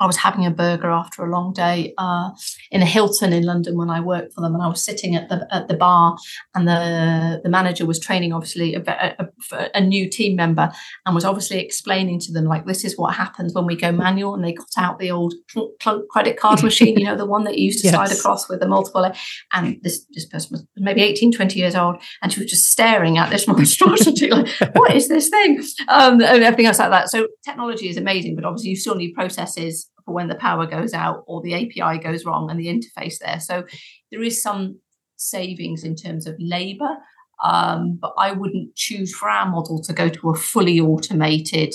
I 0.00 0.06
was 0.06 0.16
having 0.16 0.46
a 0.46 0.50
burger 0.50 0.90
after 0.90 1.22
a 1.22 1.30
long 1.30 1.52
day 1.52 1.92
uh, 1.98 2.30
in 2.70 2.80
a 2.80 2.86
Hilton 2.86 3.34
in 3.34 3.44
London 3.44 3.76
when 3.76 3.90
I 3.90 4.00
worked 4.00 4.32
for 4.32 4.40
them, 4.40 4.54
and 4.54 4.62
I 4.62 4.66
was 4.66 4.82
sitting 4.82 5.14
at 5.14 5.28
the 5.28 5.46
at 5.54 5.68
the 5.68 5.76
bar, 5.76 6.16
and 6.54 6.66
the 6.66 7.40
the 7.44 7.50
manager 7.50 7.84
was 7.84 8.00
training 8.00 8.32
obviously 8.32 8.74
a, 8.74 8.82
a, 9.18 9.68
a, 9.74 9.80
new 9.80 10.08
team 10.08 10.36
member, 10.36 10.72
and 11.04 11.14
was 11.14 11.26
obviously 11.26 11.58
explaining 11.58 12.18
to 12.20 12.32
them 12.32 12.46
like 12.46 12.64
this 12.64 12.82
is 12.82 12.96
what 12.96 13.14
happens 13.14 13.52
when 13.54 13.66
we 13.66 13.76
go 13.76 13.92
manual, 13.92 14.34
and 14.34 14.42
they 14.42 14.54
got 14.54 14.68
out 14.78 14.98
the 14.98 15.10
old 15.10 15.34
credit 16.10 16.38
card 16.38 16.62
machine, 16.62 16.98
you 16.98 17.04
know, 17.04 17.16
the 17.16 17.26
one 17.26 17.44
that 17.44 17.58
you 17.58 17.66
used 17.66 17.80
to 17.80 17.88
yes. 17.88 17.94
slide 17.94 18.12
across 18.12 18.48
with 18.48 18.60
the 18.60 18.68
multiple, 18.68 19.12
and 19.52 19.78
this 19.82 20.06
this 20.12 20.24
person 20.24 20.48
was 20.52 20.66
maybe 20.76 21.02
18, 21.02 21.30
20 21.30 21.58
years 21.58 21.74
old, 21.74 21.96
and 22.22 22.32
she 22.32 22.40
was 22.40 22.50
just 22.50 22.70
staring 22.70 23.18
at 23.18 23.28
this 23.28 23.46
monstrosity 23.46 24.30
like 24.30 24.48
what 24.74 24.94
is 24.94 25.08
this 25.08 25.28
thing, 25.28 25.62
um, 25.88 26.22
and 26.22 26.42
everything 26.42 26.64
else 26.64 26.78
like 26.78 26.90
that. 26.90 27.10
So 27.10 27.28
technology 27.44 27.90
is 27.90 27.98
amazing, 27.98 28.34
but 28.34 28.46
obviously 28.46 28.70
you 28.70 28.76
still 28.76 28.94
need 28.94 29.12
processes 29.12 29.89
when 30.10 30.28
the 30.28 30.34
power 30.34 30.66
goes 30.66 30.92
out 30.92 31.24
or 31.26 31.40
the 31.40 31.54
API 31.54 31.98
goes 31.98 32.24
wrong 32.24 32.50
and 32.50 32.58
the 32.58 32.66
interface 32.66 33.18
there. 33.18 33.40
So 33.40 33.64
there 34.10 34.22
is 34.22 34.42
some 34.42 34.78
savings 35.16 35.84
in 35.84 35.94
terms 35.94 36.26
of 36.26 36.36
labor, 36.38 36.96
um, 37.44 37.98
but 38.00 38.12
I 38.18 38.32
wouldn't 38.32 38.74
choose 38.74 39.14
for 39.14 39.28
our 39.28 39.48
model 39.48 39.80
to 39.82 39.92
go 39.92 40.08
to 40.08 40.30
a 40.30 40.34
fully 40.34 40.80
automated. 40.80 41.74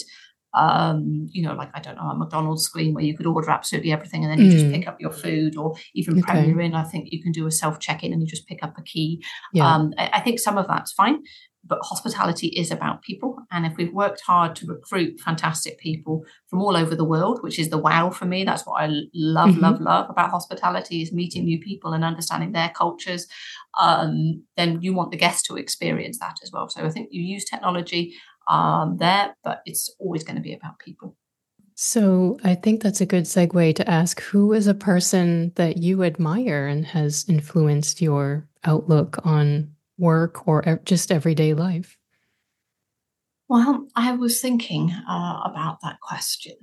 Um, 0.53 1.27
you 1.31 1.43
know, 1.43 1.53
like 1.53 1.69
I 1.73 1.81
don't 1.81 1.97
know, 1.97 2.09
a 2.09 2.15
McDonald's 2.15 2.63
screen 2.63 2.93
where 2.93 3.03
you 3.03 3.15
could 3.17 3.25
order 3.25 3.49
absolutely 3.49 3.91
everything 3.91 4.23
and 4.23 4.31
then 4.31 4.45
you 4.45 4.51
mm. 4.51 4.59
just 4.59 4.71
pick 4.71 4.87
up 4.87 5.01
your 5.01 5.11
food, 5.11 5.57
or 5.57 5.75
even 5.93 6.17
okay. 6.19 6.31
Premier 6.31 6.61
Inn. 6.61 6.75
I 6.75 6.83
think 6.83 7.09
you 7.11 7.21
can 7.21 7.33
do 7.33 7.45
a 7.45 7.51
self 7.51 7.79
check 7.79 8.03
in 8.03 8.13
and 8.13 8.21
you 8.21 8.27
just 8.27 8.47
pick 8.47 8.63
up 8.63 8.77
a 8.77 8.81
key. 8.81 9.21
Yeah. 9.51 9.69
Um, 9.69 9.93
I, 9.97 10.11
I 10.13 10.19
think 10.21 10.39
some 10.39 10.57
of 10.57 10.67
that's 10.67 10.93
fine, 10.93 11.23
but 11.67 11.79
hospitality 11.81 12.47
is 12.47 12.71
about 12.71 13.01
people. 13.01 13.37
And 13.51 13.65
if 13.65 13.75
we've 13.77 13.93
worked 13.93 14.21
hard 14.21 14.55
to 14.57 14.67
recruit 14.67 15.19
fantastic 15.19 15.79
people 15.79 16.23
from 16.47 16.61
all 16.61 16.77
over 16.77 16.95
the 16.95 17.03
world, 17.03 17.41
which 17.41 17.57
is 17.59 17.69
the 17.69 17.77
wow 17.77 18.09
for 18.09 18.25
me, 18.25 18.43
that's 18.43 18.65
what 18.65 18.81
I 18.81 18.87
love, 19.13 19.49
mm-hmm. 19.49 19.61
love, 19.61 19.81
love 19.81 20.09
about 20.09 20.29
hospitality 20.29 21.01
is 21.01 21.11
meeting 21.11 21.45
new 21.45 21.59
people 21.59 21.93
and 21.93 22.03
understanding 22.03 22.51
their 22.51 22.69
cultures. 22.69 23.27
Um, 23.79 24.43
then 24.57 24.81
you 24.81 24.93
want 24.93 25.11
the 25.11 25.17
guest 25.17 25.45
to 25.45 25.55
experience 25.55 26.19
that 26.19 26.37
as 26.43 26.51
well. 26.51 26.69
So 26.69 26.85
I 26.85 26.89
think 26.89 27.09
you 27.11 27.21
use 27.21 27.45
technology 27.45 28.15
um, 28.47 28.97
there, 28.97 29.35
but 29.43 29.61
it's 29.65 29.93
always 29.99 30.23
going 30.23 30.37
to 30.37 30.41
be 30.41 30.53
about 30.53 30.79
people. 30.79 31.15
So 31.77 32.39
I 32.43 32.55
think 32.55 32.81
that's 32.81 33.01
a 33.01 33.05
good 33.05 33.25
segue 33.25 33.75
to 33.75 33.89
ask 33.89 34.21
who 34.21 34.53
is 34.53 34.67
a 34.67 34.73
person 34.73 35.51
that 35.55 35.77
you 35.77 36.03
admire 36.03 36.67
and 36.67 36.85
has 36.85 37.25
influenced 37.27 38.01
your 38.01 38.47
outlook 38.63 39.19
on 39.25 39.74
work 39.97 40.47
or 40.47 40.81
just 40.85 41.11
everyday 41.11 41.53
life? 41.53 41.97
Well, 43.47 43.87
I 43.95 44.13
was 44.13 44.41
thinking 44.41 44.91
uh, 44.91 45.41
about 45.45 45.77
that 45.83 45.99
question 46.01 46.55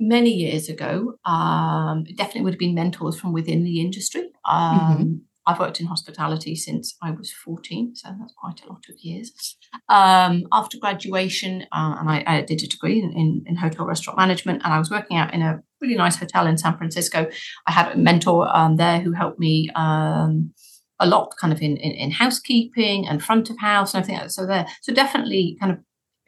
many 0.00 0.30
years 0.30 0.68
ago. 0.68 1.14
Um, 1.24 2.04
it 2.08 2.16
definitely 2.16 2.42
would 2.42 2.54
have 2.54 2.58
been 2.58 2.74
mentors 2.74 3.18
from 3.18 3.32
within 3.32 3.64
the 3.64 3.80
industry. 3.80 4.30
Um, 4.48 4.78
mm-hmm. 4.78 5.12
I've 5.46 5.58
worked 5.58 5.80
in 5.80 5.86
hospitality 5.86 6.54
since 6.54 6.94
I 7.02 7.10
was 7.10 7.32
14, 7.32 7.96
so 7.96 8.08
that's 8.20 8.34
quite 8.36 8.62
a 8.64 8.68
lot 8.68 8.84
of 8.90 8.96
years. 9.00 9.56
Um, 9.88 10.44
after 10.52 10.78
graduation, 10.78 11.62
uh, 11.72 11.96
and 11.98 12.10
I, 12.10 12.22
I, 12.26 12.42
did 12.42 12.62
a 12.62 12.66
degree 12.66 13.00
in, 13.00 13.12
in, 13.12 13.44
in, 13.46 13.56
hotel 13.56 13.86
restaurant 13.86 14.18
management, 14.18 14.60
and 14.62 14.74
I 14.74 14.78
was 14.78 14.90
working 14.90 15.16
out 15.16 15.32
in 15.32 15.40
a 15.40 15.60
really 15.80 15.94
nice 15.94 16.16
hotel 16.16 16.46
in 16.46 16.58
San 16.58 16.76
Francisco. 16.76 17.30
I 17.66 17.72
had 17.72 17.92
a 17.92 17.96
mentor 17.96 18.54
um, 18.54 18.76
there 18.76 19.00
who 19.00 19.12
helped 19.12 19.38
me 19.38 19.70
um, 19.74 20.52
a 21.00 21.06
lot 21.06 21.34
kind 21.40 21.52
of 21.52 21.60
in, 21.60 21.76
in, 21.76 21.92
in 21.92 22.10
housekeeping 22.10 23.06
and 23.06 23.22
front 23.22 23.50
of 23.50 23.58
house 23.58 23.94
and 23.94 24.02
everything. 24.02 24.28
So 24.28 24.46
there, 24.46 24.66
so 24.82 24.92
definitely 24.92 25.56
kind 25.60 25.72
of 25.72 25.78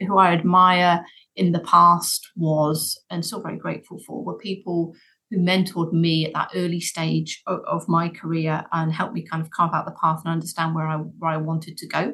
who 0.07 0.17
I 0.17 0.33
admire 0.33 1.05
in 1.35 1.51
the 1.51 1.59
past 1.59 2.27
was 2.35 2.99
and 3.09 3.25
still 3.25 3.41
very 3.41 3.57
grateful 3.57 3.99
for 4.05 4.23
were 4.23 4.37
people 4.37 4.93
who 5.29 5.39
mentored 5.39 5.93
me 5.93 6.25
at 6.25 6.33
that 6.33 6.51
early 6.55 6.81
stage 6.81 7.41
of, 7.47 7.59
of, 7.65 7.87
my 7.87 8.09
career 8.09 8.65
and 8.73 8.91
helped 8.91 9.13
me 9.13 9.25
kind 9.25 9.41
of 9.41 9.49
carve 9.51 9.71
out 9.73 9.85
the 9.85 9.95
path 10.01 10.21
and 10.25 10.33
understand 10.33 10.75
where 10.75 10.87
I 10.87 10.97
where 10.97 11.31
I 11.31 11.37
wanted 11.37 11.77
to 11.77 11.87
go. 11.87 12.13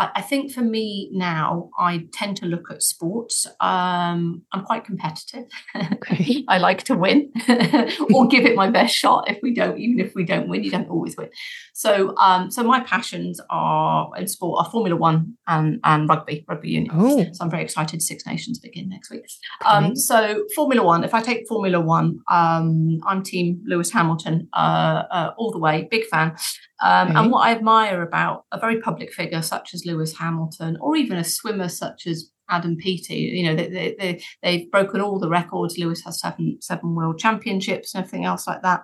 I, 0.00 0.10
I 0.16 0.22
think 0.22 0.50
for 0.50 0.62
me 0.62 1.10
now, 1.12 1.68
I 1.78 2.06
tend 2.12 2.38
to 2.38 2.46
look 2.46 2.70
at 2.70 2.82
sports. 2.82 3.46
Um, 3.60 4.42
I'm 4.50 4.64
quite 4.64 4.84
competitive. 4.84 5.44
Okay. 5.76 6.44
I 6.48 6.56
like 6.56 6.84
to 6.84 6.94
win 6.94 7.30
or 8.14 8.26
give 8.26 8.46
it 8.46 8.56
my 8.56 8.70
best 8.70 8.94
shot. 8.94 9.28
If 9.28 9.38
we 9.42 9.52
don't, 9.52 9.78
even 9.78 10.00
if 10.00 10.14
we 10.14 10.24
don't 10.24 10.48
win, 10.48 10.64
you 10.64 10.70
don't 10.70 10.88
always 10.88 11.18
win. 11.18 11.28
So, 11.74 12.16
um, 12.16 12.50
so 12.50 12.62
my 12.62 12.80
passions 12.80 13.40
are 13.50 14.10
in 14.16 14.26
sport 14.26 14.64
are 14.64 14.70
Formula 14.70 14.96
One 14.96 15.34
and 15.46 15.80
and 15.84 16.08
rugby, 16.08 16.46
rugby 16.48 16.70
union. 16.70 16.94
Oh. 16.96 17.22
So 17.32 17.44
I'm 17.44 17.50
very 17.50 17.62
excited. 17.62 18.00
Six 18.00 18.26
Nations 18.26 18.58
begin 18.58 18.88
next 18.88 19.10
week. 19.10 19.26
Um, 19.66 19.94
so 19.94 20.44
Formula 20.54 20.82
One. 20.82 21.04
If 21.04 21.12
I 21.12 21.20
take 21.20 21.46
Formula 21.46 21.78
One, 21.78 22.20
um, 22.30 23.00
I'm 23.06 23.22
Team 23.22 23.62
Lewis 23.66 23.92
Hamilton 23.92 24.48
uh, 24.54 25.02
uh, 25.10 25.30
all 25.36 25.50
the 25.50 25.58
way. 25.58 25.88
Big 25.90 26.06
fan. 26.06 26.36
Um, 26.82 27.16
And 27.16 27.30
what 27.30 27.46
I 27.46 27.52
admire 27.52 28.02
about 28.02 28.44
a 28.52 28.58
very 28.58 28.80
public 28.80 29.12
figure 29.12 29.42
such 29.42 29.74
as 29.74 29.84
Lewis 29.84 30.16
Hamilton, 30.16 30.78
or 30.80 30.96
even 30.96 31.18
a 31.18 31.24
swimmer 31.24 31.68
such 31.68 32.06
as 32.06 32.30
Adam 32.48 32.76
Peaty, 32.76 33.14
you 33.14 33.44
know, 33.44 33.54
they, 33.54 33.94
they, 33.98 34.22
they've 34.42 34.70
broken 34.70 35.00
all 35.00 35.18
the 35.18 35.28
records. 35.28 35.78
Lewis 35.78 36.02
has 36.04 36.20
seven, 36.20 36.58
seven 36.60 36.94
world 36.94 37.18
championships 37.18 37.94
and 37.94 38.02
everything 38.02 38.24
else 38.24 38.46
like 38.46 38.62
that, 38.62 38.80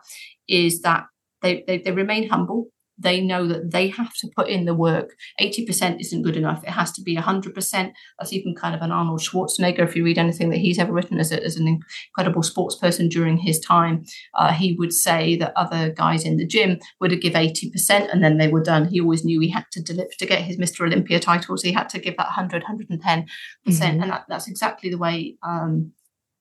is 0.46 0.82
that 0.82 1.06
they, 1.42 1.64
they, 1.66 1.78
they 1.78 1.92
remain 1.92 2.28
humble 2.28 2.66
they 2.98 3.20
know 3.20 3.46
that 3.46 3.70
they 3.70 3.88
have 3.88 4.14
to 4.14 4.28
put 4.36 4.48
in 4.48 4.64
the 4.64 4.74
work. 4.74 5.16
80% 5.40 6.00
isn't 6.00 6.22
good 6.22 6.36
enough. 6.36 6.62
It 6.64 6.70
has 6.70 6.92
to 6.92 7.02
be 7.02 7.16
100%. 7.16 7.92
That's 8.18 8.32
even 8.32 8.54
kind 8.54 8.74
of 8.74 8.80
an 8.80 8.92
Arnold 8.92 9.20
Schwarzenegger. 9.20 9.80
If 9.80 9.94
you 9.96 10.04
read 10.04 10.18
anything 10.18 10.50
that 10.50 10.58
he's 10.58 10.78
ever 10.78 10.92
written 10.92 11.18
as, 11.18 11.32
a, 11.32 11.42
as 11.42 11.56
an 11.56 11.68
incredible 11.68 12.42
sports 12.42 12.76
person 12.76 13.08
during 13.08 13.36
his 13.36 13.60
time, 13.60 14.04
uh, 14.34 14.52
he 14.52 14.72
would 14.72 14.92
say 14.92 15.36
that 15.36 15.52
other 15.56 15.90
guys 15.90 16.24
in 16.24 16.36
the 16.36 16.46
gym 16.46 16.78
would 17.00 17.20
give 17.20 17.34
80% 17.34 18.12
and 18.12 18.24
then 18.24 18.38
they 18.38 18.48
were 18.48 18.62
done. 18.62 18.88
He 18.88 19.00
always 19.00 19.24
knew 19.24 19.40
he 19.40 19.50
had 19.50 19.66
to 19.72 19.82
deliver 19.82 20.10
to 20.18 20.26
get 20.26 20.42
his 20.42 20.56
Mr. 20.56 20.86
Olympia 20.86 21.20
titles. 21.20 21.62
He 21.62 21.72
had 21.72 21.88
to 21.90 21.98
give 21.98 22.16
that 22.16 22.26
100, 22.26 22.64
110%. 22.64 22.98
Mm-hmm. 22.98 23.82
And 23.82 24.10
that, 24.10 24.24
that's 24.28 24.48
exactly 24.48 24.90
the 24.90 24.98
way 24.98 25.36
um, 25.42 25.92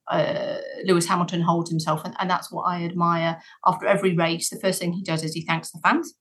uh, 0.08 0.58
Lewis 0.84 1.06
Hamilton 1.06 1.40
holds 1.40 1.70
himself, 1.70 2.04
and, 2.04 2.14
and, 2.18 2.30
that's 2.30 2.52
what 2.52 2.62
I 2.62 2.84
admire. 2.84 3.40
After 3.64 3.86
every 3.86 4.14
race, 4.14 4.50
the 4.50 4.60
first 4.60 4.80
thing 4.80 4.92
he 4.92 5.02
does 5.02 5.24
is 5.24 5.34
he 5.34 5.44
thanks 5.44 5.70
the 5.70 5.80
fans, 5.80 6.14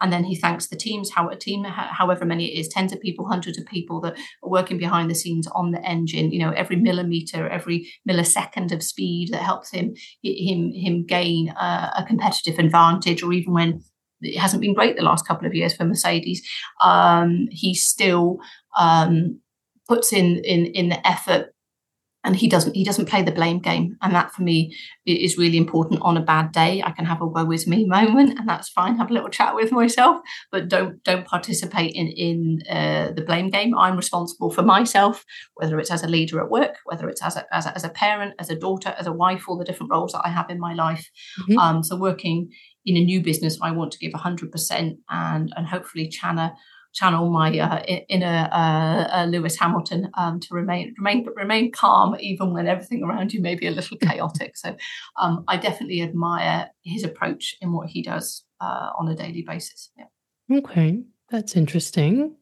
and 0.00 0.12
then 0.12 0.24
he 0.24 0.36
thanks 0.36 0.68
the 0.68 0.76
teams, 0.76 1.10
how 1.10 1.28
a 1.28 1.36
team, 1.36 1.64
however 1.64 2.24
many 2.24 2.52
it 2.52 2.60
is, 2.60 2.68
tens 2.68 2.92
of 2.92 3.00
people, 3.00 3.26
hundreds 3.26 3.58
of 3.58 3.64
people 3.66 4.00
that 4.02 4.14
are 4.42 4.50
working 4.50 4.78
behind 4.78 5.10
the 5.10 5.14
scenes 5.14 5.46
on 5.54 5.70
the 5.70 5.82
engine. 5.84 6.32
You 6.32 6.40
know, 6.40 6.50
every 6.50 6.76
millimeter, 6.76 7.48
every 7.48 7.90
millisecond 8.08 8.72
of 8.72 8.82
speed 8.82 9.30
that 9.32 9.42
helps 9.42 9.70
him 9.70 9.94
him 10.22 10.72
him 10.72 11.06
gain 11.06 11.48
a, 11.50 11.92
a 11.98 12.04
competitive 12.06 12.58
advantage, 12.58 13.22
or 13.22 13.32
even 13.32 13.54
when 13.54 13.82
it 14.20 14.38
hasn't 14.38 14.60
been 14.60 14.74
great 14.74 14.96
the 14.96 15.02
last 15.02 15.26
couple 15.26 15.46
of 15.46 15.54
years 15.54 15.74
for 15.74 15.84
Mercedes, 15.84 16.46
um, 16.82 17.48
he 17.50 17.74
still 17.74 18.38
um, 18.78 19.40
puts 19.88 20.12
in 20.12 20.42
in 20.44 20.66
in 20.66 20.88
the 20.90 21.06
effort 21.06 21.54
and 22.24 22.36
he 22.36 22.48
doesn't 22.48 22.74
he 22.74 22.84
doesn't 22.84 23.08
play 23.08 23.22
the 23.22 23.32
blame 23.32 23.58
game. 23.58 23.96
And 24.02 24.14
that 24.14 24.32
for 24.32 24.42
me 24.42 24.76
is 25.06 25.38
really 25.38 25.56
important 25.56 26.00
on 26.02 26.16
a 26.16 26.22
bad 26.22 26.52
day. 26.52 26.82
I 26.82 26.90
can 26.90 27.04
have 27.04 27.20
a 27.20 27.26
woe 27.26 27.50
is 27.50 27.66
me 27.66 27.84
moment 27.84 28.38
and 28.38 28.48
that's 28.48 28.68
fine. 28.68 28.96
Have 28.96 29.10
a 29.10 29.14
little 29.14 29.30
chat 29.30 29.54
with 29.54 29.72
myself 29.72 30.20
but 30.52 30.68
don't 30.68 31.02
don't 31.04 31.26
participate 31.26 31.94
in 31.94 32.08
in 32.08 32.62
uh, 32.68 33.12
the 33.12 33.22
blame 33.22 33.50
game. 33.50 33.76
I'm 33.76 33.96
responsible 33.96 34.50
for 34.50 34.62
myself 34.62 35.24
whether 35.54 35.78
it's 35.78 35.90
as 35.90 36.02
a 36.02 36.08
leader 36.08 36.40
at 36.40 36.50
work 36.50 36.76
whether 36.84 37.08
it's 37.08 37.22
as 37.22 37.36
a, 37.36 37.44
as 37.54 37.66
a, 37.66 37.74
as 37.74 37.84
a 37.84 37.88
parent 37.88 38.34
as 38.38 38.50
a 38.50 38.56
daughter 38.56 38.94
as 38.98 39.06
a 39.06 39.12
wife 39.12 39.44
all 39.48 39.58
the 39.58 39.64
different 39.64 39.92
roles 39.92 40.12
that 40.12 40.22
i 40.24 40.28
have 40.28 40.50
in 40.50 40.58
my 40.58 40.74
life. 40.74 41.08
Mm-hmm. 41.40 41.58
um, 41.58 41.82
so 41.82 41.96
working 41.96 42.50
in 42.84 42.96
a 42.96 43.04
new 43.04 43.20
business 43.22 43.58
i 43.62 43.70
want 43.70 43.92
to 43.92 43.98
give 43.98 44.12
100% 44.12 44.96
and 45.10 45.52
and 45.56 45.66
hopefully 45.66 46.08
channel 46.08 46.52
channel 46.92 47.30
my 47.30 47.56
uh, 47.58 47.82
inner 48.08 48.48
uh, 48.52 49.08
uh, 49.12 49.26
Lewis 49.28 49.58
Hamilton 49.58 50.10
um, 50.14 50.40
to 50.40 50.54
remain 50.54 50.94
remain 50.98 51.26
remain 51.36 51.70
calm 51.72 52.16
even 52.18 52.52
when 52.52 52.66
everything 52.66 53.02
around 53.02 53.32
you 53.32 53.40
may 53.40 53.54
be 53.54 53.66
a 53.66 53.70
little 53.70 53.96
chaotic. 53.98 54.56
So 54.56 54.76
um, 55.20 55.44
I 55.48 55.56
definitely 55.56 56.02
admire 56.02 56.70
his 56.82 57.04
approach 57.04 57.56
in 57.60 57.72
what 57.72 57.88
he 57.88 58.02
does 58.02 58.44
uh, 58.60 58.90
on 58.98 59.08
a 59.08 59.14
daily 59.14 59.42
basis. 59.42 59.90
Yeah. 59.96 60.58
Okay, 60.58 61.02
that's 61.30 61.56
interesting. 61.56 62.36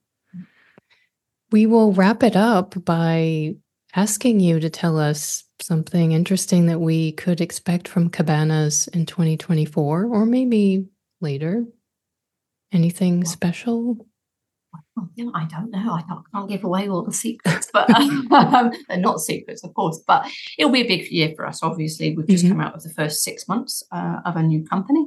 We 1.50 1.66
will 1.66 1.92
wrap 1.92 2.22
it 2.22 2.36
up 2.36 2.84
by 2.84 3.54
asking 3.94 4.40
you 4.40 4.60
to 4.60 4.68
tell 4.68 4.98
us 4.98 5.44
something 5.60 6.12
interesting 6.12 6.66
that 6.66 6.80
we 6.80 7.12
could 7.12 7.40
expect 7.40 7.88
from 7.88 8.10
Kabannas 8.10 8.88
in 8.88 9.06
2024 9.06 10.04
or 10.06 10.26
maybe 10.26 10.86
later. 11.20 11.64
Anything 12.70 13.24
special? 13.24 14.06
Well, 14.96 15.10
yeah, 15.14 15.30
I 15.34 15.44
don't 15.44 15.70
know. 15.70 15.92
I 15.92 16.02
can't, 16.02 16.24
can't, 16.32 16.48
give 16.48 16.64
away 16.64 16.88
all 16.88 17.02
the 17.02 17.12
secrets, 17.12 17.68
but 17.72 17.88
um, 18.32 18.72
they're 18.88 18.98
not 18.98 19.20
secrets, 19.20 19.64
of 19.64 19.74
course. 19.74 20.00
But 20.06 20.28
it'll 20.58 20.72
be 20.72 20.82
a 20.82 20.88
big 20.88 21.10
year 21.10 21.32
for 21.36 21.46
us. 21.46 21.62
Obviously, 21.62 22.16
we've 22.16 22.26
just 22.26 22.44
mm-hmm. 22.44 22.54
come 22.54 22.60
out 22.60 22.74
of 22.74 22.82
the 22.82 22.90
first 22.90 23.22
six 23.22 23.48
months 23.48 23.82
uh, 23.92 24.20
of 24.24 24.36
a 24.36 24.42
new 24.42 24.64
company. 24.64 25.06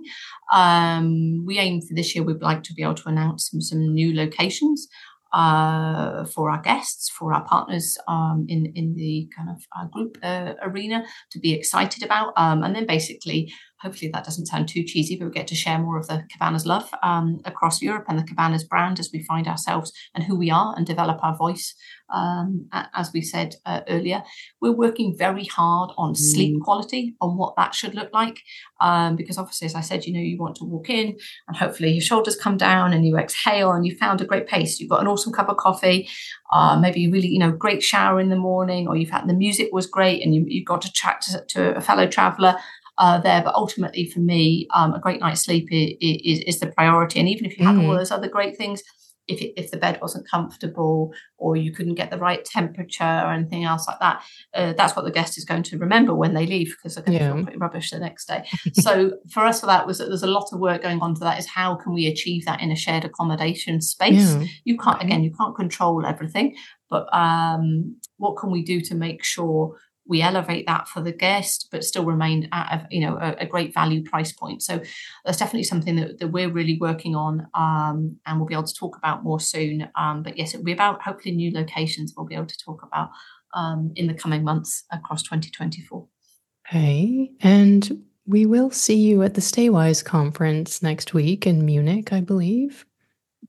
Um, 0.52 1.46
we 1.46 1.60
aim 1.60 1.82
for 1.82 1.94
this 1.94 2.16
year. 2.16 2.24
We'd 2.24 2.42
like 2.42 2.64
to 2.64 2.74
be 2.74 2.84
able 2.84 2.96
to 2.96 3.10
announce 3.10 3.50
some, 3.50 3.62
some 3.62 3.94
new 3.94 4.16
locations 4.16 4.88
uh, 5.34 6.26
for 6.26 6.50
our 6.50 6.62
guests, 6.62 7.10
for 7.10 7.34
our 7.34 7.44
partners 7.46 7.98
um, 8.08 8.46
in 8.50 8.72
in 8.76 8.94
the 8.96 9.30
kind 9.36 9.50
of 9.50 9.64
uh, 9.76 9.86
group 9.86 10.18
uh, 10.24 10.54
arena 10.62 11.06
to 11.32 11.40
be 11.40 11.54
excited 11.54 12.04
about, 12.04 12.34
um, 12.38 12.64
and 12.64 12.76
then 12.76 12.86
basically 12.86 13.52
hopefully 13.82 14.12
that 14.14 14.24
doesn't 14.24 14.46
sound 14.46 14.68
too 14.68 14.84
cheesy, 14.84 15.16
but 15.16 15.26
we 15.26 15.32
get 15.32 15.48
to 15.48 15.56
share 15.56 15.80
more 15.80 15.98
of 15.98 16.08
the 16.08 16.24
Kabannas 16.32 16.66
love 16.66 16.90
um, 17.02 17.42
across 17.46 17.82
Europe 17.82 18.06
and 18.08 18.20
the 18.20 18.24
Kabannas 18.24 18.68
brand 18.68 19.00
as 19.00 19.10
we 19.12 19.24
find 19.24 19.48
ourselves 19.48 19.92
and 20.14 20.24
who 20.24 20.36
we 20.36 20.52
are 20.52 20.74
and 20.78 20.86
develop 20.86 21.24
our 21.24 21.36
voice. 21.36 21.76
Um, 22.14 22.68
as 22.94 23.12
we 23.14 23.22
said 23.22 23.56
uh, 23.66 23.82
earlier, 23.88 24.22
we're 24.60 24.76
working 24.76 25.16
very 25.18 25.46
hard 25.46 25.92
on 25.98 26.12
mm. 26.12 26.18
sleep 26.18 26.62
quality, 26.62 27.16
on 27.22 27.38
what 27.38 27.56
that 27.56 27.74
should 27.74 27.96
look 27.96 28.12
like. 28.14 28.42
Um, 28.82 29.16
because 29.16 29.38
obviously, 29.38 29.68
as 29.68 29.76
I 29.76 29.82
said, 29.82 30.06
you 30.06 30.14
know, 30.14 30.20
you 30.20 30.38
want 30.38 30.58
to 30.58 30.66
walk 30.66 30.90
in 30.90 31.18
and 31.48 31.58
hopefully 31.58 31.92
your 31.92 32.02
shoulders 32.02 32.36
come 32.36 32.58
down 32.58 32.92
and 32.92 33.06
you 33.06 33.18
exhale 33.18 33.72
and 33.72 33.86
you 33.86 33.96
found 33.96 34.20
a 34.20 34.26
great 34.26 34.48
pace. 34.48 34.80
You've 34.80 34.90
got 34.90 35.02
an 35.02 35.08
awesome 35.08 35.32
cup 35.32 35.48
of 35.48 35.58
coffee, 35.58 36.10
uh, 36.52 36.78
maybe 36.78 37.00
you 37.00 37.12
really, 37.12 37.30
you 37.30 37.40
know, 37.40 37.52
great 37.52 37.82
shower 37.82 38.20
in 38.20 38.30
the 38.30 38.36
morning, 38.36 38.88
or 38.88 38.98
you've 38.98 39.10
had 39.10 39.28
the 39.28 39.34
music 39.34 39.70
was 39.72 39.88
great 39.88 40.22
and 40.22 40.36
you, 40.36 40.44
you 40.48 40.66
got 40.66 40.82
to 40.82 40.92
chat 40.92 41.22
to, 41.22 41.46
to 41.48 41.78
a 41.78 41.82
fellow 41.82 42.08
traveler 42.08 42.58
uh, 43.02 43.20
there. 43.20 43.42
But 43.44 43.56
ultimately, 43.56 44.06
for 44.06 44.20
me, 44.20 44.68
um, 44.74 44.94
a 44.94 45.00
great 45.00 45.20
night's 45.20 45.42
sleep 45.42 45.68
is, 45.72 45.96
is, 46.00 46.44
is, 46.46 46.60
the 46.60 46.68
priority. 46.68 47.20
And 47.20 47.28
even 47.28 47.46
if 47.46 47.58
you 47.58 47.66
have 47.66 47.76
mm. 47.76 47.88
all 47.88 47.98
those 47.98 48.12
other 48.12 48.30
great 48.30 48.56
things, 48.56 48.84
if, 49.28 49.42
it, 49.42 49.60
if 49.60 49.72
the 49.72 49.78
bed 49.78 50.00
wasn't 50.02 50.30
comfortable 50.30 51.12
or 51.38 51.56
you 51.56 51.72
couldn't 51.72 51.96
get 51.96 52.12
the 52.12 52.18
right 52.18 52.46
temperature 52.46 53.04
or 53.04 53.32
anything 53.32 53.64
else 53.64 53.88
like 53.88 54.00
that, 54.00 54.24
uh, 54.54 54.74
that's 54.74 54.96
what 54.96 55.06
the 55.06 55.12
guest 55.12 55.36
is 55.36 55.46
going 55.46 55.64
to 55.64 55.80
remember 55.80 56.14
when 56.14 56.36
they 56.36 56.46
leave 56.46 56.76
because 56.78 56.94
they're 56.94 57.04
going 57.04 57.18
yeah. 57.18 57.30
to 57.30 57.34
feel 57.34 57.44
pretty 57.44 57.58
rubbish 57.58 57.90
the 57.90 57.98
next 57.98 58.28
day. 58.28 58.46
so 58.74 59.14
for 59.32 59.46
us, 59.46 59.62
for 59.62 59.66
that 59.66 59.88
was 59.88 59.98
that 59.98 60.10
there's 60.10 60.22
a 60.22 60.28
lot 60.28 60.50
of 60.52 60.60
work 60.60 60.84
going 60.84 61.00
on 61.02 61.16
to 61.16 61.22
that. 61.22 61.40
Is 61.40 61.48
how 61.48 61.76
can 61.76 61.94
we 61.94 62.06
achieve 62.06 62.46
that 62.46 62.62
in 62.62 62.72
a 62.72 62.76
shared 62.76 63.04
accommodation 63.04 63.82
space? 63.82 64.36
Yeah. 64.36 64.46
You 64.64 64.78
can't 64.78 65.02
again, 65.02 65.24
you 65.24 65.32
can't 65.32 65.56
control 65.56 66.06
everything, 66.06 66.56
but 66.88 67.12
um, 67.16 67.96
what 68.18 68.38
can 68.38 68.52
we 68.52 68.62
do 68.62 68.80
to 68.82 68.94
make 68.94 69.24
sure 69.24 69.76
we 70.12 70.22
elevate 70.22 70.68
that 70.68 70.90
for 70.90 71.02
the 71.02 71.14
guest, 71.14 71.70
but 71.72 71.86
still 71.86 72.04
remain 72.04 72.50
at 72.52 72.74
a, 72.74 72.88
you 72.92 73.00
know 73.00 73.18
a, 73.18 73.36
a 73.40 73.46
great 73.46 73.74
value 73.74 74.04
price 74.04 74.34
point. 74.34 74.62
So 74.62 74.82
that's 75.24 75.38
definitely 75.38 75.64
something 75.64 75.96
that, 75.96 76.20
that 76.20 76.28
we're 76.28 76.52
really 76.52 76.78
working 76.78 77.16
on, 77.16 77.48
um, 77.54 78.18
and 78.26 78.38
we'll 78.38 78.46
be 78.46 78.54
able 78.54 78.66
to 78.66 78.76
talk 78.76 78.98
about 78.98 79.24
more 79.24 79.40
soon. 79.40 79.88
Um, 79.96 80.22
but 80.22 80.38
yes, 80.38 80.54
it'll 80.54 80.66
be 80.66 80.74
about 80.74 81.02
hopefully 81.02 81.34
new 81.34 81.52
locations. 81.54 82.14
We'll 82.16 82.26
be 82.26 82.36
able 82.36 82.48
to 82.48 82.58
talk 82.58 82.84
about 82.84 83.12
um, 83.54 83.94
in 83.96 84.08
the 84.08 84.14
coming 84.14 84.44
months 84.44 84.84
across 84.92 85.24
2024. 85.24 86.06
Okay, 86.68 87.32
and 87.40 88.04
we 88.28 88.46
will 88.46 88.70
see 88.70 88.98
you 88.98 89.24
at 89.24 89.36
the 89.36 89.42
StayWYSE 89.42 90.04
conference 90.04 90.84
next 90.84 91.14
week 91.14 91.48
in 91.48 91.66
Munich, 91.66 92.12
I 92.12 92.20
believe 92.20 92.86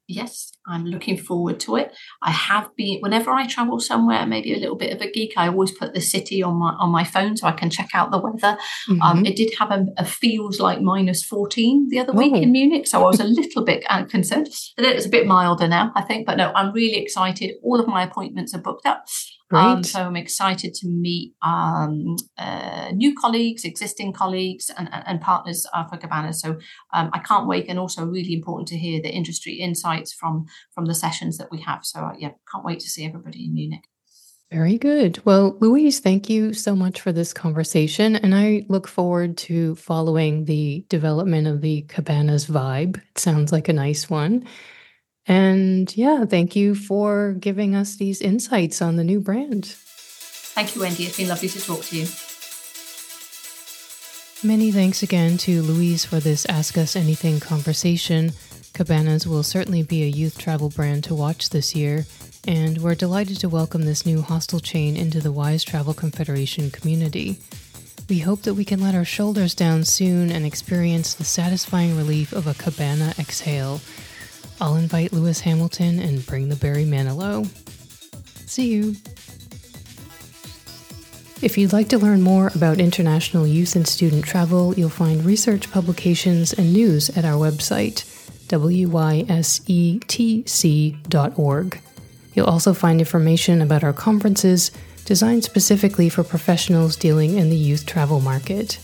yes, 0.09 0.53
I'm 0.66 0.84
looking 0.84 1.16
forward 1.16 1.61
to 1.61 1.76
it. 1.76 1.92
I 2.22 2.30
have 2.30 2.74
been 2.76 3.00
whenever 3.00 3.30
I 3.30 3.46
travel 3.46 3.80
somewhere, 3.80 4.26
maybe 4.26 4.53
a 4.53 4.59
little 4.59 4.76
bit 4.76 4.92
of 4.92 5.00
a 5.00 5.11
geek. 5.11 5.32
I 5.36 5.48
always 5.48 5.72
put 5.72 5.94
the 5.94 6.00
city 6.00 6.42
on 6.42 6.55
my 6.55 6.74
on 6.78 6.90
my 6.90 7.05
phone 7.05 7.36
so 7.36 7.46
I 7.46 7.53
can 7.53 7.70
check 7.70 7.90
out 7.94 8.11
the 8.11 8.18
weather. 8.18 8.59
Um, 8.88 8.96
mm-hmm. 8.96 9.03
Um, 9.03 9.26
it 9.26 9.36
did 9.36 9.53
have 9.59 9.70
a, 9.70 9.86
a, 9.98 10.05
feels 10.05 10.61
like 10.61 10.80
minus 10.80 11.24
14 11.24 11.88
the 11.90 11.98
other 11.98 12.12
week 12.12 12.32
oh. 12.34 12.40
in 12.40 12.53
Munich, 12.53 12.86
so 12.86 13.00
I 13.00 13.05
was 13.05 13.20
a 13.20 13.24
little 13.40 13.64
bit 13.64 13.84
uh, 13.88 14.05
concerned. 14.05 14.48
It's 14.78 15.07
a 15.07 15.11
bit 15.11 15.26
milder 15.26 15.68
now, 15.68 15.92
I 15.94 16.03
think, 16.03 16.26
but 16.26 16.36
no, 16.36 16.53
I'm 16.55 16.72
really 16.72 16.96
excited. 16.96 17.55
All 17.62 17.80
of 17.80 17.86
my 17.86 18.03
appointments 18.03 18.55
are 18.55 18.61
booked 18.61 18.86
up. 18.86 19.07
Um, 19.53 19.84
so 19.84 20.00
I'm 20.03 20.16
excited 20.16 20.74
to 20.74 20.88
meet 20.88 21.34
um, 21.42 22.16
uh, 22.38 22.90
new 22.92 23.14
colleagues, 23.14 23.64
existing 23.64 24.12
colleagues, 24.12 24.70
and, 24.76 24.88
and 24.92 25.20
partners 25.20 25.66
uh, 25.72 25.84
for 25.84 25.96
Cabana. 25.96 26.32
So 26.32 26.59
um, 26.92 27.11
I 27.12 27.18
can't 27.18 27.46
wait, 27.46 27.66
and 27.68 27.78
also 27.78 28.05
really 28.05 28.34
important 28.34 28.68
to 28.68 28.78
hear 28.78 29.00
the 29.00 29.11
industry 29.11 29.55
insights 29.55 30.12
from 30.12 30.46
from 30.74 30.86
the 30.86 30.94
sessions 30.94 31.38
that 31.38 31.50
we 31.50 31.61
have. 31.61 31.84
So 31.84 32.00
uh, 32.00 32.12
yeah, 32.18 32.30
can't 32.50 32.64
wait 32.64 32.80
to 32.80 32.88
see 32.88 33.05
everybody 33.05 33.44
in 33.44 33.55
Munich. 33.55 33.84
Very 34.53 34.76
good. 34.76 35.18
Well, 35.24 35.57
Louise, 35.61 36.00
thank 36.00 36.28
you 36.28 36.53
so 36.53 36.76
much 36.76 37.00
for 37.00 37.11
this 37.11 37.32
conversation. 37.32 38.16
And 38.16 38.34
I 38.34 38.66
look 38.68 38.86
forward 38.86 39.38
to 39.38 39.74
following 39.76 40.44
the 40.44 40.84
development 40.90 41.46
of 41.46 41.62
the 41.62 41.86
Kabannas 41.88 42.50
vibe. 42.50 42.98
It 42.98 43.18
sounds 43.18 43.50
like 43.50 43.70
a 43.70 43.72
nice 43.72 44.11
one. 44.11 44.46
And 45.27 45.95
yeah, 45.97 46.25
thank 46.25 46.57
you 46.57 46.75
for 46.75 47.33
giving 47.39 47.75
us 47.75 47.97
these 47.97 48.20
insights 48.20 48.83
on 48.83 48.97
the 48.97 49.05
new 49.05 49.20
brand. 49.20 49.66
Thank 49.66 50.75
you, 50.75 50.83
Wendy. 50.83 51.05
It's 51.05 51.16
been 51.16 51.29
lovely 51.29 51.49
to 51.49 51.61
talk 51.61 51.83
to 51.85 51.97
you. 51.97 52.07
Many 54.45 54.73
thanks 54.73 55.05
again 55.05 55.39
to 55.39 55.62
Louise 55.62 56.05
for 56.05 56.18
this 56.18 56.45
Ask 56.47 56.77
Us 56.77 56.97
Anything 56.97 57.39
conversation. 57.39 58.33
Kabannas 58.75 59.27
will 59.27 59.45
certainly 59.45 59.85
be 59.85 60.03
a 60.03 60.09
youth 60.09 60.37
travel 60.37 60.68
brand 60.68 61.05
to 61.05 61.14
watch 61.14 61.51
this 61.51 61.77
year, 61.77 62.07
and 62.49 62.79
we're 62.79 62.97
delighted 62.97 63.39
to 63.41 63.49
welcome 63.49 63.83
this 63.83 64.05
new 64.05 64.20
hostel 64.20 64.59
chain 64.59 64.97
into 64.97 65.20
the 65.20 65.33
WYSE 65.33 65.64
Travel 65.64 65.95
Confederation 65.95 66.70
community. 66.73 67.39
We 68.09 68.18
hope 68.18 68.43
that 68.43 68.55
we 68.55 68.64
can 68.64 68.81
let 68.81 68.97
our 68.97 69.05
shoulders 69.05 69.55
down 69.55 69.85
soon 69.85 70.33
and 70.33 70.45
experience 70.45 71.14
the 71.14 71.25
satisfying 71.25 71.97
relief 71.97 72.33
of 72.33 72.49
a 72.49 72.55
cabana 72.55 73.14
exhale 73.18 73.81
I'll 74.62 74.76
invite 74.76 75.12
Lewis 75.12 75.40
Hamilton 75.40 75.98
and 75.98 76.24
bring 76.24 76.48
the 76.48 76.54
Barry 76.54 76.84
Manilow. 76.84 77.46
See 78.48 78.68
you. 78.68 78.94
If 81.42 81.58
you'd 81.58 81.72
like 81.72 81.88
to 81.88 81.98
learn 81.98 82.22
more 82.22 82.52
about 82.54 82.78
international 82.78 83.44
youth 83.44 83.74
and 83.74 83.88
student 83.88 84.24
travel, 84.24 84.72
you'll 84.74 84.88
find 84.88 85.24
research 85.24 85.68
publications 85.72 86.52
and 86.52 86.72
news 86.72 87.10
at 87.18 87.24
our 87.24 87.34
website, 87.34 88.04
wysetc.org. 88.46 89.40
You'll 92.34 92.46
also 92.46 92.72
find 92.72 93.00
information 93.00 93.62
about 93.62 93.82
our 93.82 93.92
conferences 93.92 94.70
designed 95.04 95.42
specifically 95.42 96.08
for 96.08 96.22
professionals 96.22 96.94
dealing 96.94 97.36
in 97.36 97.50
the 97.50 97.56
youth 97.56 97.84
travel 97.84 98.20
market. 98.20 98.78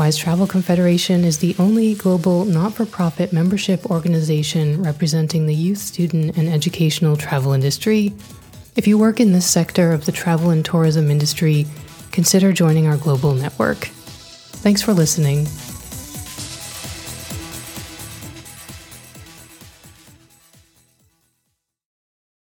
WYSE 0.00 0.16
Travel 0.16 0.46
Confederation 0.46 1.24
is 1.24 1.40
the 1.40 1.54
only 1.58 1.94
global 1.94 2.46
not 2.46 2.72
for 2.72 2.86
profit 2.86 3.34
membership 3.34 3.84
organization 3.90 4.82
representing 4.82 5.44
the 5.44 5.54
youth, 5.54 5.76
student, 5.76 6.38
and 6.38 6.48
educational 6.48 7.18
travel 7.18 7.52
industry. 7.52 8.14
If 8.76 8.86
you 8.86 8.96
work 8.96 9.20
in 9.20 9.32
this 9.32 9.44
sector 9.44 9.92
of 9.92 10.06
the 10.06 10.12
travel 10.12 10.48
and 10.48 10.64
tourism 10.64 11.10
industry, 11.10 11.66
consider 12.12 12.50
joining 12.50 12.86
our 12.86 12.96
global 12.96 13.34
network. 13.34 13.76
Thanks 14.64 14.80
for 14.80 14.94
listening 14.94 15.44